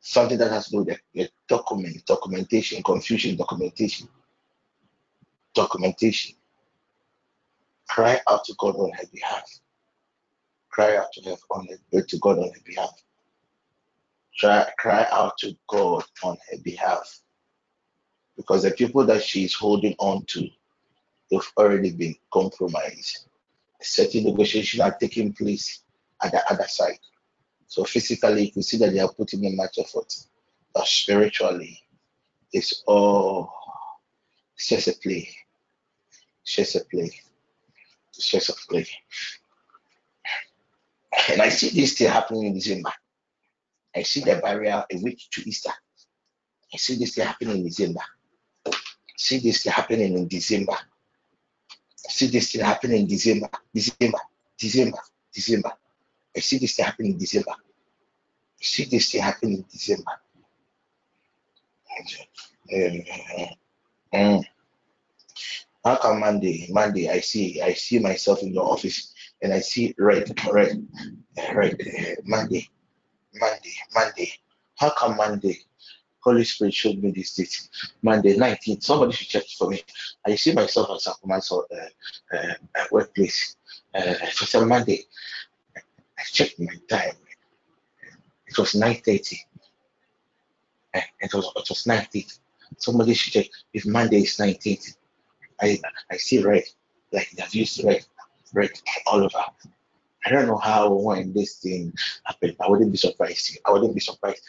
something 0.00 0.38
that 0.38 0.50
has 0.50 0.66
to 0.66 0.70
do 0.72 0.78
with 0.78 0.98
a, 1.16 1.22
a 1.22 1.28
document, 1.48 2.04
documentation, 2.06 2.82
confusion, 2.82 3.36
documentation, 3.36 4.08
documentation. 5.54 6.36
Cry 7.88 8.20
out 8.28 8.44
to 8.44 8.54
God 8.58 8.76
on 8.76 8.92
her 8.92 9.06
behalf. 9.12 9.44
Cry 10.70 10.96
out 10.96 11.12
to 11.12 11.30
her 11.30 11.36
on 11.50 11.66
her, 11.68 11.98
uh, 11.98 12.02
to 12.08 12.18
God 12.18 12.38
on 12.38 12.48
her 12.48 12.60
behalf. 12.64 13.02
Try, 14.36 14.66
cry 14.78 15.06
out 15.12 15.36
to 15.38 15.54
God 15.68 16.04
on 16.24 16.36
her 16.50 16.58
behalf. 16.62 17.20
Because 18.36 18.62
the 18.62 18.70
people 18.70 19.04
that 19.04 19.22
she 19.22 19.44
is 19.44 19.54
holding 19.54 19.94
on 19.98 20.24
to, 20.28 20.48
they've 21.30 21.52
already 21.58 21.92
been 21.92 22.14
compromised. 22.32 23.26
A 23.80 23.84
certain 23.84 24.24
negotiation 24.24 24.80
are 24.80 24.96
taking 24.98 25.32
place 25.34 25.82
at 26.22 26.32
the 26.32 26.42
other 26.50 26.66
side. 26.66 26.98
So 27.72 27.84
physically, 27.84 28.44
you 28.44 28.52
can 28.52 28.62
see 28.62 28.76
that 28.76 28.92
they 28.92 28.98
are 28.98 29.10
putting 29.10 29.44
in 29.44 29.56
much 29.56 29.78
effort. 29.78 30.14
But 30.74 30.86
spiritually, 30.86 31.80
it's 32.52 32.82
all 32.86 33.50
just 34.58 34.88
a 34.88 34.92
play. 34.92 35.26
It's 36.42 36.54
just 36.54 36.76
a 36.76 36.84
play. 36.84 37.10
It's 38.10 38.30
just 38.30 38.50
a 38.50 38.52
play. 38.68 38.86
And 41.30 41.40
I 41.40 41.48
see 41.48 41.70
this 41.70 41.94
thing 41.94 42.10
happening 42.10 42.48
in 42.48 42.54
December. 42.54 42.92
I 43.96 44.02
see 44.02 44.20
the 44.20 44.36
barrier 44.36 44.84
a 44.92 44.96
week 44.98 45.22
to 45.30 45.48
Easter. 45.48 45.72
I 46.74 46.76
see 46.76 46.96
this 46.96 47.14
thing 47.14 47.24
happening 47.24 47.56
in 47.56 47.64
December. 47.64 48.02
I 48.66 48.72
see 49.16 49.38
this 49.38 49.62
thing 49.62 49.72
happening 49.72 50.18
in 50.18 50.28
December. 50.28 50.72
I 50.74 52.10
see 52.10 52.26
this 52.26 52.52
thing 52.52 52.66
happening 52.66 53.00
in 53.00 53.06
December. 53.06 53.48
December. 53.72 54.18
December. 54.58 54.98
December. 55.32 55.72
I 56.36 56.40
see 56.40 56.58
this 56.58 56.78
happening 56.78 57.12
in 57.12 57.18
December. 57.18 57.52
I 57.52 58.64
see 58.64 58.84
this 58.84 59.12
happening 59.12 59.58
in 59.58 59.64
December. 59.70 60.12
Um, 64.14 64.42
how 65.84 65.96
come 65.96 66.20
Monday? 66.20 66.68
Monday, 66.70 67.08
I 67.10 67.20
see, 67.20 67.60
I 67.60 67.74
see 67.74 67.98
myself 67.98 68.42
in 68.42 68.52
the 68.52 68.60
office, 68.60 69.12
and 69.42 69.52
I 69.52 69.60
see 69.60 69.94
red, 69.98 70.32
red, 70.50 70.86
red. 71.54 71.78
Monday, 72.24 72.68
Monday, 73.34 73.74
Monday. 73.94 74.32
How 74.76 74.90
come 74.90 75.16
Monday? 75.16 75.58
Holy 76.22 76.44
Spirit 76.44 76.72
showed 76.74 77.02
me 77.02 77.10
this 77.10 77.34
date. 77.34 77.68
Monday, 78.02 78.36
19th. 78.36 78.84
Somebody 78.84 79.12
should 79.12 79.28
check 79.28 79.44
for 79.58 79.70
me. 79.70 79.82
I 80.24 80.36
see 80.36 80.52
myself 80.52 80.90
as 80.94 81.08
a 81.08 81.26
myself 81.26 81.64
uh, 81.72 82.36
uh, 82.36 82.54
at 82.76 82.92
workplace. 82.92 83.56
Uh, 83.94 84.14
for 84.32 84.46
some 84.46 84.68
Monday, 84.68 85.04
I 86.22 86.24
checked 86.24 86.60
my 86.60 86.74
time. 86.88 87.16
It 88.46 88.56
was 88.56 88.74
9:30. 88.74 89.38
Uh, 90.94 91.00
it 91.20 91.34
was 91.34 91.46
it 91.56 91.68
was 91.68 91.84
19th. 91.84 92.38
Somebody 92.78 93.14
should 93.14 93.32
check 93.32 93.46
if 93.72 93.86
Monday 93.86 94.20
is 94.22 94.36
9.30. 94.36 94.96
I 95.60 95.80
I 96.10 96.16
see 96.18 96.42
red, 96.42 96.62
like 97.12 97.30
they've 97.30 97.54
used 97.54 97.82
red, 97.84 98.06
red 98.54 98.70
all 99.06 99.24
over. 99.24 99.44
I 100.24 100.30
don't 100.30 100.46
know 100.46 100.58
how 100.58 100.92
when 100.92 101.32
this 101.32 101.56
thing 101.58 101.92
happened. 102.24 102.56
I 102.60 102.68
wouldn't 102.68 102.92
be 102.92 102.98
surprised. 102.98 103.58
I 103.66 103.72
wouldn't 103.72 103.94
be 103.94 104.00
surprised 104.00 104.42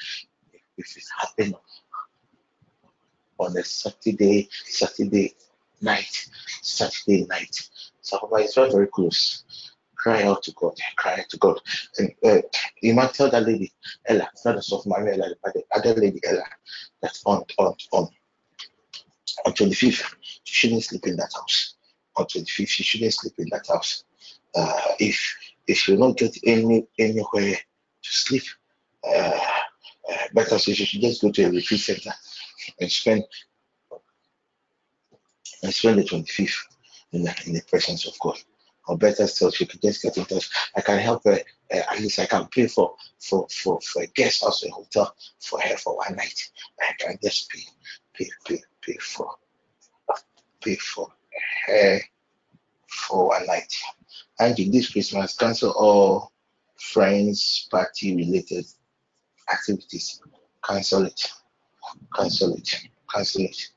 if 0.77 0.97
it 0.97 1.03
happened 1.19 1.55
on 3.39 3.57
a 3.57 3.63
Saturday, 3.63 4.47
Saturday 4.65 5.33
night, 5.81 6.29
Saturday 6.61 7.25
night. 7.25 7.55
So 8.01 8.29
it's 8.33 8.53
very, 8.53 8.71
very 8.71 8.87
close. 8.87 9.72
Cry 10.03 10.23
out 10.23 10.43
to 10.43 10.51
God, 10.51 10.73
cry 10.97 11.13
out 11.13 11.29
to 11.29 11.37
God. 11.37 11.61
And 11.97 12.13
uh, 12.25 12.41
you 12.81 12.93
might 12.93 13.13
tell 13.13 13.31
that 13.31 13.47
lady, 13.47 13.71
Ella, 14.05 14.27
it's 14.33 14.43
not 14.43 14.57
the 14.57 14.61
soft 14.61 14.85
Maria, 14.85 15.13
Ella, 15.13 15.33
but 15.41 15.53
the 15.53 15.63
other 15.73 15.93
lady, 15.93 16.19
Ella, 16.27 16.43
that's 17.01 17.23
on, 17.25 17.41
on, 17.57 17.73
on, 17.93 18.09
on 19.45 19.53
25th. 19.53 20.03
She 20.43 20.53
shouldn't 20.67 20.83
sleep 20.83 21.07
in 21.07 21.15
that 21.15 21.31
house. 21.33 21.75
On 22.17 22.25
25th, 22.25 22.67
she 22.67 22.83
shouldn't 22.83 23.13
sleep 23.13 23.33
in 23.37 23.47
that 23.51 23.65
house. 23.65 24.03
Uh, 24.53 24.77
if 24.99 25.17
if 25.67 25.87
you 25.87 25.95
don't 25.95 26.17
get 26.17 26.35
any 26.45 26.85
anywhere 26.99 27.55
to 27.55 28.11
sleep, 28.11 28.43
uh, 29.07 29.39
uh, 30.09 30.27
better 30.33 30.57
you 30.65 30.75
should 30.75 30.99
just 30.99 31.21
go 31.21 31.31
to 31.31 31.45
a 31.45 31.49
retreat 31.49 31.79
center 31.79 32.11
and 32.81 32.91
spend 32.91 33.23
and 35.63 35.73
spend 35.73 35.99
the 35.99 36.03
25th 36.03 36.55
in 37.13 37.23
the, 37.23 37.33
in 37.45 37.53
the 37.53 37.61
presence 37.69 38.05
of 38.05 38.19
God. 38.19 38.37
Or 38.87 38.97
better 38.97 39.27
still, 39.27 39.51
she 39.51 39.65
could 39.65 39.81
just 39.81 40.01
get 40.01 40.17
in 40.17 40.25
touch. 40.25 40.49
I 40.75 40.81
can 40.81 40.99
help 40.99 41.23
her. 41.25 41.39
Uh, 41.73 41.77
at 41.77 41.99
least 41.99 42.19
I 42.19 42.25
can 42.25 42.47
pay 42.47 42.67
for 42.67 42.95
for 43.19 43.47
for 43.49 43.79
for 43.81 44.03
a 44.03 44.07
guest 44.07 44.43
house, 44.43 44.63
a 44.65 44.69
hotel 44.69 45.15
for 45.39 45.59
her 45.61 45.77
for 45.77 45.95
one 45.97 46.15
night. 46.15 46.49
I 46.81 46.93
can 46.99 47.17
just 47.23 47.49
pay 47.49 47.61
pay 48.13 48.29
pay 48.45 48.61
pay 48.81 48.97
for 48.99 49.29
pay 50.61 50.75
for 50.75 51.07
her 51.67 51.99
for 52.87 53.27
one 53.29 53.45
night. 53.45 53.73
And 54.39 54.59
in 54.59 54.71
this 54.71 54.91
Christmas, 54.91 55.37
cancel 55.37 55.71
all 55.71 56.33
friends 56.77 57.67
party 57.71 58.15
related 58.15 58.65
activities. 59.51 60.21
Cancel 60.63 61.05
it. 61.05 61.31
Cancel 62.15 62.53
it. 62.55 62.87
Cancel 63.13 63.43
it. 63.43 63.69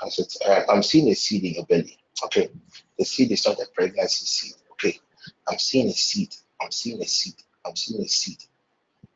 Cancel 0.00 0.24
it. 0.24 0.36
Uh, 0.46 0.72
I'm 0.72 0.82
seeing 0.82 1.08
a 1.08 1.14
seed 1.14 1.44
in 1.44 1.54
your 1.54 1.66
belly. 1.66 1.98
Okay. 2.24 2.48
The 2.98 3.04
seed 3.04 3.32
is 3.32 3.46
not 3.46 3.60
a 3.60 3.66
pregnancy 3.74 4.26
seed. 4.26 4.54
Okay. 4.72 4.98
I'm 5.48 5.58
seeing 5.58 5.88
a 5.88 5.92
seed. 5.92 6.34
I'm 6.60 6.72
seeing 6.72 7.00
a 7.00 7.06
seed. 7.06 7.34
I'm 7.64 7.76
seeing 7.76 8.02
a 8.02 8.08
seed. 8.08 8.38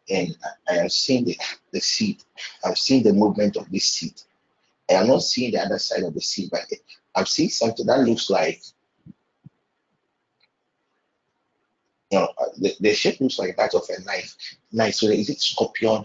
And 0.09 0.37
I 0.69 0.79
am 0.79 0.89
seeing 0.89 1.25
the, 1.25 1.39
the 1.73 1.81
seed. 1.81 2.23
I'm 2.65 2.77
seeing 2.77 3.03
the 3.03 3.13
movement 3.13 3.57
of 3.57 3.71
this 3.71 3.85
seed. 3.85 4.21
I 4.91 4.95
am 4.95 5.09
not 5.09 5.23
seeing 5.23 5.53
the 5.53 5.61
other 5.61 5.79
side 5.79 6.03
of 6.03 6.15
the 6.15 6.21
seed, 6.21 6.51
but 6.51 6.67
I'm 7.15 7.27
seeing 7.27 7.49
something 7.49 7.87
that 7.87 8.01
looks 8.01 8.29
like 8.31 8.63
you 12.13 12.19
know, 12.19 12.29
uh, 12.39 12.45
the, 12.59 12.75
the 12.81 12.93
shape 12.93 13.21
looks 13.21 13.39
like 13.39 13.57
that 13.57 13.75
of 13.75 13.89
a 13.89 14.03
knife. 14.03 14.37
Knife. 14.71 14.95
So 14.95 15.07
is 15.07 15.31
it 15.31 15.41
scorpion? 15.41 16.05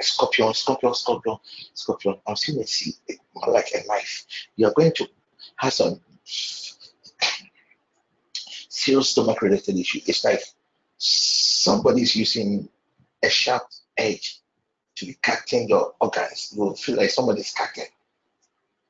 Scorpion, 0.00 0.54
scorpion, 0.54 0.94
scorpion, 0.94 1.36
scorpion. 1.74 2.16
I'm 2.26 2.36
seeing 2.36 2.60
a 2.60 2.66
seed 2.66 2.94
more 3.34 3.52
like 3.52 3.68
a 3.74 3.86
knife. 3.86 4.24
You 4.56 4.68
are 4.68 4.72
going 4.72 4.92
to 4.92 5.08
have 5.56 5.74
some 5.74 6.00
serious 8.82 9.10
stomach 9.10 9.40
related 9.42 9.78
issue. 9.78 10.00
It's 10.06 10.24
like 10.24 10.40
somebody's 10.98 12.16
using 12.16 12.68
a 13.22 13.28
sharp 13.30 13.62
edge 13.96 14.40
to 14.96 15.06
be 15.06 15.16
cutting 15.22 15.68
your 15.68 15.94
organs. 16.00 16.52
You 16.52 16.62
will 16.62 16.74
feel 16.74 16.96
like 16.96 17.10
somebody's 17.10 17.52
cutting. 17.52 17.90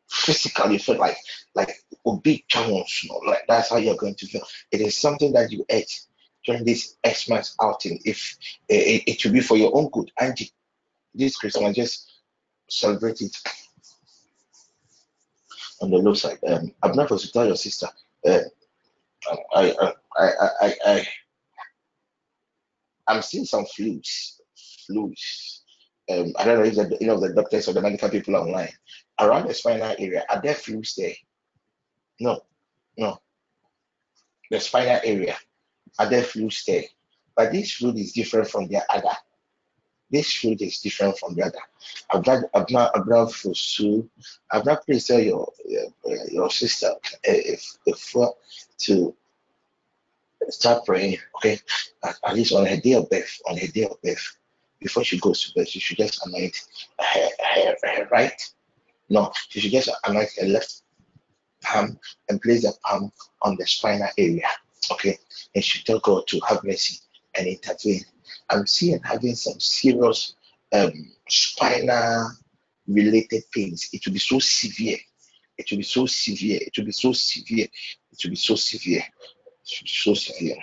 Physically, 0.08 0.74
you 0.74 0.78
feel 0.78 0.98
like 0.98 1.16
like 1.54 1.70
a 2.06 2.16
big 2.16 2.46
challenge, 2.48 3.02
you 3.04 3.10
know, 3.10 3.30
like 3.30 3.44
that's 3.48 3.70
how 3.70 3.76
you're 3.76 3.96
going 3.96 4.14
to 4.16 4.26
feel. 4.26 4.42
It 4.70 4.80
is 4.80 4.96
something 4.96 5.32
that 5.32 5.50
you 5.52 5.64
ate 5.68 6.00
during 6.44 6.64
this 6.64 6.96
Xmas 7.06 7.54
outing. 7.60 8.00
If 8.04 8.36
it, 8.68 9.04
it 9.06 9.20
should 9.20 9.32
be 9.32 9.40
for 9.40 9.56
your 9.56 9.74
own 9.74 9.88
good, 9.90 10.10
Angie, 10.18 10.50
this 11.14 11.36
Christmas 11.36 11.76
just 11.76 12.10
celebrate 12.68 13.20
it 13.20 13.36
on 15.80 15.90
the 15.90 15.98
low 15.98 16.14
side. 16.14 16.38
Um, 16.46 16.72
not 16.82 17.08
supposed 17.08 17.26
to 17.26 17.32
tell 17.32 17.46
your 17.46 17.56
sister. 17.56 17.88
Uh, 18.26 18.40
I, 19.30 19.38
I, 19.54 19.92
I, 20.18 20.30
I, 20.60 20.74
I, 20.86 21.08
I'm 23.08 23.22
seeing 23.22 23.44
some 23.44 23.64
flus, 23.64 24.40
flus. 24.88 25.60
Um, 26.10 26.32
I 26.38 26.44
don't 26.44 26.58
know 26.58 26.64
if 26.64 26.74
the, 26.74 26.96
you 27.00 27.06
know 27.06 27.20
the 27.20 27.32
doctors 27.32 27.68
or 27.68 27.72
the 27.72 27.80
medical 27.80 28.08
people 28.08 28.36
online 28.36 28.70
around 29.20 29.46
the 29.46 29.54
spinal 29.54 29.94
area. 29.98 30.24
Are 30.28 30.40
there 30.42 30.54
flus 30.54 30.94
there? 30.96 31.14
No, 32.20 32.40
no. 32.96 33.20
The 34.50 34.60
spinal 34.60 35.00
area. 35.04 35.36
Are 35.98 36.08
there 36.08 36.22
flus 36.22 36.64
there? 36.64 36.84
But 37.36 37.52
this 37.52 37.72
fluid 37.72 37.98
is 37.98 38.12
different 38.12 38.48
from 38.48 38.68
the 38.68 38.82
other. 38.90 39.16
This 40.12 40.32
fluid 40.34 40.60
is 40.62 40.78
different 40.78 41.18
from 41.18 41.34
the 41.34 41.44
other. 41.44 41.58
I've 42.12 42.26
not, 42.26 42.44
I've 42.54 42.70
not, 42.70 42.96
I've 42.96 43.06
not 43.06 43.32
foresue, 43.32 44.08
I've 44.50 44.66
not 44.66 44.86
tell 44.86 45.20
your, 45.20 45.50
uh, 46.06 46.10
your 46.30 46.50
sister 46.50 46.90
if, 47.24 47.78
if 47.86 48.14
to 48.80 49.16
Start 50.48 50.84
praying, 50.84 51.18
okay? 51.36 51.58
At, 52.04 52.16
at 52.24 52.34
least 52.34 52.52
on 52.52 52.66
her 52.66 52.76
day 52.76 52.92
of 52.92 53.08
birth, 53.08 53.40
on 53.48 53.56
her 53.56 53.66
day 53.66 53.84
of 53.84 54.00
birth, 54.02 54.36
before 54.80 55.04
she 55.04 55.18
goes 55.20 55.44
to 55.44 55.54
bed, 55.54 55.68
she 55.68 55.78
should 55.78 55.98
just 55.98 56.26
anoint 56.26 56.56
her, 56.98 57.28
her, 57.54 57.76
her 57.84 58.08
right. 58.10 58.40
No, 59.08 59.32
she 59.48 59.60
should 59.60 59.70
just 59.72 59.90
anoint 60.04 60.30
her 60.40 60.46
left 60.46 60.82
palm 61.62 61.98
and 62.28 62.42
place 62.42 62.62
the 62.62 62.72
palm 62.84 63.12
on 63.42 63.56
the 63.56 63.66
spinal 63.66 64.08
area, 64.18 64.48
okay? 64.90 65.16
And 65.54 65.62
she 65.62 65.84
tell 65.84 66.00
God 66.00 66.26
to 66.28 66.40
have 66.48 66.64
mercy 66.64 66.98
and 67.36 67.46
intervene. 67.46 68.04
I'm 68.52 68.66
seeing 68.66 69.00
having 69.02 69.34
some 69.34 69.58
serious 69.58 70.34
um, 70.72 70.92
spinal 71.28 72.30
related 72.86 73.44
pains. 73.52 73.88
It 73.92 74.04
will 74.04 74.12
be 74.12 74.18
so 74.18 74.38
severe. 74.38 74.98
It 75.56 75.70
will 75.70 75.78
be 75.78 75.84
so 75.84 76.06
severe. 76.06 76.58
It 76.60 76.72
will 76.76 76.84
be 76.84 76.92
so 76.92 77.12
severe. 77.12 77.66
It 78.12 78.18
will 78.22 78.30
be 78.30 78.36
so 78.36 78.54
severe. 78.54 79.02
Be 79.82 79.88
so 79.88 80.14
severe. 80.14 80.56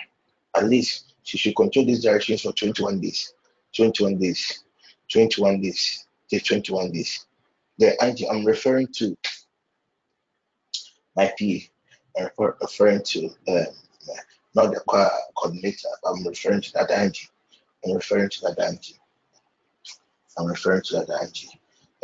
At 0.56 0.68
least 0.68 1.14
she 1.24 1.38
should 1.38 1.56
control 1.56 1.84
these 1.84 2.02
directions 2.02 2.42
for 2.42 2.52
21 2.52 3.00
days. 3.00 3.34
21 3.74 4.18
days. 4.18 4.64
21 5.10 5.60
days. 5.60 6.06
Just 6.30 6.46
21 6.46 6.92
days. 6.92 7.26
The 7.78 8.00
anti 8.02 8.28
I'm 8.28 8.44
referring 8.44 8.88
to 8.98 9.16
my 11.16 11.32
PA. 11.38 12.20
I'm 12.20 12.54
referring 12.60 13.02
to 13.02 13.30
um, 13.48 13.66
not 14.54 14.72
the 14.72 14.80
choir 14.86 15.10
coordinator. 15.36 15.88
I'm 16.04 16.26
referring 16.26 16.60
to 16.60 16.72
that 16.74 16.90
Angie. 16.90 17.28
I'm 17.84 17.94
referring 17.94 18.28
to 18.30 18.40
that 18.42 18.58
Angie. 18.58 18.98
I'm 20.38 20.46
referring 20.46 20.82
to 20.86 20.94
that 20.98 21.20
Angie. 21.22 21.48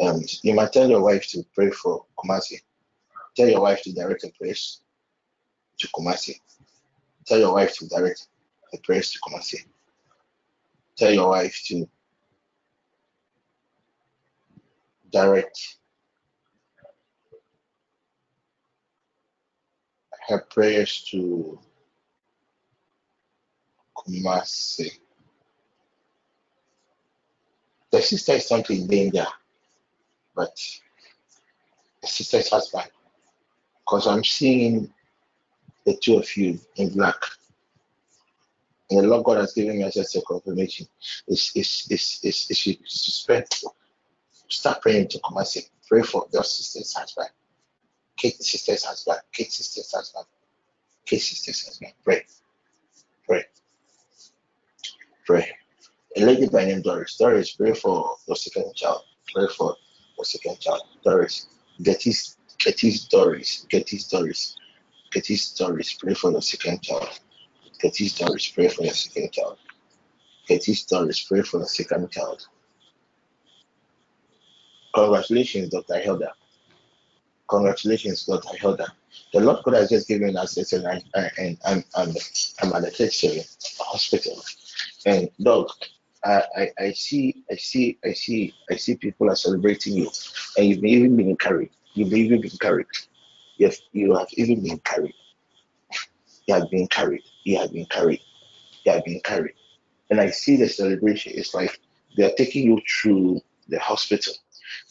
Um, 0.00 0.22
you 0.42 0.54
might 0.54 0.72
tell 0.72 0.88
your 0.88 1.02
wife 1.02 1.26
to 1.28 1.42
pray 1.54 1.70
for 1.70 2.04
Kumasi. 2.18 2.60
Tell 3.36 3.48
your 3.48 3.60
wife 3.60 3.82
to 3.82 3.92
direct 3.92 4.24
a 4.24 4.30
prayers 4.38 4.82
to 5.78 5.88
Kumasi. 5.88 6.40
Tell 7.26 7.38
your 7.38 7.54
wife 7.54 7.76
to 7.78 7.88
direct 7.88 8.28
a 8.72 8.78
prayers 8.78 9.10
to 9.12 9.18
Kumasi. 9.20 9.58
Tell 10.96 11.12
your 11.12 11.28
wife 11.28 11.62
to 11.66 11.88
direct 15.10 15.76
her 20.28 20.40
prayers 20.50 21.04
to 21.10 21.58
Kumasi. 23.96 24.98
The 27.92 28.02
sister 28.02 28.32
is 28.32 28.50
not 28.50 28.68
in 28.70 28.86
danger, 28.86 29.26
but 30.34 30.54
the 32.02 32.06
sister's 32.06 32.50
husband. 32.50 32.90
Because 33.80 34.06
I'm 34.06 34.24
seeing 34.24 34.92
the 35.84 35.96
two 35.96 36.16
of 36.18 36.36
you 36.36 36.58
in 36.76 36.90
black. 36.90 37.16
And 38.90 39.00
the 39.00 39.08
Lord 39.08 39.24
God 39.24 39.38
has 39.38 39.52
given 39.52 39.78
me 39.78 39.84
as 39.84 39.94
just 39.94 40.16
a 40.16 40.22
confirmation. 40.22 40.86
It's 41.26 41.52
it's 41.56 41.90
it's 41.90 42.20
it's 42.22 42.50
it's 42.50 43.00
suspect. 43.04 43.64
Start 44.48 44.82
praying 44.82 45.08
to 45.08 45.18
Kumasi. 45.18 45.68
Pray 45.88 46.02
for 46.02 46.26
your 46.32 46.44
sister's 46.44 46.92
husband. 46.94 47.28
Kate 48.16 48.40
sister's 48.42 48.84
husband. 48.84 49.18
Kate 49.32 49.52
sister's 49.52 49.92
husband. 49.92 50.26
Kate 51.04 51.18
sister's 51.20 51.66
husband. 51.66 51.92
Pray. 52.04 52.24
Pray. 53.26 53.44
Pray. 55.26 55.50
A 56.16 56.20
lady 56.24 56.48
by 56.48 56.64
name 56.64 56.82
Doris. 56.82 57.16
Doris, 57.16 57.52
pray 57.52 57.74
for 57.74 58.16
your 58.26 58.36
second 58.36 58.74
child. 58.74 59.02
Pray 59.34 59.46
for 59.56 59.76
your 60.16 60.24
second 60.24 60.58
child. 60.60 60.82
Doris. 61.04 61.48
Gettys 61.82 62.36
Gettys 62.58 63.08
Doris. 63.08 63.66
Gettys 63.70 64.08
Doris. 64.10 64.56
Get 65.12 65.26
his 65.26 65.50
Doris. 65.52 65.92
Pray 65.94 66.14
for 66.14 66.30
your 66.30 66.42
second 66.42 66.82
child. 66.82 67.08
Get 67.80 67.96
his 67.96 68.14
Doris. 68.14 68.48
Pray 68.48 68.68
for 68.68 68.84
your 68.84 68.94
second 68.94 69.32
child. 69.32 69.58
Get 70.48 70.64
his 70.64 70.84
Doris. 70.84 71.22
Pray 71.22 71.42
for 71.42 71.58
your 71.58 71.66
second 71.66 72.10
child. 72.10 72.46
Congratulations, 74.94 75.70
Dr. 75.70 75.98
Hilda. 75.98 76.32
Congratulations, 77.48 78.24
Dr. 78.24 78.56
Hilda. 78.56 78.86
The 79.32 79.40
Lord 79.40 79.62
God 79.64 79.74
has 79.74 79.90
just 79.90 80.08
given 80.08 80.36
us 80.36 80.54
this, 80.54 80.72
and, 80.72 80.86
I- 80.86 81.30
and 81.38 81.58
I'm, 81.66 81.84
I'm, 81.94 82.14
I'm 82.62 82.72
at 82.72 82.82
the 82.82 82.90
tertiary 82.90 83.42
hospital. 83.78 84.42
And 85.04 85.28
dog, 85.42 85.70
I, 86.26 86.70
I, 86.78 86.92
see, 86.92 87.44
I 87.50 87.56
see, 87.56 87.98
I 88.04 88.12
see, 88.12 88.54
I 88.70 88.76
see 88.76 88.96
people 88.96 89.30
are 89.30 89.36
celebrating 89.36 89.94
you, 89.94 90.10
and 90.56 90.66
you've 90.66 90.84
even 90.84 91.16
been 91.16 91.36
carried. 91.36 91.70
You've 91.94 92.12
even 92.12 92.40
been 92.40 92.58
carried. 92.60 92.86
Yes, 93.58 93.80
you 93.92 94.14
have 94.16 94.28
even 94.32 94.62
been 94.62 94.78
carried. 94.78 95.14
You 96.46 96.54
have 96.54 96.70
been 96.70 96.88
carried. 96.88 97.22
You 97.44 97.58
have 97.58 97.72
been 97.72 97.86
carried. 97.86 98.20
You 98.84 98.92
have 98.92 99.04
been 99.04 99.20
carried. 99.20 99.54
And 100.10 100.20
I 100.20 100.30
see 100.30 100.56
the 100.56 100.68
celebration. 100.68 101.32
It's 101.34 101.54
like 101.54 101.80
they 102.16 102.24
are 102.24 102.34
taking 102.36 102.64
you 102.64 102.80
through 102.88 103.40
the 103.68 103.78
hospital. 103.78 104.34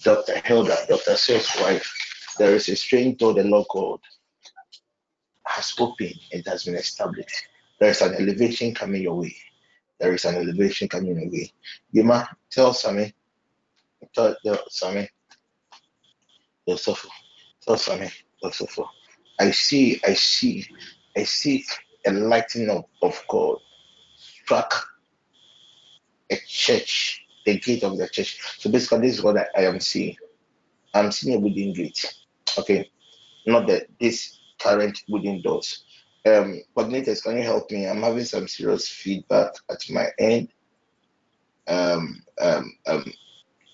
Dr. 0.04 0.40
Hilda, 0.44 0.78
Dr. 0.88 1.16
Seth's 1.16 1.60
wife, 1.62 1.92
there 2.38 2.56
is 2.56 2.70
a 2.70 2.76
strange 2.76 3.18
door 3.18 3.34
the 3.34 3.44
Lord 3.44 3.68
God 3.70 4.00
has 5.46 5.74
opened 5.80 6.16
and 6.34 6.46
has 6.48 6.66
been 6.66 6.76
established. 6.76 7.48
There 7.80 7.90
is 7.90 8.02
an 8.02 8.16
elevation 8.16 8.74
coming 8.74 9.04
your 9.04 9.16
way. 9.16 9.36
There 10.00 10.14
is 10.14 10.26
an 10.26 10.36
elevation 10.36 10.88
coming 10.88 11.16
your 11.20 11.30
way. 11.32 11.52
Tell 12.52 12.74
Sammy, 12.74 13.14
tell, 14.14 14.36
tell 14.44 14.60
Sammy, 14.70 15.10
tell 16.68 16.78
Sopho, 16.78 17.08
tell 17.62 17.78
Sammy, 17.78 18.10
tell 18.42 18.52
Sopho. 18.52 18.88
I 19.40 19.52
see, 19.52 20.00
I 20.06 20.14
see, 20.14 20.66
I 21.18 21.24
see 21.24 21.66
a 22.06 22.12
lightning 22.12 22.70
of, 22.70 22.86
of 23.02 23.22
God 23.28 23.58
struck 24.18 24.74
a 26.30 26.38
church, 26.48 27.26
the 27.46 27.60
gate 27.60 27.84
of 27.84 27.98
the 27.98 28.08
church. 28.08 28.40
So 28.60 28.70
basically, 28.72 29.08
this 29.08 29.18
is 29.18 29.24
what 29.24 29.38
I, 29.38 29.48
I 29.58 29.66
am 29.66 29.80
seeing. 29.80 30.16
I'm 30.94 31.12
seeing 31.12 31.38
a 31.38 31.40
wooden 31.40 31.74
gate. 31.74 32.14
Okay, 32.58 32.90
not 33.46 33.68
that 33.68 33.88
this 34.00 34.40
current 34.60 35.02
wooden 35.10 35.42
doors. 35.42 35.84
Um, 36.26 36.62
coordinators, 36.76 37.22
can 37.22 37.38
you 37.38 37.44
help 37.44 37.70
me? 37.70 37.86
I'm 37.88 38.02
having 38.02 38.26
some 38.26 38.48
serious 38.48 38.88
feedback 38.88 39.54
at 39.70 39.80
my 39.92 40.08
end. 40.18 40.50
Um, 41.68 42.24
um, 42.42 42.74
um, 42.88 43.14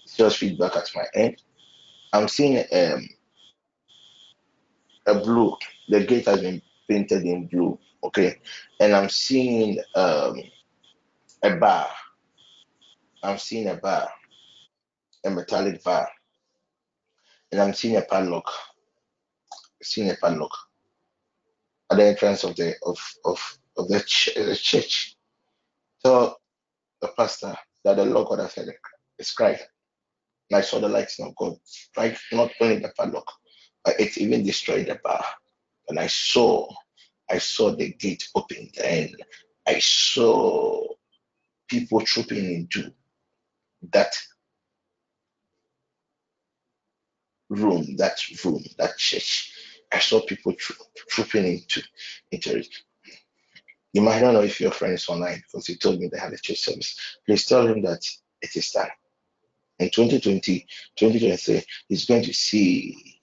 serious 0.05 0.35
feedback 0.35 0.75
at 0.75 0.89
my 0.93 1.05
end. 1.15 1.41
I'm 2.11 2.27
seeing 2.27 2.57
um 2.73 3.07
a 5.05 5.15
blue. 5.15 5.55
The 5.87 6.05
gate 6.05 6.25
has 6.25 6.41
been 6.41 6.61
painted 6.89 7.23
in 7.23 7.47
blue. 7.47 7.79
Okay, 8.03 8.39
and 8.81 8.93
I'm 8.93 9.07
seeing 9.07 9.79
um 9.95 10.41
a 11.43 11.55
bar. 11.55 11.87
I'm 13.23 13.37
seeing 13.37 13.67
a 13.69 13.75
bar, 13.75 14.09
a 15.23 15.29
metallic 15.29 15.81
bar, 15.83 16.09
and 17.51 17.61
I'm 17.61 17.73
seeing 17.73 17.95
a 17.95 18.01
padlock. 18.01 18.51
Seeing 19.81 20.09
a 20.09 20.15
padlock 20.15 20.51
at 21.91 21.97
the 21.97 22.05
entrance 22.07 22.45
of 22.45 22.55
the 22.57 22.75
of 22.83 22.99
of 23.25 23.59
of 23.77 23.89
the, 23.89 24.01
ch- 24.01 24.31
the 24.35 24.55
church. 24.57 25.15
So 25.99 26.35
the 27.01 27.09
pastor 27.17 27.55
that 27.85 27.97
the 27.97 28.05
Lord 28.05 28.29
God 28.29 28.39
has 28.39 28.53
said 28.53 28.69
is 29.19 29.31
Christ. 29.33 29.65
And 30.51 30.59
I 30.59 30.61
saw 30.61 30.79
the 30.79 30.89
lights 30.89 31.19
of 31.19 31.35
God 31.37 31.55
strike 31.65 32.17
not 32.33 32.51
only 32.61 32.79
the 32.79 32.93
padlock, 32.97 33.31
but 33.85 33.99
it 33.99 34.17
even 34.17 34.45
destroyed 34.45 34.87
the 34.87 34.99
bar. 35.03 35.25
And 35.89 35.99
I 35.99 36.07
saw, 36.07 36.69
I 37.29 37.39
saw 37.39 37.75
the 37.75 37.93
gate 37.93 38.25
opened, 38.35 38.71
and 38.83 39.15
I 39.67 39.79
saw 39.79 40.85
people 41.69 42.01
trooping 42.01 42.45
into 42.53 42.91
that 43.93 44.15
room, 47.49 47.97
that 47.97 48.19
room, 48.45 48.63
that 48.79 48.97
church. 48.97 49.53
I 49.91 49.99
saw 49.99 50.21
people 50.21 50.53
tro- 50.53 50.85
trooping 51.09 51.45
into 51.45 51.81
into. 52.31 52.63
You 53.93 54.01
might 54.01 54.21
not 54.21 54.33
know 54.33 54.41
if 54.41 54.61
your 54.61 54.71
friend 54.71 54.93
is 54.93 55.09
online 55.09 55.43
because 55.45 55.67
he 55.67 55.75
told 55.75 55.99
me 55.99 56.07
they 56.07 56.19
had 56.19 56.31
a 56.31 56.37
church 56.37 56.59
service. 56.59 57.17
Please 57.25 57.45
tell 57.45 57.67
him 57.67 57.81
that 57.81 58.01
it 58.41 58.55
is 58.55 58.71
time. 58.71 58.89
In 59.79 59.89
2020, 59.89 60.59
2023, 60.95 61.63
he's 61.89 62.05
going 62.05 62.23
to 62.23 62.33
see, 62.33 63.19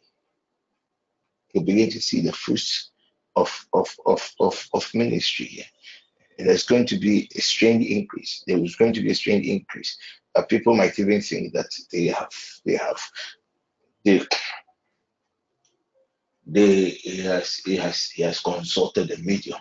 he'll 1.49 1.63
begin 1.63 1.89
to 1.91 2.01
see 2.01 2.21
the 2.21 2.33
fruits 2.33 2.91
of, 3.37 3.67
of, 3.73 3.89
of, 4.05 4.31
of, 4.41 4.69
of 4.75 4.95
ministry. 4.95 5.65
And 6.39 6.49
there's 6.49 6.67
going 6.67 6.87
to 6.87 6.99
be 6.99 7.31
a 7.35 7.41
strange 7.41 7.87
increase. 7.87 8.45
There 8.47 8.59
is 8.59 8.77
going 8.77 8.93
to 8.95 9.01
be 9.01 9.11
a 9.11 9.15
strange 9.15 9.47
increase. 9.47 9.97
Uh, 10.35 10.43
people 10.43 10.77
might 10.77 10.99
even 10.99 11.23
think 11.23 11.53
that 11.55 11.71
they 11.93 12.07
have, 12.07 12.33
they 12.67 12.77
have, 12.77 13.01
they, 14.05 14.21
they, 16.49 16.91
he 16.91 17.19
has, 17.21 17.57
he 17.57 17.77
has, 17.77 18.11
he 18.11 18.23
has 18.23 18.41
consulted 18.41 19.09
the 19.09 19.19
medium. 19.19 19.59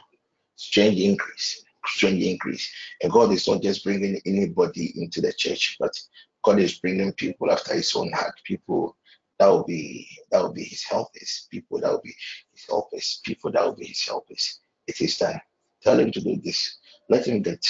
Strange 0.56 1.00
increase, 1.00 1.64
strange 1.86 2.24
increase. 2.24 2.72
And 3.02 3.12
God 3.12 3.32
is 3.32 3.48
not 3.48 3.62
just 3.62 3.84
bringing 3.84 4.20
anybody 4.26 4.94
into 5.00 5.22
the 5.22 5.34
church, 5.34 5.76
but 5.80 6.00
God 6.44 6.60
is 6.60 6.80
bringing 6.80 7.12
people 7.14 7.52
after 7.52 7.76
His 7.76 7.94
own 7.96 8.12
heart. 8.14 8.40
People 8.44 8.96
that 9.38 9.48
will 9.48 9.66
be 9.66 10.08
that 10.32 10.42
will 10.42 10.54
be 10.54 10.64
His 10.64 10.84
helpers. 10.84 11.48
People 11.52 11.82
that 11.82 11.92
will 11.92 12.02
be 12.04 12.16
His 12.54 12.66
helpers. 12.68 13.20
People 13.26 13.52
that 13.52 13.66
will 13.66 13.76
be 13.76 13.88
His 13.88 14.06
helpers. 14.06 14.62
It 14.88 15.02
is 15.02 15.18
time. 15.18 15.42
Tell 15.84 16.00
him 16.00 16.12
to 16.12 16.22
do 16.22 16.40
this. 16.44 16.78
Let 17.10 17.28
him 17.28 17.42
get 17.42 17.66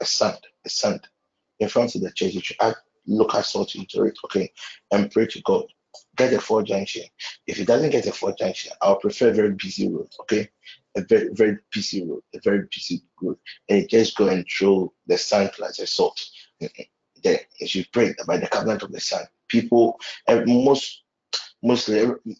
a 0.00 0.06
sand, 0.06 0.38
a 0.64 0.68
sand 0.68 1.06
in 1.58 1.68
front 1.68 1.94
of 1.94 2.02
the 2.02 2.12
church. 2.12 2.34
You 2.34 2.40
should 2.40 2.56
add 2.60 2.74
local 3.06 3.42
salt 3.42 3.74
into 3.74 4.04
it, 4.04 4.18
okay? 4.24 4.50
And 4.92 5.10
pray 5.10 5.26
to 5.26 5.42
God. 5.42 5.64
Get 6.16 6.32
a 6.32 6.40
four 6.40 6.62
junction. 6.62 7.02
If 7.46 7.58
it 7.58 7.66
doesn't 7.66 7.90
get 7.90 8.06
a 8.06 8.12
four 8.12 8.34
junction, 8.34 8.72
I'll 8.80 8.96
prefer 8.96 9.30
a 9.30 9.34
very 9.34 9.52
busy 9.52 9.88
road, 9.88 10.08
okay? 10.20 10.48
A 10.96 11.02
very, 11.02 11.28
very 11.32 11.58
busy 11.72 12.06
road, 12.06 12.22
a 12.34 12.40
very 12.44 12.66
busy 12.70 13.02
road. 13.20 13.36
And 13.68 13.88
just 13.88 14.16
go 14.16 14.28
and 14.28 14.46
throw 14.48 14.92
the 15.06 15.18
sand 15.18 15.50
plus 15.54 15.78
the 15.78 15.86
salt. 15.86 16.20
Then 16.60 17.38
you 17.58 17.66
should 17.66 17.90
pray 17.92 18.14
by 18.26 18.36
the 18.36 18.46
covenant 18.46 18.82
of 18.82 18.92
the 18.92 19.00
sun, 19.00 19.24
people, 19.48 19.98
and 20.28 20.46
most, 20.46 21.02
mostly, 21.62 22.00
eh, 22.00 22.34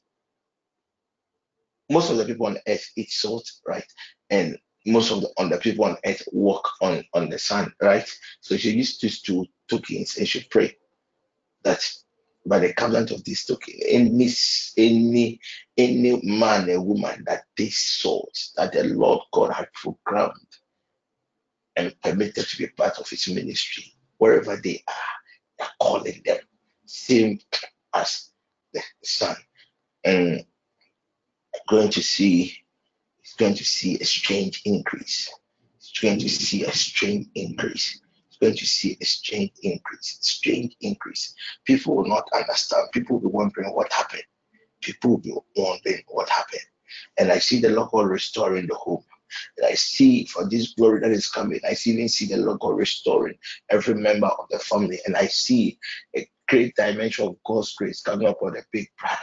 most 1.91 2.11
of 2.11 2.17
the 2.17 2.25
people 2.25 2.47
on 2.47 2.59
earth 2.69 2.87
eat 2.97 3.11
salt, 3.11 3.51
right? 3.67 3.87
And 4.31 4.59
most 4.87 5.11
of 5.11 5.23
the 5.23 5.31
on 5.39 5.49
the 5.49 5.59
people 5.59 5.85
on 5.85 5.97
earth 6.05 6.23
walk 6.33 6.69
on 6.81 7.05
on 7.15 7.31
the 7.31 7.39
sun, 7.39 7.73
right? 7.81 8.09
So 8.41 8.55
you 8.55 8.61
should 8.61 8.75
use 8.75 8.99
these 8.99 9.21
two 9.23 9.47
tokens 9.69 10.19
and 10.19 10.29
should 10.29 10.49
pray 10.51 10.77
that 11.63 11.81
by 12.47 12.59
the 12.59 12.73
covenant 12.73 13.11
of 13.11 13.25
this 13.25 13.45
token, 13.47 13.75
any 13.89 14.29
any 14.77 15.41
any 15.77 16.21
man 16.23 16.69
and 16.69 16.87
woman 16.87 17.25
that 17.27 17.45
they 17.57 17.71
salt 17.71 18.39
that 18.57 18.73
the 18.73 18.85
Lord 18.85 19.21
God 19.33 19.53
had 19.53 19.73
programmed 19.73 20.37
and 21.77 21.95
permitted 22.03 22.47
to 22.47 22.59
be 22.59 22.69
part 22.69 22.99
of 22.99 23.09
his 23.09 23.29
ministry, 23.29 23.95
wherever 24.19 24.57
they 24.57 24.83
are, 24.87 24.95
they're 25.59 25.69
calling 25.81 26.23
them 26.25 26.39
same 26.87 27.41
as 27.95 28.31
the 28.73 28.83
sun. 29.03 29.37
And 30.05 30.45
going 31.69 31.89
to 31.91 32.03
see 32.03 32.59
it's 33.21 33.35
going 33.37 33.55
to 33.55 33.65
see 33.65 33.99
a 34.01 34.05
strange 34.05 34.63
increase. 34.65 35.31
It's 35.79 35.99
going 35.99 36.19
to 36.19 36.29
see 36.29 36.65
a 36.65 36.73
strange 36.73 37.27
increase. 37.35 38.01
Going 38.45 38.57
to 38.57 38.67
see 38.67 38.99
a 39.01 39.05
strange 39.07 39.53
increase. 39.63 40.19
Strange 40.21 40.77
increase. 40.83 41.35
People 41.65 41.97
will 41.97 42.07
not 42.07 42.29
understand. 42.35 42.89
People 42.93 43.19
will 43.19 43.31
be 43.31 43.35
wondering 43.35 43.75
what 43.75 43.91
happened. 43.91 44.25
People 44.83 45.13
will 45.13 45.19
be 45.19 45.35
wondering 45.57 46.03
what 46.09 46.29
happened. 46.29 46.61
And 47.17 47.33
I 47.33 47.39
see 47.39 47.59
the 47.59 47.73
God 47.75 48.07
restoring 48.07 48.67
the 48.67 48.75
home. 48.75 49.03
And 49.57 49.67
I 49.67 49.73
see 49.73 50.27
for 50.27 50.47
this 50.47 50.75
glory 50.75 51.01
that 51.01 51.11
is 51.11 51.27
coming, 51.27 51.59
I 51.67 51.73
see 51.73 51.93
even 51.93 52.07
see 52.11 52.27
the 52.27 52.59
God 52.61 52.77
restoring 52.77 53.39
every 53.71 53.95
member 53.95 54.27
of 54.27 54.47
the 54.51 54.59
family. 54.59 54.99
And 55.07 55.17
I 55.17 55.25
see 55.25 55.79
a 56.15 56.29
great 56.49 56.75
dimension 56.77 57.29
of 57.29 57.37
God's 57.45 57.75
grace 57.75 58.03
coming 58.03 58.29
upon 58.29 58.57
a 58.57 58.63
big 58.73 58.89
brother, 59.01 59.19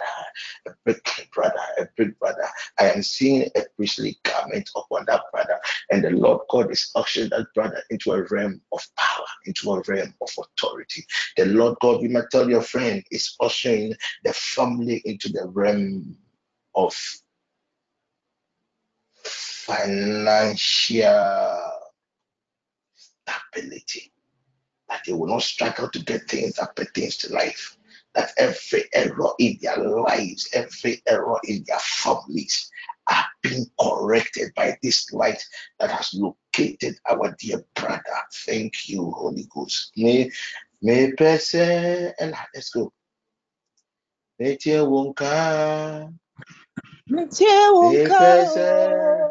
a 0.68 0.72
big 0.85 1.02
brother, 1.34 1.56
a 1.80 1.88
big 1.98 2.18
brother. 2.19 2.48
I 2.80 2.91
am 2.91 3.03
seeing 3.03 3.49
a 3.56 3.61
priestly 3.76 4.18
garment 4.23 4.69
upon 4.76 5.06
that 5.07 5.23
brother, 5.31 5.60
and 5.91 6.03
the 6.03 6.11
Lord 6.11 6.41
God 6.49 6.72
is 6.72 6.91
ushering 6.95 7.30
that 7.30 7.48
brother 7.53 7.81
into 7.89 8.14
a 8.14 8.23
realm 8.23 8.61
of 8.72 8.81
power, 8.98 9.26
into 9.45 9.72
a 9.72 9.81
realm 9.88 10.14
of 10.22 10.30
authority. 10.38 11.06
The 11.38 11.45
Lord 11.45 11.77
God, 11.81 12.02
you 12.02 12.10
might 12.10 12.30
tell 12.31 12.49
your 12.49 12.61
friend, 12.61 13.03
is 13.11 13.35
ushering 13.39 13.93
the 14.23 14.34
family 14.34 15.02
into 15.06 15.30
the 15.30 15.48
realm 15.48 16.18
of 16.76 16.95
financial 19.23 21.06
stability 22.95 24.11
that 24.91 25.01
they 25.07 25.13
will 25.13 25.27
not 25.27 25.41
struggle 25.41 25.89
to 25.89 25.99
get 26.03 26.30
things 26.30 26.55
that 26.55 26.76
pertains 26.76 27.18
to 27.18 27.34
life. 27.34 27.77
That 28.13 28.31
every 28.38 28.84
error 28.93 29.31
in 29.39 29.57
their 29.61 29.77
lives, 29.77 30.49
every 30.53 31.01
error 31.07 31.39
in 31.45 31.63
their 31.65 31.80
families 31.80 32.69
are 33.09 33.26
being 33.41 33.65
corrected 33.80 34.53
by 34.53 34.77
this 34.84 35.11
light 35.13 35.41
that 35.80 35.91
has 35.91 36.13
located 36.13 36.97
our 37.09 37.34
dear 37.39 37.63
brother. 37.73 38.01
Thank 38.45 38.89
you, 38.89 39.11
Holy 39.11 39.47
Ghost. 39.49 39.93
May, 39.95 40.30
may 40.81 41.13
person 41.13 42.13
and 42.19 42.35
let's 42.53 42.69
go. 42.72 42.91
Metie 44.41 44.72
wonka, 44.72 46.13
Metie 47.09 47.45
me 47.80 47.97
wonka, 48.05 49.30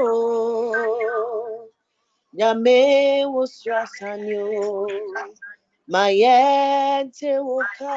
nyame 2.34 3.26
wusra 3.34 3.88
sanyo, 3.88 4.88
mayente 5.88 7.40
wuka, 7.40 7.96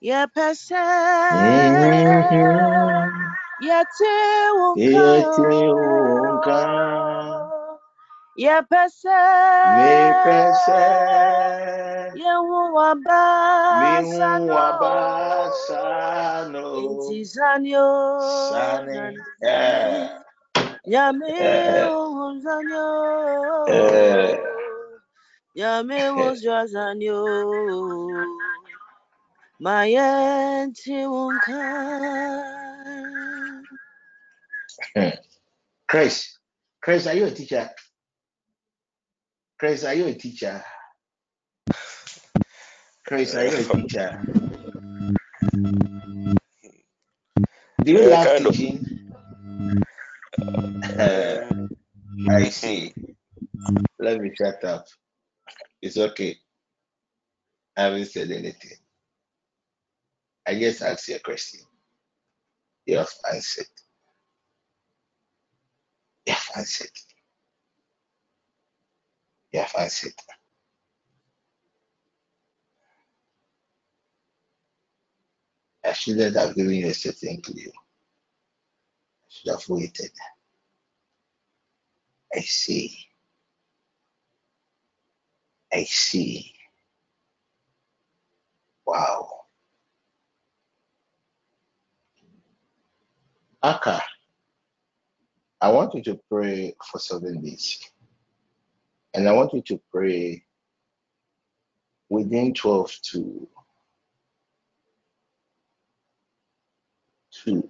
ye 0.00 0.26
pese. 0.34 0.84
Mhm. 1.30 3.10
Yete 3.58 4.14
Yeti 4.74 5.42
wonka 8.36 8.42
wonka, 8.42 8.42
Ye 8.42 8.62
pese 8.70 9.20
me 9.64 10.14
pese, 10.24 10.82
Ye 12.12 12.32
wu 12.48 12.60
mi 13.70 14.02
wabasa 14.06 14.30
hu 14.40 14.50
no 14.52 14.54
wabasa 14.54 15.82
Inti 16.72 17.18
no 17.22 17.24
zanyo 17.32 17.86
Sane, 18.18 19.14
Zani 19.14 19.24
yeah, 19.42 20.20
Yame 20.92 21.34
yeah, 21.38 21.90
wo 22.14 22.26
zanyo 22.44 22.88
yeah. 23.68 24.36
Yame 25.56 26.00
wo 26.16 26.34
zanyo 26.72 27.20
Mayenti 29.64 30.96
wonka 31.12 31.60
Chris, 35.88 36.38
Chris, 36.82 37.06
are 37.06 37.14
you 37.14 37.26
a 37.26 37.30
teacher? 37.30 37.70
Chris, 39.58 39.84
are 39.84 39.94
you 39.94 40.06
a 40.06 40.14
teacher? 40.14 40.64
Chris, 43.06 43.34
are 43.34 43.44
you 43.46 43.56
a 43.56 43.64
teacher? 43.64 44.20
Do 47.84 47.92
you 47.92 48.02
Uh, 48.04 48.08
love 48.10 48.36
teaching? 48.38 48.86
Uh, 50.98 51.40
I 52.30 52.44
see. 52.50 52.94
Let 53.98 54.20
me 54.20 54.30
shut 54.36 54.64
up. 54.64 54.86
It's 55.82 55.98
okay. 55.98 56.36
I 57.76 57.82
haven't 57.84 58.06
said 58.06 58.30
anything. 58.30 58.78
I 60.46 60.58
just 60.58 60.82
asked 60.82 61.08
you 61.08 61.16
a 61.16 61.20
question. 61.20 61.60
You 62.86 62.98
have 62.98 63.10
answered. 63.32 63.66
You 66.26 66.34
have 66.34 66.50
answered. 66.56 66.90
You 69.54 69.60
have 69.60 69.72
answered. 69.80 70.14
I 75.84 75.94
shouldn't 75.94 76.36
have 76.36 76.56
given 76.56 76.74
you 76.74 76.88
a 76.88 76.94
certain 76.94 77.42
clue. 77.42 77.70
I 77.70 77.90
should 79.30 79.50
have 79.52 79.64
waited. 79.68 80.12
I 82.34 82.40
see. 82.40 82.96
I 85.72 85.84
see. 85.84 86.54
Wow. 88.86 89.30
Aka, 93.62 94.00
I 95.60 95.70
want 95.72 95.94
you 95.94 96.02
to 96.04 96.20
pray 96.30 96.74
for 96.90 96.98
seven 97.00 97.42
days. 97.42 97.80
And 99.14 99.28
I 99.28 99.32
want 99.32 99.52
you 99.52 99.62
to 99.62 99.80
pray 99.92 100.44
within 102.08 102.52
12 102.52 102.92
to 103.12 103.48
2, 107.44 107.68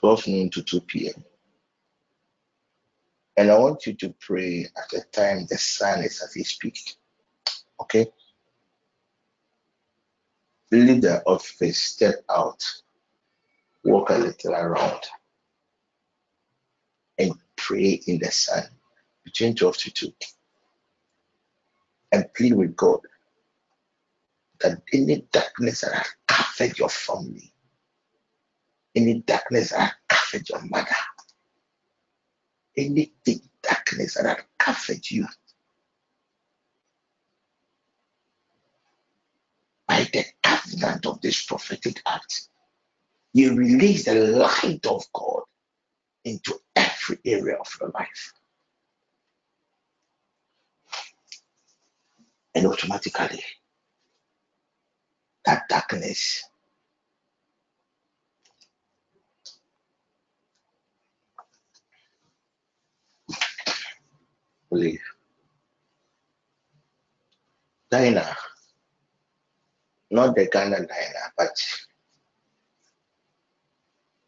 12 0.00 0.26
noon 0.26 0.50
to 0.50 0.62
2 0.62 0.80
p.m. 0.82 1.24
And 3.38 3.50
I 3.50 3.58
want 3.58 3.86
you 3.86 3.94
to 3.94 4.14
pray 4.20 4.66
at 4.76 4.90
the 4.90 5.02
time 5.12 5.46
the 5.48 5.56
sun 5.56 6.04
is 6.04 6.20
at 6.22 6.38
its 6.38 6.54
peak. 6.54 6.96
Okay? 7.80 8.06
Leave 10.70 11.00
the 11.00 11.22
office, 11.24 11.80
step 11.80 12.16
out, 12.28 12.62
walk 13.82 14.10
a 14.10 14.18
little 14.18 14.52
around, 14.52 15.00
and 17.18 17.32
pray 17.56 18.02
in 18.06 18.18
the 18.18 18.30
sun 18.30 18.64
12 19.28 19.76
to 19.78 19.90
2. 19.92 20.12
And 22.12 22.34
plead 22.34 22.54
with 22.54 22.76
God 22.76 23.00
that 24.60 24.82
any 24.92 25.26
darkness 25.32 25.82
that 25.82 25.94
has 25.94 26.08
covered 26.26 26.78
your 26.78 26.88
family, 26.88 27.52
any 28.94 29.20
darkness 29.20 29.70
that 29.70 29.80
has 29.80 29.92
covered 30.08 30.48
your 30.48 30.62
mother, 30.66 30.96
anything 32.76 33.40
darkness 33.62 34.14
that 34.14 34.26
had 34.26 34.44
covered 34.58 35.10
you 35.10 35.26
by 39.86 40.08
the 40.12 40.24
covenant 40.42 41.06
of 41.06 41.20
this 41.20 41.44
prophetic 41.44 42.02
act, 42.06 42.48
you 43.32 43.54
release 43.54 44.06
the 44.06 44.14
light 44.14 44.86
of 44.86 45.04
God 45.12 45.42
into 46.24 46.58
every 46.76 47.18
area 47.24 47.56
of 47.56 47.68
your 47.80 47.90
life. 47.90 48.32
And 52.58 52.66
automatically, 52.66 53.44
that 55.46 55.68
darkness 55.68 56.42
leave. 64.72 65.00
Dinah, 67.92 68.36
not 70.10 70.34
the 70.34 70.48
Ghana 70.52 70.78
Dinah, 70.78 71.32
but 71.36 71.50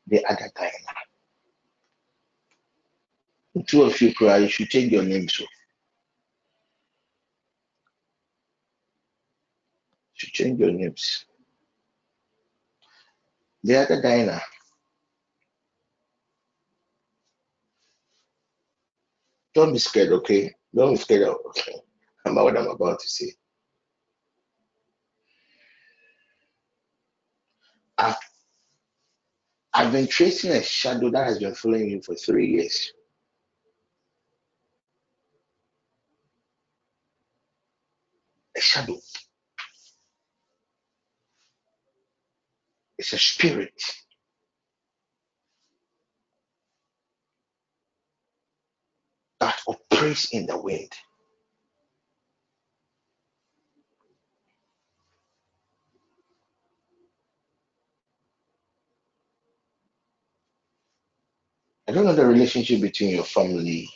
the 0.07 0.24
other 0.27 0.52
Dinah. 0.55 1.01
Two 3.66 3.82
of 3.82 4.01
you 4.01 4.15
cry, 4.15 4.36
you 4.39 4.48
should 4.48 4.70
change 4.70 4.93
your 4.93 5.02
name 5.02 5.28
so. 5.28 5.44
Should 10.21 10.35
change 10.35 10.61
your 10.61 10.71
names. 10.71 11.25
The 13.65 13.77
other 13.77 14.03
Dinah, 14.03 14.43
don't 19.55 19.73
be 19.73 19.79
scared, 19.79 20.13
okay? 20.13 20.55
Don't 20.75 20.91
be 20.91 20.97
scared 20.97 21.23
okay, 21.23 21.77
about 22.27 22.45
what 22.45 22.59
I'm 22.59 22.69
about 22.69 23.01
to 23.01 23.09
say. 23.09 23.33
I've, 27.97 28.17
I've 29.73 29.91
been 29.91 30.07
tracing 30.07 30.51
a 30.51 30.63
shadow 30.63 31.09
that 31.13 31.27
has 31.29 31.39
been 31.39 31.55
following 31.55 31.89
you 31.89 32.03
for 32.03 32.15
three 32.15 32.49
years. 32.49 32.93
A 38.55 38.61
shadow. 38.61 38.99
It's 43.01 43.14
a 43.14 43.18
spirit. 43.18 43.82
that 49.40 49.60
operates 49.68 50.32
in 50.32 50.47
the 50.47 50.59
wind. 50.59 50.93
I 61.89 61.93
don't 61.93 62.06
know 62.06 62.14
the 62.14 62.27
relationship 62.27 62.82
between 62.82 63.10
your 63.10 63.24
family. 63.24 63.90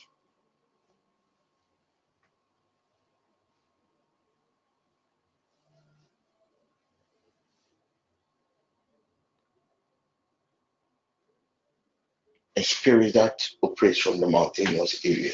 A 12.57 12.63
spirit 12.63 13.15
that 13.15 13.43
operates 13.63 13.99
from 13.99 14.21
the 14.21 14.29
mountainous 14.29 15.05
area. 15.05 15.33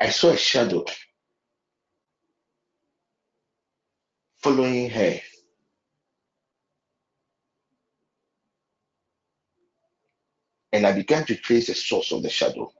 I 0.00 0.10
saw 0.10 0.30
a 0.30 0.36
shadow 0.36 0.84
following 4.38 4.90
her. 4.90 5.20
And 10.72 10.86
I 10.86 10.92
began 10.92 11.24
to 11.26 11.36
trace 11.36 11.68
the 11.68 11.74
source 11.74 12.12
of 12.12 12.22
the 12.22 12.30
shadow. 12.30 12.72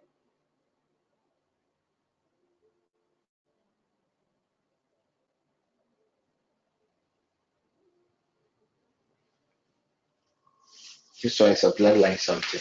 This 11.23 11.41
one 11.41 11.51
is 11.51 11.65
bloodline 11.73 12.19
something. 12.19 12.61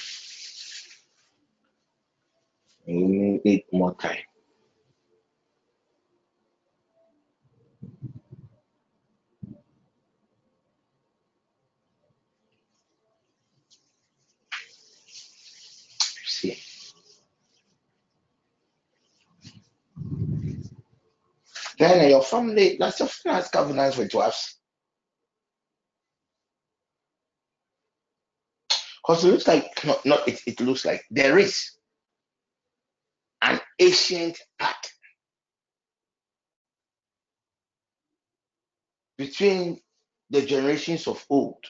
We 2.87 3.41
need 3.43 3.65
more 3.71 3.95
time. 3.95 4.17
See. 16.25 16.57
Then 21.79 22.09
your 22.09 22.23
family, 22.23 22.77
that's 22.79 22.99
your 22.99 23.09
has 23.25 23.49
covenants 23.49 23.97
with 23.97 24.11
dwarfs. 24.11 24.56
Because 29.07 29.23
it 29.23 29.31
looks 29.31 29.47
like 29.47 29.85
not, 29.85 30.05
not 30.05 30.27
it, 30.27 30.41
it 30.45 30.59
looks 30.59 30.83
like 30.83 31.05
there 31.09 31.37
is 31.39 31.71
an 33.41 33.61
ancient 33.79 34.37
pact 34.59 34.93
between 39.17 39.79
the 40.29 40.41
generations 40.45 41.07
of 41.07 41.25
old 41.29 41.65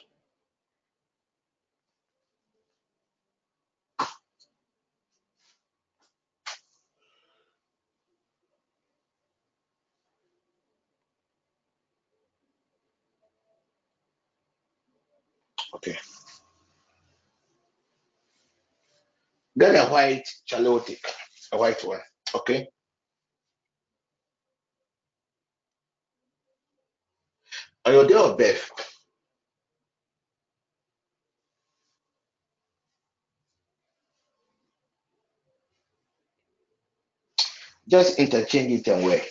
Okay. 15.76 15.97
Get 19.57 19.75
a 19.75 19.89
white 19.89 20.27
chalotic, 20.45 20.99
a 21.51 21.57
white 21.57 21.84
one. 21.84 21.99
Okay. 22.35 22.67
On 27.85 27.93
your 27.93 28.05
day 28.05 28.13
of 28.13 28.38
birth, 28.38 28.71
just 37.88 38.19
interchange 38.19 38.81
it 38.81 38.88
and 38.89 39.05
wear. 39.05 39.21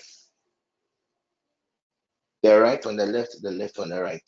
The 2.42 2.58
right 2.58 2.84
on 2.86 2.96
the 2.96 3.06
left, 3.06 3.36
the 3.42 3.50
left 3.50 3.78
on 3.78 3.90
the 3.90 4.02
right. 4.02 4.22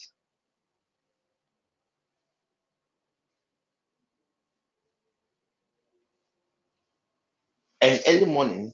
And 7.89 8.03
early 8.07 8.27
morning, 8.27 8.73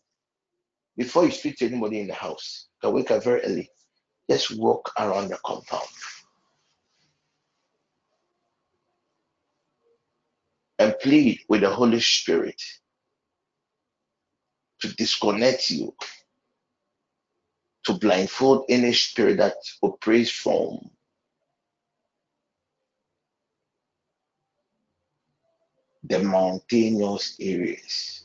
before 0.97 1.25
you 1.25 1.31
speak 1.31 1.57
to 1.59 1.67
anybody 1.67 2.01
in 2.01 2.09
the 2.09 2.15
house, 2.15 2.67
can 2.83 2.93
wake 2.93 3.13
up 3.13 3.23
very 3.23 3.43
early. 3.43 3.71
Just 4.29 4.59
walk 4.59 4.93
around 4.99 5.29
the 5.29 5.39
compound 5.47 5.87
and 10.81 10.97
plead 11.01 11.39
with 11.49 11.61
the 11.61 11.71
Holy 11.71 12.01
Spirit 12.01 12.61
to 14.81 14.95
disconnect 14.97 15.71
you, 15.71 15.95
to 17.85 17.95
blindfold 17.95 18.65
any 18.69 18.93
spirit 18.95 19.37
that 19.39 19.55
operates 19.83 20.31
from 20.31 20.91
the 26.05 26.19
mountainous 26.19 27.37
areas. 27.41 28.24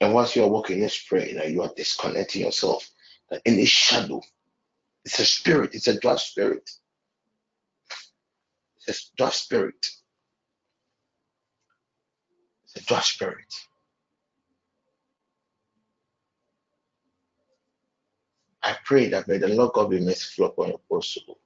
And 0.00 0.14
once 0.14 0.36
you 0.36 0.44
are 0.44 0.48
walking, 0.50 0.80
just 0.80 1.08
pray 1.08 1.34
that 1.34 1.50
you 1.50 1.62
are 1.62 1.72
disconnecting 1.76 2.42
yourself. 2.42 2.88
That 3.30 3.42
any 3.46 3.66
shadow, 3.66 4.22
it's 5.04 5.20
a 5.20 5.26
spirit, 5.26 5.74
it's 5.74 5.88
a 5.88 6.00
dark 6.00 6.20
spirit. 6.20 6.68
It's 8.86 9.10
a 9.12 9.16
dark 9.16 9.34
spirit. 9.34 9.86
It's 12.64 12.76
a 12.76 12.86
dark 12.86 13.04
spirit. 13.04 13.54
I 18.62 18.76
pray 18.84 19.08
that 19.10 19.28
may 19.28 19.38
the 19.38 19.48
Lord 19.48 19.72
God 19.74 19.90
be 19.90 20.00
merciful 20.00 20.46
upon 20.46 20.68
your 20.70 20.80
possible. 20.90 21.38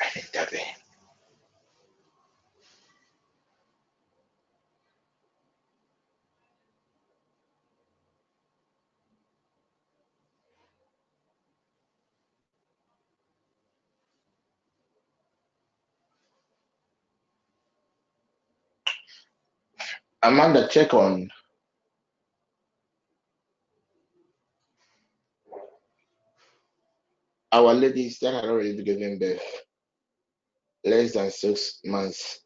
And 0.00 0.24
intervene. 0.24 0.65
Amanda, 20.26 20.66
check 20.66 20.92
on 20.92 21.30
our 27.52 27.72
ladies 27.72 28.18
that 28.18 28.34
had 28.34 28.44
already 28.44 28.82
given 28.82 29.20
birth 29.20 29.40
less 30.84 31.12
than 31.12 31.30
six 31.30 31.78
months 31.84 32.40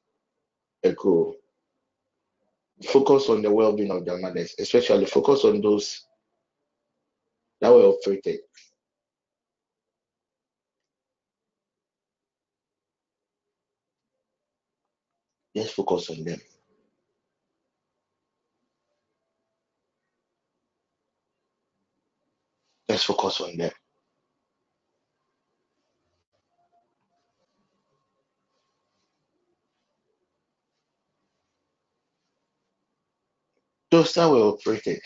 ago. 0.84 1.34
Focus 2.84 3.30
on 3.30 3.40
the 3.40 3.50
well 3.50 3.74
being 3.74 3.90
of 3.90 4.04
their 4.04 4.18
mothers, 4.18 4.54
especially 4.58 5.06
focus 5.06 5.46
on 5.46 5.62
those 5.62 6.04
that 7.62 7.72
were 7.72 7.84
operated. 7.84 8.40
Just 15.56 15.72
focus 15.72 16.10
on 16.10 16.24
them. 16.24 16.40
Let's 22.90 23.04
focus 23.04 23.40
on 23.40 23.56
them. 23.56 23.70
Those 33.90 34.14
that 34.14 34.28
were 34.28 34.38
operated. 34.42 35.00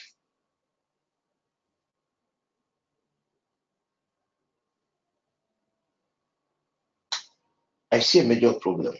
I 7.92 8.00
see 8.00 8.20
a 8.20 8.24
major 8.24 8.54
problem. 8.54 8.94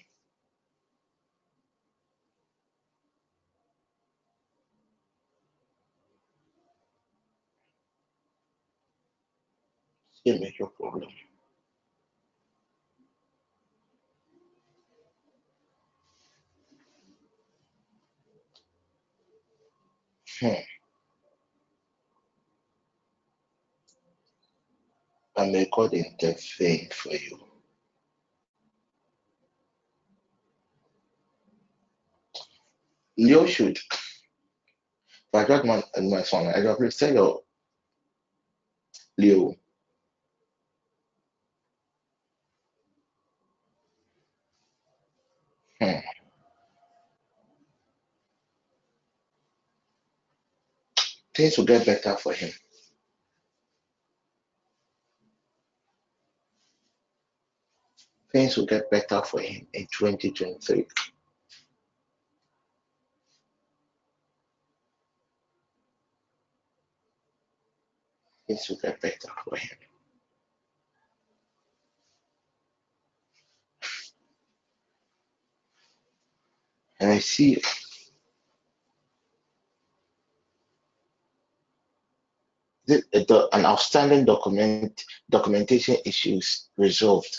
See 10.27 10.37
a 10.37 10.41
major 10.41 10.67
problem. 10.67 11.11
Hmm. 20.41 20.55
And 25.37 25.53
may 25.53 25.69
God 25.73 25.95
intervene 25.95 26.89
for 26.93 27.13
you. 27.13 27.41
Leo 33.19 33.47
should. 33.47 33.79
I 35.35 35.45
got 35.45 35.65
my, 35.67 35.83
my 36.03 36.23
son, 36.23 36.47
I 36.49 36.63
got 36.63 36.79
to 36.79 36.91
say, 36.91 37.15
your 37.15 37.43
Leo. 39.19 39.55
Hmm. 45.81 45.99
Things 51.35 51.59
will 51.59 51.65
get 51.65 51.85
better 51.85 52.17
for 52.17 52.33
him. 52.33 52.51
Things 58.33 58.57
will 58.57 58.67
get 58.67 58.91
better 58.91 59.23
for 59.23 59.41
him 59.41 59.67
in 59.73 59.87
2023. 59.87 60.87
Things 68.47 68.69
will 68.69 68.77
get 68.77 69.01
better 69.01 69.29
for 69.45 69.57
him. 69.57 69.71
And 77.01 77.11
I 77.11 77.19
see 77.19 77.61
the, 82.87 83.03
the, 83.13 83.49
an 83.53 83.65
outstanding 83.65 84.25
document 84.25 85.05
documentation 85.31 85.97
issues 86.05 86.69
resolved. 86.77 87.37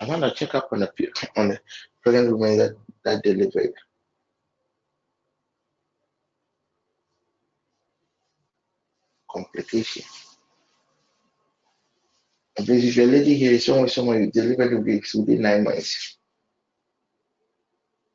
I 0.00 0.06
want 0.06 0.22
to 0.22 0.30
check 0.30 0.54
up 0.54 0.68
on 0.72 0.80
the 0.80 0.90
on 1.36 1.48
the 1.48 1.60
pregnant 2.02 2.32
woman 2.32 2.58
that, 2.58 2.76
that 3.04 3.22
delivered. 3.22 3.72
Complication. 9.30 10.04
And 12.56 12.66
please, 12.66 12.84
if 12.86 12.96
your 12.96 13.06
lady 13.06 13.34
here 13.36 13.52
is 13.52 13.66
someone 13.66 14.22
you 14.22 14.30
delivered 14.30 14.70
the 14.70 14.80
weeks 14.80 15.14
within 15.14 15.42
nine 15.42 15.64
months, 15.64 16.16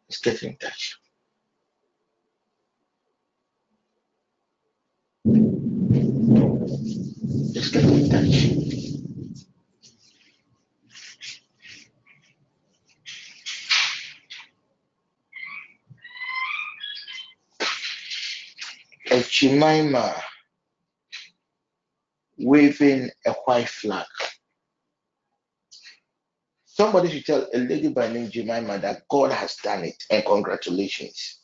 let's 0.10 0.20
get 0.20 0.42
in 0.42 0.58
touch. 0.58 0.98
Let's 7.54 7.70
get 7.70 7.84
in 7.84 8.10
touch. 8.10 8.48
A 19.12 19.22
Jemima 19.30 20.16
waving 22.40 23.10
a 23.26 23.32
white 23.32 23.70
flag. 23.70 24.08
Somebody 26.82 27.12
should 27.12 27.26
tell 27.28 27.48
a 27.54 27.60
lady 27.60 27.90
by 27.90 28.12
name 28.12 28.32
Jemima 28.32 28.80
that 28.80 29.04
God 29.08 29.32
has 29.32 29.56
done 29.58 29.84
it 29.84 30.04
and 30.10 30.26
congratulations. 30.26 31.42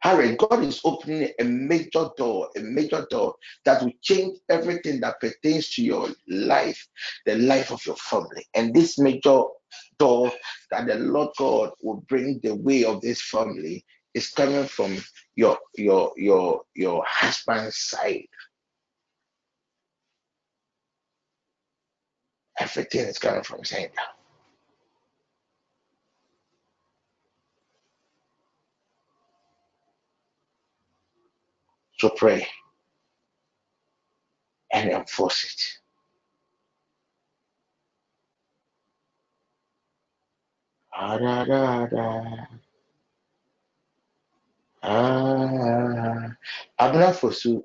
Harry, 0.00 0.36
God 0.36 0.62
is 0.62 0.78
opening 0.84 1.30
a 1.40 1.44
major 1.44 2.10
door, 2.18 2.50
a 2.54 2.60
major 2.60 3.06
door 3.08 3.34
that 3.64 3.82
will 3.82 3.94
change 4.02 4.36
everything 4.50 5.00
that 5.00 5.18
pertains 5.20 5.70
to 5.70 5.82
your 5.82 6.10
life, 6.28 6.86
the 7.24 7.36
life 7.36 7.72
of 7.72 7.80
your 7.86 7.96
family. 7.96 8.44
And 8.52 8.74
this 8.74 8.98
major 8.98 9.44
door 9.98 10.30
that 10.70 10.86
the 10.86 10.96
Lord 10.96 11.30
God 11.38 11.70
will 11.82 12.04
bring 12.10 12.40
the 12.42 12.54
way 12.56 12.84
of 12.84 13.00
this 13.00 13.22
family 13.22 13.86
is 14.12 14.28
coming 14.28 14.66
from 14.66 14.98
your 15.34 15.56
your 15.76 16.12
your 16.18 16.60
your 16.74 17.02
husband's 17.08 17.78
side. 17.78 18.26
Everything 22.58 23.06
is 23.06 23.18
coming 23.18 23.42
from 23.42 23.62
hand. 23.64 23.90
So 31.98 32.10
pray 32.10 32.46
and 34.72 34.90
enforce 34.90 35.44
it. 35.44 35.62
Ah, 40.94 41.18
da, 41.18 41.44
da, 41.44 41.86
da. 41.86 42.46
Ah, 44.82 46.28
Abner 46.78 47.12
Fosu, 47.12 47.64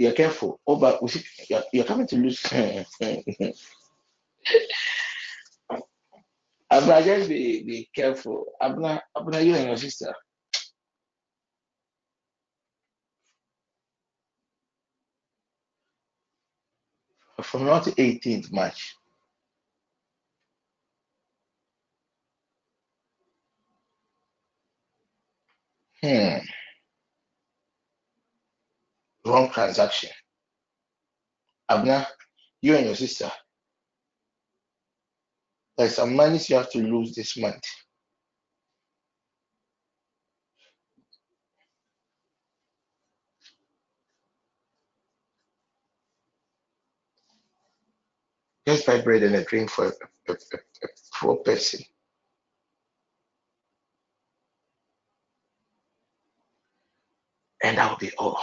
you're 0.00 0.12
careful. 0.12 0.58
Oh, 0.66 0.76
but 0.76 1.06
see, 1.10 1.22
you're, 1.50 1.62
you're 1.74 1.84
coming 1.84 2.06
to 2.06 2.16
lose. 2.16 2.42
Abner, 6.72 7.02
just 7.02 7.28
be, 7.28 7.62
be 7.62 7.90
careful. 7.94 8.46
Abner, 8.58 9.02
Abner, 9.14 9.40
you 9.40 9.54
and 9.56 9.66
your 9.66 9.76
sister. 9.76 10.14
From 17.42 17.66
not 17.66 17.84
18th 17.84 18.50
March. 18.52 18.94
Hmm. 26.02 26.38
Wrong 29.30 29.50
transaction. 29.50 30.10
Abner, 31.70 32.06
you 32.62 32.76
and 32.76 32.86
your 32.86 32.96
sister. 32.96 33.30
There's 35.78 35.96
some 35.96 36.16
money 36.16 36.40
you 36.48 36.56
have 36.56 36.70
to 36.72 36.78
lose 36.78 37.14
this 37.14 37.36
month. 37.38 37.62
Just 48.66 48.86
buy 48.86 49.00
bread 49.00 49.22
and 49.24 49.36
a 49.36 49.44
drink 49.44 49.70
for 49.70 49.86
a, 49.86 49.92
a, 50.30 50.34
a, 50.34 50.58
a 50.84 50.88
poor 51.20 51.36
person. 51.38 51.80
And 57.64 57.78
that 57.78 57.90
will 57.90 57.98
be 57.98 58.12
all. 58.18 58.42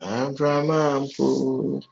Abrahampu. 0.00 1.82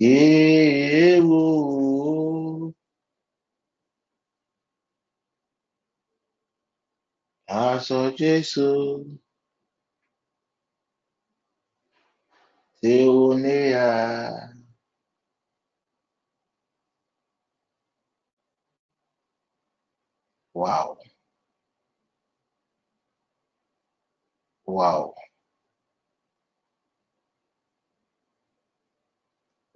Yewo. 0.00 1.42
Aṣọ 7.48 8.00
Jésù. 8.18 8.68
Tí 12.80 12.94
ó 13.08 13.34
níyà. 13.42 13.88
Wow. 20.54 20.98
Wow. 24.66 25.14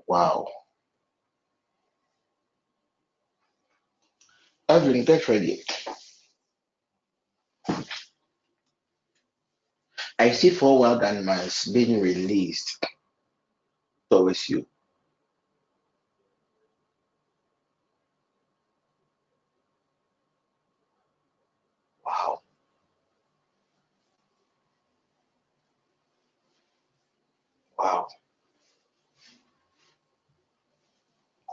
Wow. 0.08 0.46
Evelyn, 4.68 5.04
get 5.04 5.28
ready. 5.28 5.62
I 10.18 10.32
see 10.32 10.50
four 10.50 10.78
wild 10.80 11.02
animals 11.04 11.66
being 11.66 12.00
released 12.00 12.84
towards 14.10 14.48
you. 14.48 14.66
Wow. 22.06 22.42
Wow. 27.78 28.08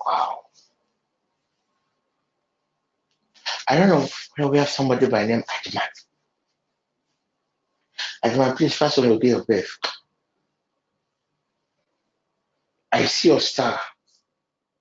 Wow. 0.06 0.40
I 3.68 3.78
don't 3.78 3.90
know 3.90 4.08
where 4.36 4.48
we 4.48 4.58
have 4.58 4.70
somebody 4.70 5.08
by 5.08 5.26
name 5.26 5.44
Adman. 5.44 5.82
Adman, 8.26 8.58
please 8.58 8.76
fast 8.76 9.00
on 9.00 9.06
your 9.06 9.20
day 9.20 9.32
of 9.32 9.48
birth. 9.48 9.78
I 12.92 13.06
see 13.06 13.30
your 13.30 13.40
star. 13.40 13.80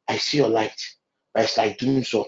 I 0.09 0.19
see 0.19 0.39
your 0.39 0.49
light. 0.49 0.81
But 1.33 1.45
it's 1.45 1.57
like 1.57 1.79
doing 1.79 2.05
so. 2.05 2.27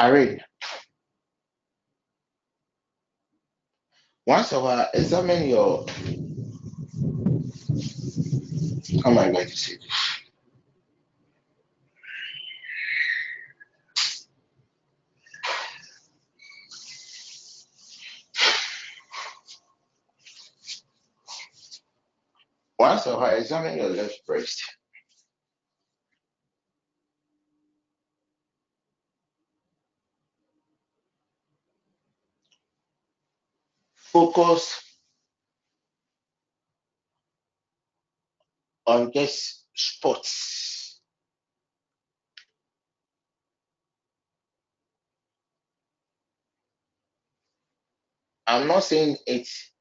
Irene, 0.00 0.40
once 4.26 4.52
a 4.52 4.60
while, 4.60 4.88
examine 4.94 5.48
your. 5.48 5.86
How 9.04 9.10
am 9.10 9.18
I 9.18 9.30
going 9.32 9.48
to 9.48 9.56
say 9.56 9.76
this? 9.76 10.02
Once 22.78 23.06
a 23.06 23.16
while, 23.16 23.36
examine 23.36 23.78
your 23.78 23.90
left 23.90 24.26
breast. 24.26 24.62
Focus 34.14 34.80
on 38.86 39.12
just 39.14 39.66
spots. 39.76 41.00
I'm 48.46 48.68
not 48.68 48.84
saying 48.84 49.18
it's 49.26 49.72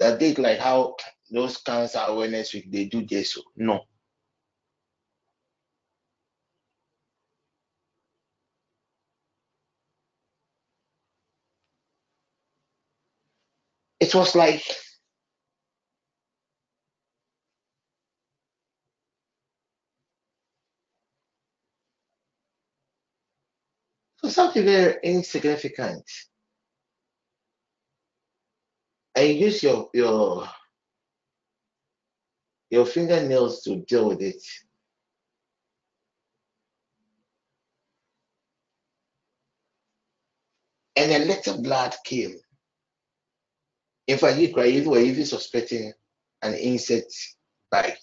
that 0.00 0.20
date 0.20 0.38
like 0.38 0.58
how 0.60 0.96
those 1.30 1.58
cancer 1.58 2.02
awareness 2.06 2.54
week 2.54 2.70
they 2.72 2.86
do 2.86 3.06
this. 3.06 3.38
No. 3.56 3.82
It 14.04 14.14
was 14.14 14.34
like 14.34 14.62
so 24.18 24.28
something 24.28 24.62
very 24.62 24.98
insignificant. 25.02 26.04
And 29.14 29.26
you 29.26 29.46
use 29.46 29.62
your 29.62 29.88
your 29.94 30.46
your 32.68 32.84
fingernails 32.84 33.62
to 33.62 33.76
deal 33.88 34.08
with 34.08 34.20
it. 34.20 34.42
And 40.94 41.10
a 41.10 41.24
little 41.24 41.62
blood 41.62 41.94
came. 42.04 42.43
In 44.06 44.18
fact, 44.18 44.38
you 44.38 44.52
were 44.54 44.98
even 44.98 45.24
suspecting 45.24 45.92
an 46.42 46.54
insect 46.54 47.14
bite. 47.70 47.98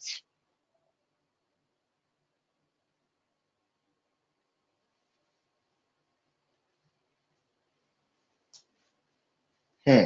Hmm. 9.86 10.04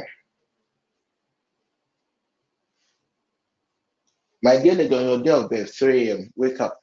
My 4.42 4.58
dear 4.58 4.74
lady, 4.74 4.94
on 4.94 5.04
your 5.04 5.22
day 5.22 5.30
of 5.30 5.50
birth, 5.50 5.74
3 5.74 6.10
a.m., 6.10 6.32
wake 6.36 6.60
up. 6.60 6.78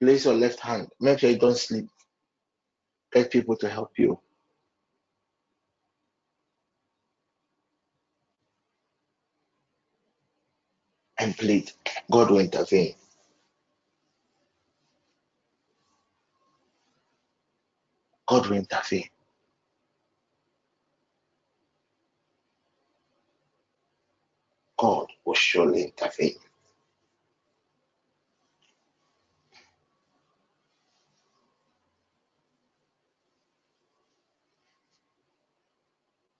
Place 0.00 0.24
your 0.24 0.34
left 0.34 0.60
hand. 0.60 0.88
Make 1.00 1.20
sure 1.20 1.30
you 1.30 1.38
don't 1.38 1.56
sleep. 1.56 1.86
Get 3.12 3.30
people 3.30 3.56
to 3.56 3.68
help 3.68 3.92
you. 3.98 4.20
And 11.22 11.38
plead. 11.38 11.72
God 12.12 12.30
will 12.32 12.40
intervene. 12.40 12.96
God 18.28 18.48
will 18.48 18.58
intervene. 18.58 19.08
God 24.78 25.08
will 25.24 25.34
surely 25.34 25.84
intervene. 25.84 26.36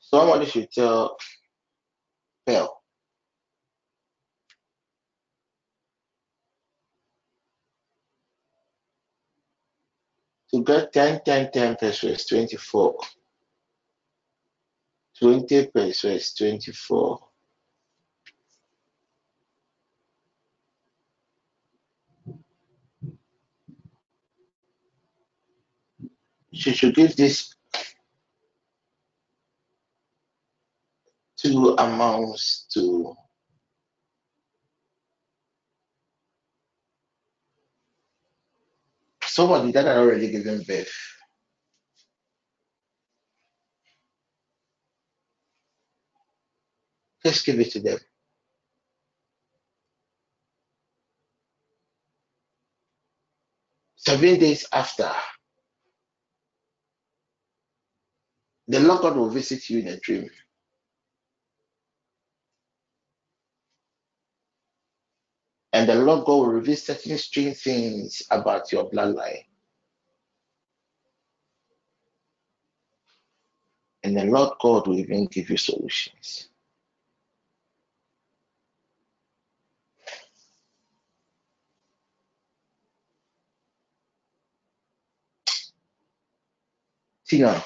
Somebody 0.00 0.46
should 0.46 0.72
tell 0.72 1.16
Pearl 2.46 2.81
to 10.52 10.62
get 10.62 10.92
10, 10.92 11.20
10, 11.24 11.50
10 11.50 11.76
persuades 11.76 12.26
24. 12.26 12.96
20 15.18 15.66
persuades 15.66 16.34
24. 16.34 17.18
She 26.54 26.72
should 26.74 26.94
give 26.94 27.16
this 27.16 27.54
two 31.36 31.74
amounts 31.78 32.66
to 32.74 33.16
somebody 39.34 39.72
that 39.72 39.86
had 39.86 39.98
already 39.98 40.30
given 40.30 40.62
birth. 40.62 40.92
Just 47.24 47.46
give 47.46 47.60
it 47.60 47.72
to 47.72 47.80
them. 47.80 47.98
Seven 53.96 54.38
days 54.40 54.66
after, 54.72 55.10
the 58.68 58.80
Lord 58.80 59.02
God 59.02 59.16
will 59.16 59.30
visit 59.30 59.70
you 59.70 59.80
in 59.80 59.88
a 59.88 59.98
dream. 59.98 60.30
And 65.72 65.88
the 65.88 65.96
Lord 65.96 66.26
God 66.26 66.34
will 66.38 66.48
reveal 66.48 66.76
certain 66.76 67.18
strange 67.18 67.58
things 67.58 68.24
about 68.30 68.72
your 68.72 68.90
bloodline. 68.90 69.44
And 74.04 74.16
the 74.16 74.24
Lord 74.24 74.54
God 74.60 74.88
will 74.88 74.98
even 74.98 75.26
give 75.26 75.50
you 75.50 75.58
solutions. 75.58 76.48
Tina, 87.28 87.62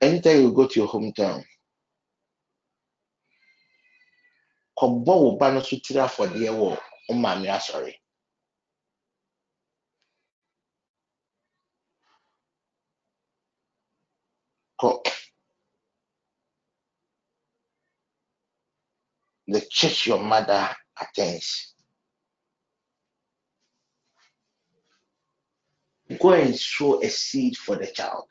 anytime 0.00 0.42
you 0.42 0.52
go 0.52 0.66
to 0.66 0.80
your 0.80 0.88
hometown, 0.88 1.44
kɔbɔ 4.78 5.14
wo 5.22 5.36
ba 5.38 5.52
no 5.52 5.60
so 5.62 5.76
tiri 5.76 6.00
afɔdeɛ 6.00 6.50
wɔ 6.60 6.70
wo 7.08 7.14
maame 7.16 7.48
asɔre. 7.48 7.94
Kɔ 14.80 14.90
the 19.48 19.60
church 19.62 20.06
your 20.08 20.20
mother 20.20 20.76
attends. 21.00 21.74
Go 26.20 26.32
and 26.34 26.56
sow 26.58 27.02
a 27.02 27.08
seed 27.10 27.56
for 27.56 27.76
the 27.76 27.86
child. 27.88 28.28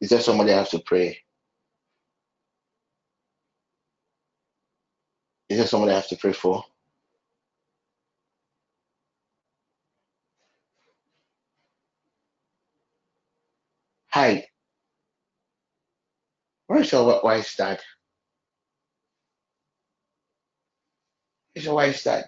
Is 0.00 0.10
there 0.10 0.20
somebody 0.20 0.52
I 0.52 0.58
have 0.58 0.70
to 0.70 0.80
pray? 0.80 1.18
Is 5.48 5.58
there 5.58 5.66
somebody 5.66 5.92
I 5.92 5.96
have 5.96 6.08
to 6.08 6.16
pray 6.16 6.32
for? 6.32 6.64
Hi. 14.10 14.46
Where's 16.66 16.92
your 16.92 17.20
wife's 17.22 17.56
dad? 17.56 17.80
Where's 21.54 21.66
your 21.66 21.74
wife's 21.76 22.04
dad? 22.04 22.26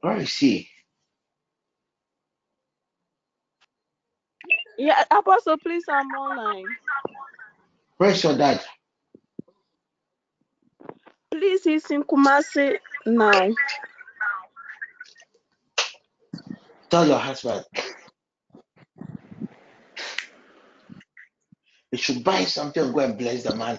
Where 0.00 0.18
is 0.18 0.36
he? 0.36 0.68
Yeah, 4.78 5.04
Apostle, 5.10 5.58
please, 5.58 5.84
I'm 5.88 6.10
online. 6.14 6.68
Where's 7.98 8.22
your 8.24 8.36
dad? 8.36 8.60
Please, 11.30 11.64
he's 11.64 11.90
in 11.90 12.04
Kumasi 12.04 12.78
now. 13.06 13.50
Tell 16.90 17.06
your 17.06 17.18
husband. 17.18 17.64
He 21.90 21.98
should 21.98 22.24
buy 22.24 22.44
something 22.44 22.84
and 22.84 22.94
go 22.94 23.00
and 23.00 23.18
bless 23.18 23.44
the 23.44 23.56
man. 23.56 23.78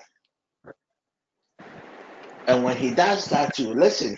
And 2.47 2.63
when 2.63 2.77
he 2.77 2.91
does 2.93 3.25
that 3.27 3.57
you 3.59 3.73
listen. 3.73 4.17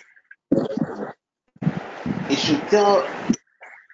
He 2.30 2.36
should 2.36 2.62
tell 2.70 3.08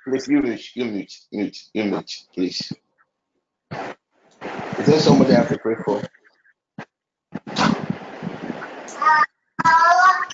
please 0.03 0.27
you 0.27 0.41
mute, 0.41 0.75
you 0.75 0.85
mute, 0.85 1.13
mute, 1.31 1.57
you 1.73 1.83
mute, 1.85 2.11
please. 2.33 2.73
Is 4.79 4.85
there 4.87 4.99
somebody 4.99 5.33
I 5.33 5.39
have 5.39 5.49
to 5.49 5.57
pray 5.59 5.75
for? 5.85 6.01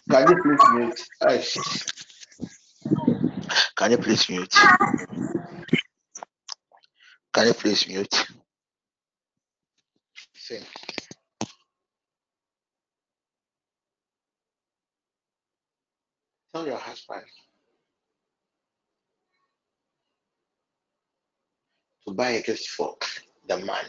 Can 0.09 0.29
you 0.29 0.41
please 0.41 0.59
mute? 0.73 1.01
Aish. 1.23 1.57
Can 3.75 3.91
you 3.91 3.97
please 3.97 4.29
mute? 4.29 4.55
Can 7.33 7.47
you 7.47 7.53
please 7.53 7.87
mute? 7.87 8.27
Say. 10.33 10.61
Tell 16.53 16.65
your 16.65 16.77
husband 16.77 17.25
to 22.07 22.13
buy 22.13 22.29
a 22.31 22.41
gift 22.41 22.67
for 22.69 22.95
the 23.47 23.57
man. 23.57 23.85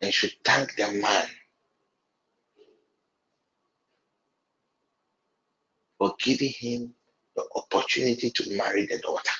And 0.00 0.12
should 0.12 0.32
thank 0.44 0.74
the 0.76 0.90
man 0.92 1.26
for 5.98 6.14
giving 6.18 6.52
him 6.58 6.94
the 7.36 7.44
opportunity 7.54 8.30
to 8.30 8.56
marry 8.56 8.86
the 8.86 8.98
daughter. 8.98 9.30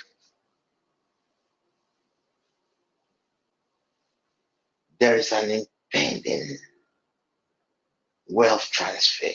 There 4.98 5.16
is 5.16 5.32
an 5.32 5.66
impending 5.94 6.58
wealth 8.28 8.68
transfer. 8.70 9.28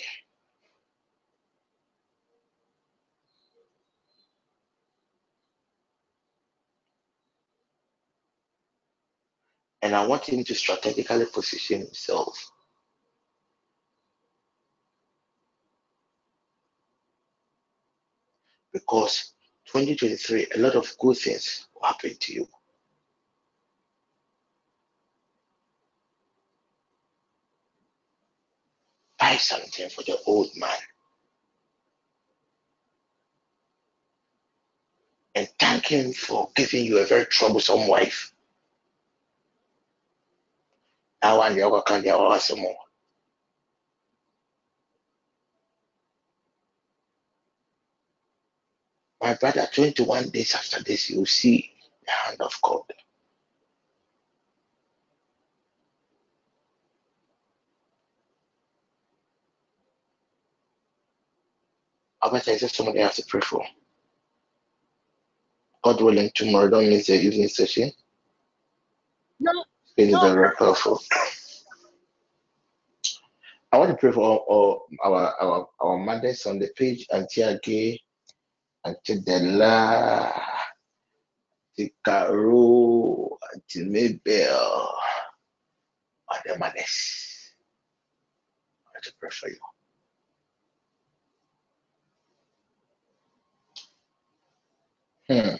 And 9.85 9.95
I 9.95 10.03
want 10.03 10.25
him 10.25 10.43
to 10.43 10.55
strategically 10.55 11.27
position 11.27 11.81
himself 11.81 12.51
because 18.73 19.33
2023, 19.67 20.47
a 20.55 20.57
lot 20.57 20.73
of 20.73 20.91
good 20.97 21.17
things 21.17 21.67
will 21.75 21.83
happen 21.83 22.15
to 22.19 22.33
you. 22.33 22.47
Buy 29.19 29.35
something 29.35 29.89
for 29.89 30.01
the 30.01 30.17
old 30.25 30.49
man 30.55 30.79
and 35.35 35.47
thank 35.59 35.85
him 35.85 36.11
for 36.11 36.49
giving 36.55 36.85
you 36.85 36.97
a 36.97 37.05
very 37.05 37.27
troublesome 37.27 37.87
wife 37.87 38.34
awa 41.27 41.49
ndio 41.49 41.69
kwa 41.71 41.81
kandi 41.83 42.09
awa 42.09 42.29
wasomo 42.29 42.75
my 49.21 49.35
brother 49.35 49.63
21 49.65 50.31
days 50.31 50.55
after 50.55 50.83
this 50.83 51.09
you 51.09 51.17
will 51.19 51.27
see 51.27 51.71
the 52.05 52.11
hand 52.11 52.41
of 52.41 52.61
god 52.61 52.83
Albert, 62.23 62.47
is 62.49 62.61
there 62.61 62.69
someone 62.69 62.97
I 62.97 63.03
have 63.03 63.15
to 63.15 63.25
pray 63.27 63.41
for? 63.41 63.63
God 65.83 66.01
willing, 66.01 66.31
tomorrow, 66.35 66.69
don't 66.69 66.89
miss 66.89 67.07
the 67.07 67.15
evening 67.21 67.47
session. 67.49 67.91
No, 69.39 69.51
it's 69.97 70.11
no. 70.11 70.33
very 70.33 70.55
powerful. 70.55 70.99
I 73.71 73.77
want 73.77 73.91
to 73.91 73.97
pray 73.97 74.11
for 74.11 74.21
all, 74.21 74.45
all 74.47 74.87
our, 75.03 75.33
our 75.41 75.69
our 75.81 75.97
mothers 75.97 76.45
on 76.45 76.59
the 76.59 76.69
page, 76.77 77.07
Auntie 77.11 77.41
Age, 77.41 77.99
Auntie 78.85 79.19
Della, 79.21 80.31
Auntie 81.77 81.93
Caro, 82.03 83.37
Auntie 83.53 83.85
Mabel, 83.85 84.95
the 86.45 86.57
mothers. 86.57 87.51
I 88.87 88.91
want 88.93 89.03
to 89.03 89.13
pray 89.19 89.29
for 89.31 89.49
you. 89.49 89.57
Hmm. 95.27 95.55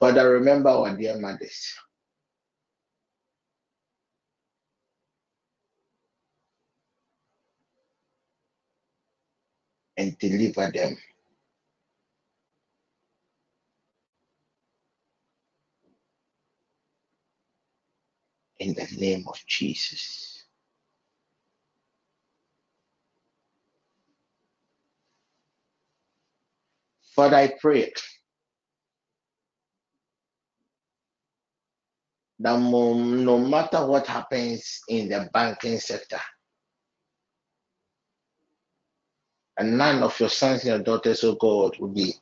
Father, 0.00 0.30
remember 0.32 0.70
our 0.70 0.96
dear 0.96 1.18
mothers. 1.18 1.74
And 9.96 10.18
deliver 10.18 10.70
them. 10.72 10.98
In 18.60 18.74
the 18.74 18.88
name 18.98 19.24
of 19.28 19.40
Jesus. 19.46 20.29
Father, 27.14 27.36
I 27.36 27.54
pray 27.60 27.92
that 32.40 32.60
no 32.60 33.38
matter 33.38 33.86
what 33.86 34.06
happens 34.06 34.80
in 34.88 35.08
the 35.10 35.28
banking 35.32 35.78
sector, 35.80 36.20
and 39.58 39.78
none 39.78 40.02
of 40.02 40.18
your 40.20 40.28
sons 40.30 40.64
and 40.66 40.84
daughters, 40.84 41.24
oh 41.24 41.34
God, 41.36 41.78
will 41.78 41.88
be 41.88 42.14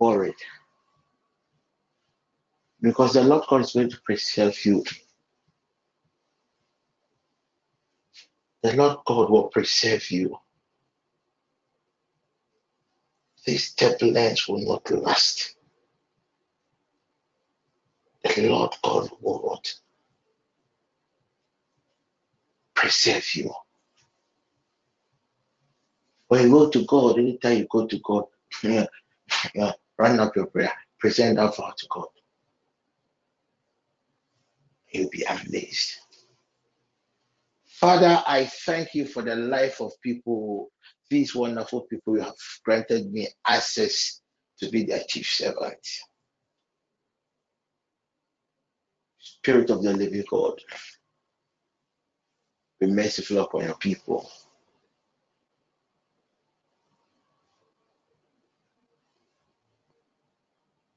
worried. 0.00 0.34
Because 2.82 3.14
the 3.14 3.24
Lord 3.24 3.44
God 3.48 3.62
is 3.62 3.72
going 3.72 3.90
to 3.90 4.00
preserve 4.02 4.64
you. 4.66 4.84
The 8.62 8.74
Lord 8.74 8.98
God 9.06 9.30
will 9.30 9.44
preserve 9.48 10.10
you. 10.10 10.38
This 13.46 13.74
turbulence 13.74 14.48
will 14.48 14.60
not 14.66 14.90
last. 14.90 15.56
The 18.24 18.48
Lord 18.48 18.74
God 18.84 19.10
will 19.20 19.42
not 19.46 19.74
preserve 22.74 23.34
you. 23.36 23.52
When 26.28 26.44
you 26.44 26.50
go 26.52 26.70
to 26.70 26.84
God, 26.86 27.18
anytime 27.18 27.58
you 27.58 27.66
go 27.70 27.86
to 27.86 28.00
God, 28.00 28.24
run 29.98 30.20
up 30.20 30.36
your 30.36 30.46
prayer, 30.46 30.72
present 30.98 31.36
that 31.36 31.56
vow 31.56 31.72
to 31.76 31.86
God. 31.90 32.08
You'll 34.92 35.10
be 35.10 35.24
amazed. 35.24 35.96
Father, 37.66 38.22
I 38.26 38.46
thank 38.46 38.94
you 38.94 39.06
for 39.06 39.22
the 39.22 39.34
life 39.34 39.80
of 39.80 39.92
people, 40.02 40.70
these 41.10 41.34
wonderful 41.34 41.82
people 41.82 42.16
you 42.16 42.22
have 42.22 42.34
granted 42.64 43.12
me 43.12 43.28
access 43.46 44.20
to 44.58 44.70
be 44.70 44.84
their 44.84 45.02
chief 45.08 45.26
servant. 45.28 45.84
Spirit 49.18 49.70
of 49.70 49.82
the 49.82 49.92
living 49.92 50.24
God, 50.30 50.60
be 52.78 52.86
merciful 52.86 53.38
upon 53.38 53.64
your 53.64 53.76
people. 53.76 54.30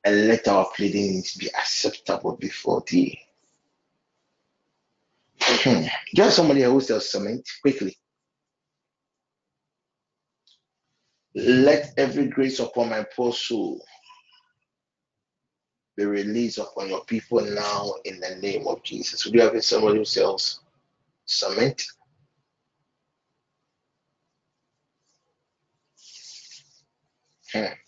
And 0.03 0.27
let 0.27 0.47
our 0.47 0.67
pleadings 0.75 1.33
be 1.35 1.47
acceptable 1.47 2.37
before 2.37 2.83
thee. 2.87 3.24
Hmm. 5.47 5.85
Have 6.17 6.33
somebody 6.33 6.63
who 6.63 6.81
sells 6.81 7.11
cement? 7.11 7.47
Quickly. 7.61 7.97
Let 11.35 11.93
every 11.97 12.27
grace 12.27 12.59
upon 12.59 12.89
my 12.89 13.05
poor 13.15 13.33
soul 13.33 13.81
be 15.97 16.05
released 16.05 16.57
upon 16.59 16.89
your 16.89 17.03
people 17.05 17.41
now 17.41 17.93
in 18.05 18.19
the 18.19 18.35
name 18.37 18.67
of 18.67 18.83
Jesus. 18.83 19.23
Do 19.23 19.31
you 19.33 19.41
have 19.41 19.63
somebody 19.63 19.99
who 19.99 20.05
sells 20.05 20.61
cement? 21.25 21.85
Hmm. 27.53 27.84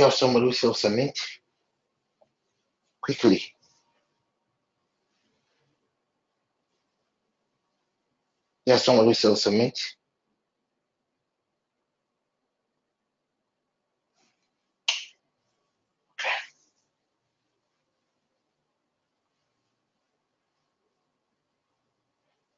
Who 0.00 0.52
sells 0.52 0.80
cement? 0.80 1.18
Quickly. 3.02 3.42
Who 8.66 9.14
sells 9.14 9.42
cement? 9.44 9.78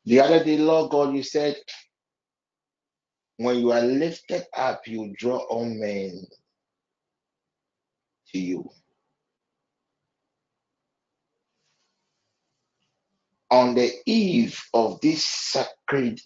The 0.06 0.20
other 0.20 0.44
day, 0.44 0.59
Lord 0.59 0.90
God, 0.90 1.14
you 1.14 1.23
said, 1.23 1.56
when 3.39 3.59
you 3.59 3.73
are 3.73 3.82
lifted 3.82 4.47
up, 4.56 4.86
you 4.89 5.14
draw 5.19 5.39
all 5.39 5.66
men 5.66 6.27
to 8.33 8.39
you. 8.41 8.71
On 13.51 13.75
the 13.75 13.93
eve 14.07 14.61
of 14.75 15.01
this 15.01 15.25
sacred 15.25 16.21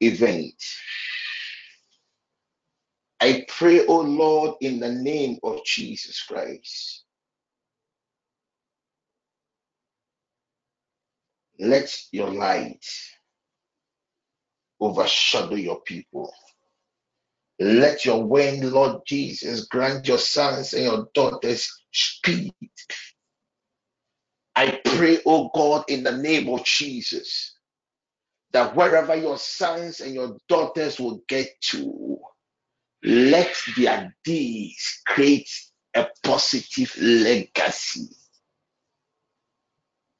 event, 0.00 0.54
I 3.20 3.46
pray, 3.48 3.86
oh 3.86 4.00
Lord, 4.02 4.56
in 4.62 4.80
the 4.80 4.92
name 4.92 5.38
of 5.42 5.64
Jesus 5.64 6.22
Christ, 6.22 7.04
let 11.60 11.96
your 12.12 12.30
light 12.30 12.84
overshadow 14.80 15.56
your 15.56 15.80
people. 15.82 16.32
Let 17.60 18.06
your 18.06 18.24
wind, 18.24 18.64
Lord 18.72 19.02
Jesus, 19.06 19.66
grant 19.66 20.08
your 20.08 20.18
sons 20.18 20.74
and 20.74 20.84
your 20.84 21.08
daughters 21.14 21.72
speed. 21.92 22.54
I 24.56 24.80
pray, 24.84 25.18
oh 25.26 25.50
God, 25.54 25.84
in 25.88 26.02
the 26.04 26.16
name 26.16 26.48
of 26.50 26.64
Jesus, 26.64 27.54
that 28.52 28.76
wherever 28.76 29.14
your 29.16 29.38
sons 29.38 30.00
and 30.00 30.14
your 30.14 30.36
daughters 30.48 31.00
will 31.00 31.22
get 31.28 31.48
to, 31.62 32.18
let 33.04 33.54
their 33.76 34.14
deeds 34.24 35.02
create 35.06 35.50
a 35.94 36.08
positive 36.24 36.94
legacy. 37.00 38.08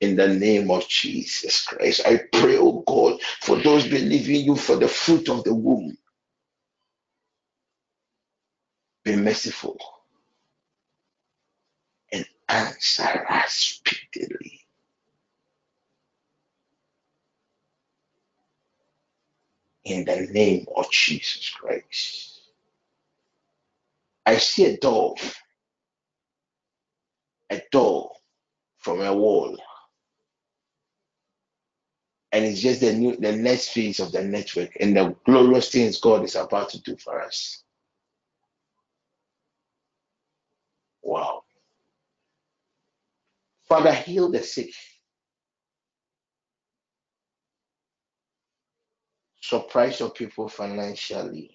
In 0.00 0.16
the 0.16 0.28
name 0.28 0.70
of 0.70 0.88
Jesus 0.88 1.64
Christ, 1.66 2.02
I 2.06 2.20
pray, 2.32 2.58
oh 2.58 2.84
God, 2.86 3.20
for 3.42 3.56
those 3.58 3.88
believing 3.88 4.44
you 4.46 4.56
for 4.56 4.76
the 4.76 4.88
fruit 4.88 5.28
of 5.30 5.44
the 5.44 5.54
womb. 5.54 5.96
Be 9.04 9.16
merciful 9.16 9.78
and 12.12 12.26
answer 12.48 13.26
us 13.30 13.80
speedily. 13.84 14.60
In 19.84 20.04
the 20.04 20.28
name 20.32 20.66
of 20.76 20.90
Jesus 20.90 21.50
Christ. 21.50 22.40
I 24.26 24.36
see 24.38 24.66
a 24.66 24.76
dove, 24.78 25.34
a 27.50 27.62
dove 27.72 28.10
from 28.78 29.00
a 29.02 29.14
wall 29.14 29.56
and 32.32 32.44
it's 32.44 32.60
just 32.60 32.80
the 32.80 32.92
new 32.92 33.16
the 33.16 33.32
next 33.32 33.68
phase 33.70 34.00
of 34.00 34.12
the 34.12 34.22
network 34.22 34.76
and 34.80 34.96
the 34.96 35.14
glorious 35.24 35.70
things 35.70 36.00
God 36.00 36.24
is 36.24 36.36
about 36.36 36.70
to 36.70 36.80
do 36.82 36.96
for 36.96 37.20
us. 37.22 37.62
Wow. 41.02 41.42
Father, 43.68 43.92
heal 43.92 44.30
the 44.30 44.42
sick. 44.42 44.70
Surprise 49.40 50.00
your 50.00 50.10
people 50.10 50.48
financially. 50.48 51.52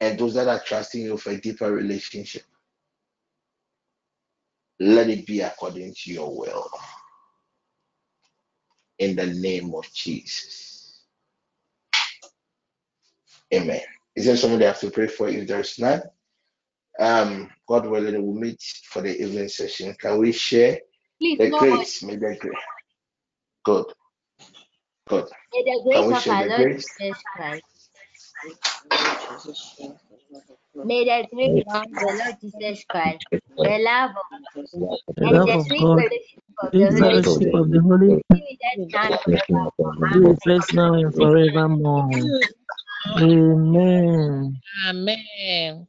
And 0.00 0.18
those 0.18 0.34
that 0.34 0.48
are 0.48 0.60
trusting 0.60 1.02
you 1.02 1.16
for 1.18 1.30
a 1.30 1.40
deeper 1.40 1.72
relationship, 1.72 2.42
let 4.80 5.10
it 5.10 5.26
be 5.26 5.40
according 5.40 5.94
to 5.94 6.12
your 6.12 6.36
will. 6.36 6.70
In 8.98 9.16
the 9.16 9.26
name 9.26 9.74
of 9.74 9.92
Jesus. 9.92 11.02
Amen. 13.54 13.82
Is 14.16 14.26
there 14.26 14.36
somebody 14.36 14.64
I 14.64 14.68
have 14.68 14.80
to 14.80 14.90
pray 14.90 15.08
for 15.08 15.28
if 15.28 15.48
there's 15.48 15.78
none? 15.78 16.02
Um, 16.98 17.50
God 17.68 17.86
willing, 17.86 18.20
we'll 18.22 18.34
meet 18.34 18.60
for 18.90 19.02
the 19.02 19.16
evening 19.22 19.48
session. 19.48 19.94
Can 19.98 20.18
we 20.18 20.32
share 20.32 20.80
Please, 21.20 21.38
the 21.38 21.50
no. 21.50 21.58
grace? 21.58 22.02
May 22.02 22.16
the 22.16 22.36
grace. 22.40 22.54
Good. 23.64 23.86
Good. 25.08 25.26
May 25.54 25.62
the 25.64 25.82
Can 25.92 26.06
grace 26.06 26.08
we 26.08 26.14
of 26.14 26.28
our 26.28 26.46
Lord? 26.48 26.72
Jesus 26.72 27.24
Christ. 27.36 27.64
May 30.84 31.04
the 31.04 31.26
grace 31.32 31.64
of 31.74 31.84
the 31.90 32.06
Lord 32.06 32.36
Jesus 32.40 32.84
Christ, 32.88 33.26
the 33.56 33.78
love 33.80 34.10
of 34.10 34.16
God, 34.80 34.98
The 35.16 35.26
and 35.26 35.32
love 35.32 35.48
the 35.48 35.52
of 35.54 35.66
sweet 35.66 35.80
God, 35.80 35.96
fellowship 35.96 36.42
of 36.62 36.72
the 36.72 36.86
the 36.88 36.96
Holy 37.00 37.22
Spirit 37.22 37.54
of 37.54 37.70
the 37.70 37.80
Holy 37.80 38.22
be 40.10 40.20
with 40.20 40.46
us 40.46 40.72
now 40.72 40.94
and 40.94 41.14
forevermore. 41.14 42.12
Spirit, 42.14 42.52
Amen. 43.16 43.20
bless 43.20 43.26
now 43.26 43.34
and 43.34 43.54
forevermore. 43.54 43.68
Amen. 43.68 44.56
Amen. 44.88 44.88
Amen. 44.88 45.88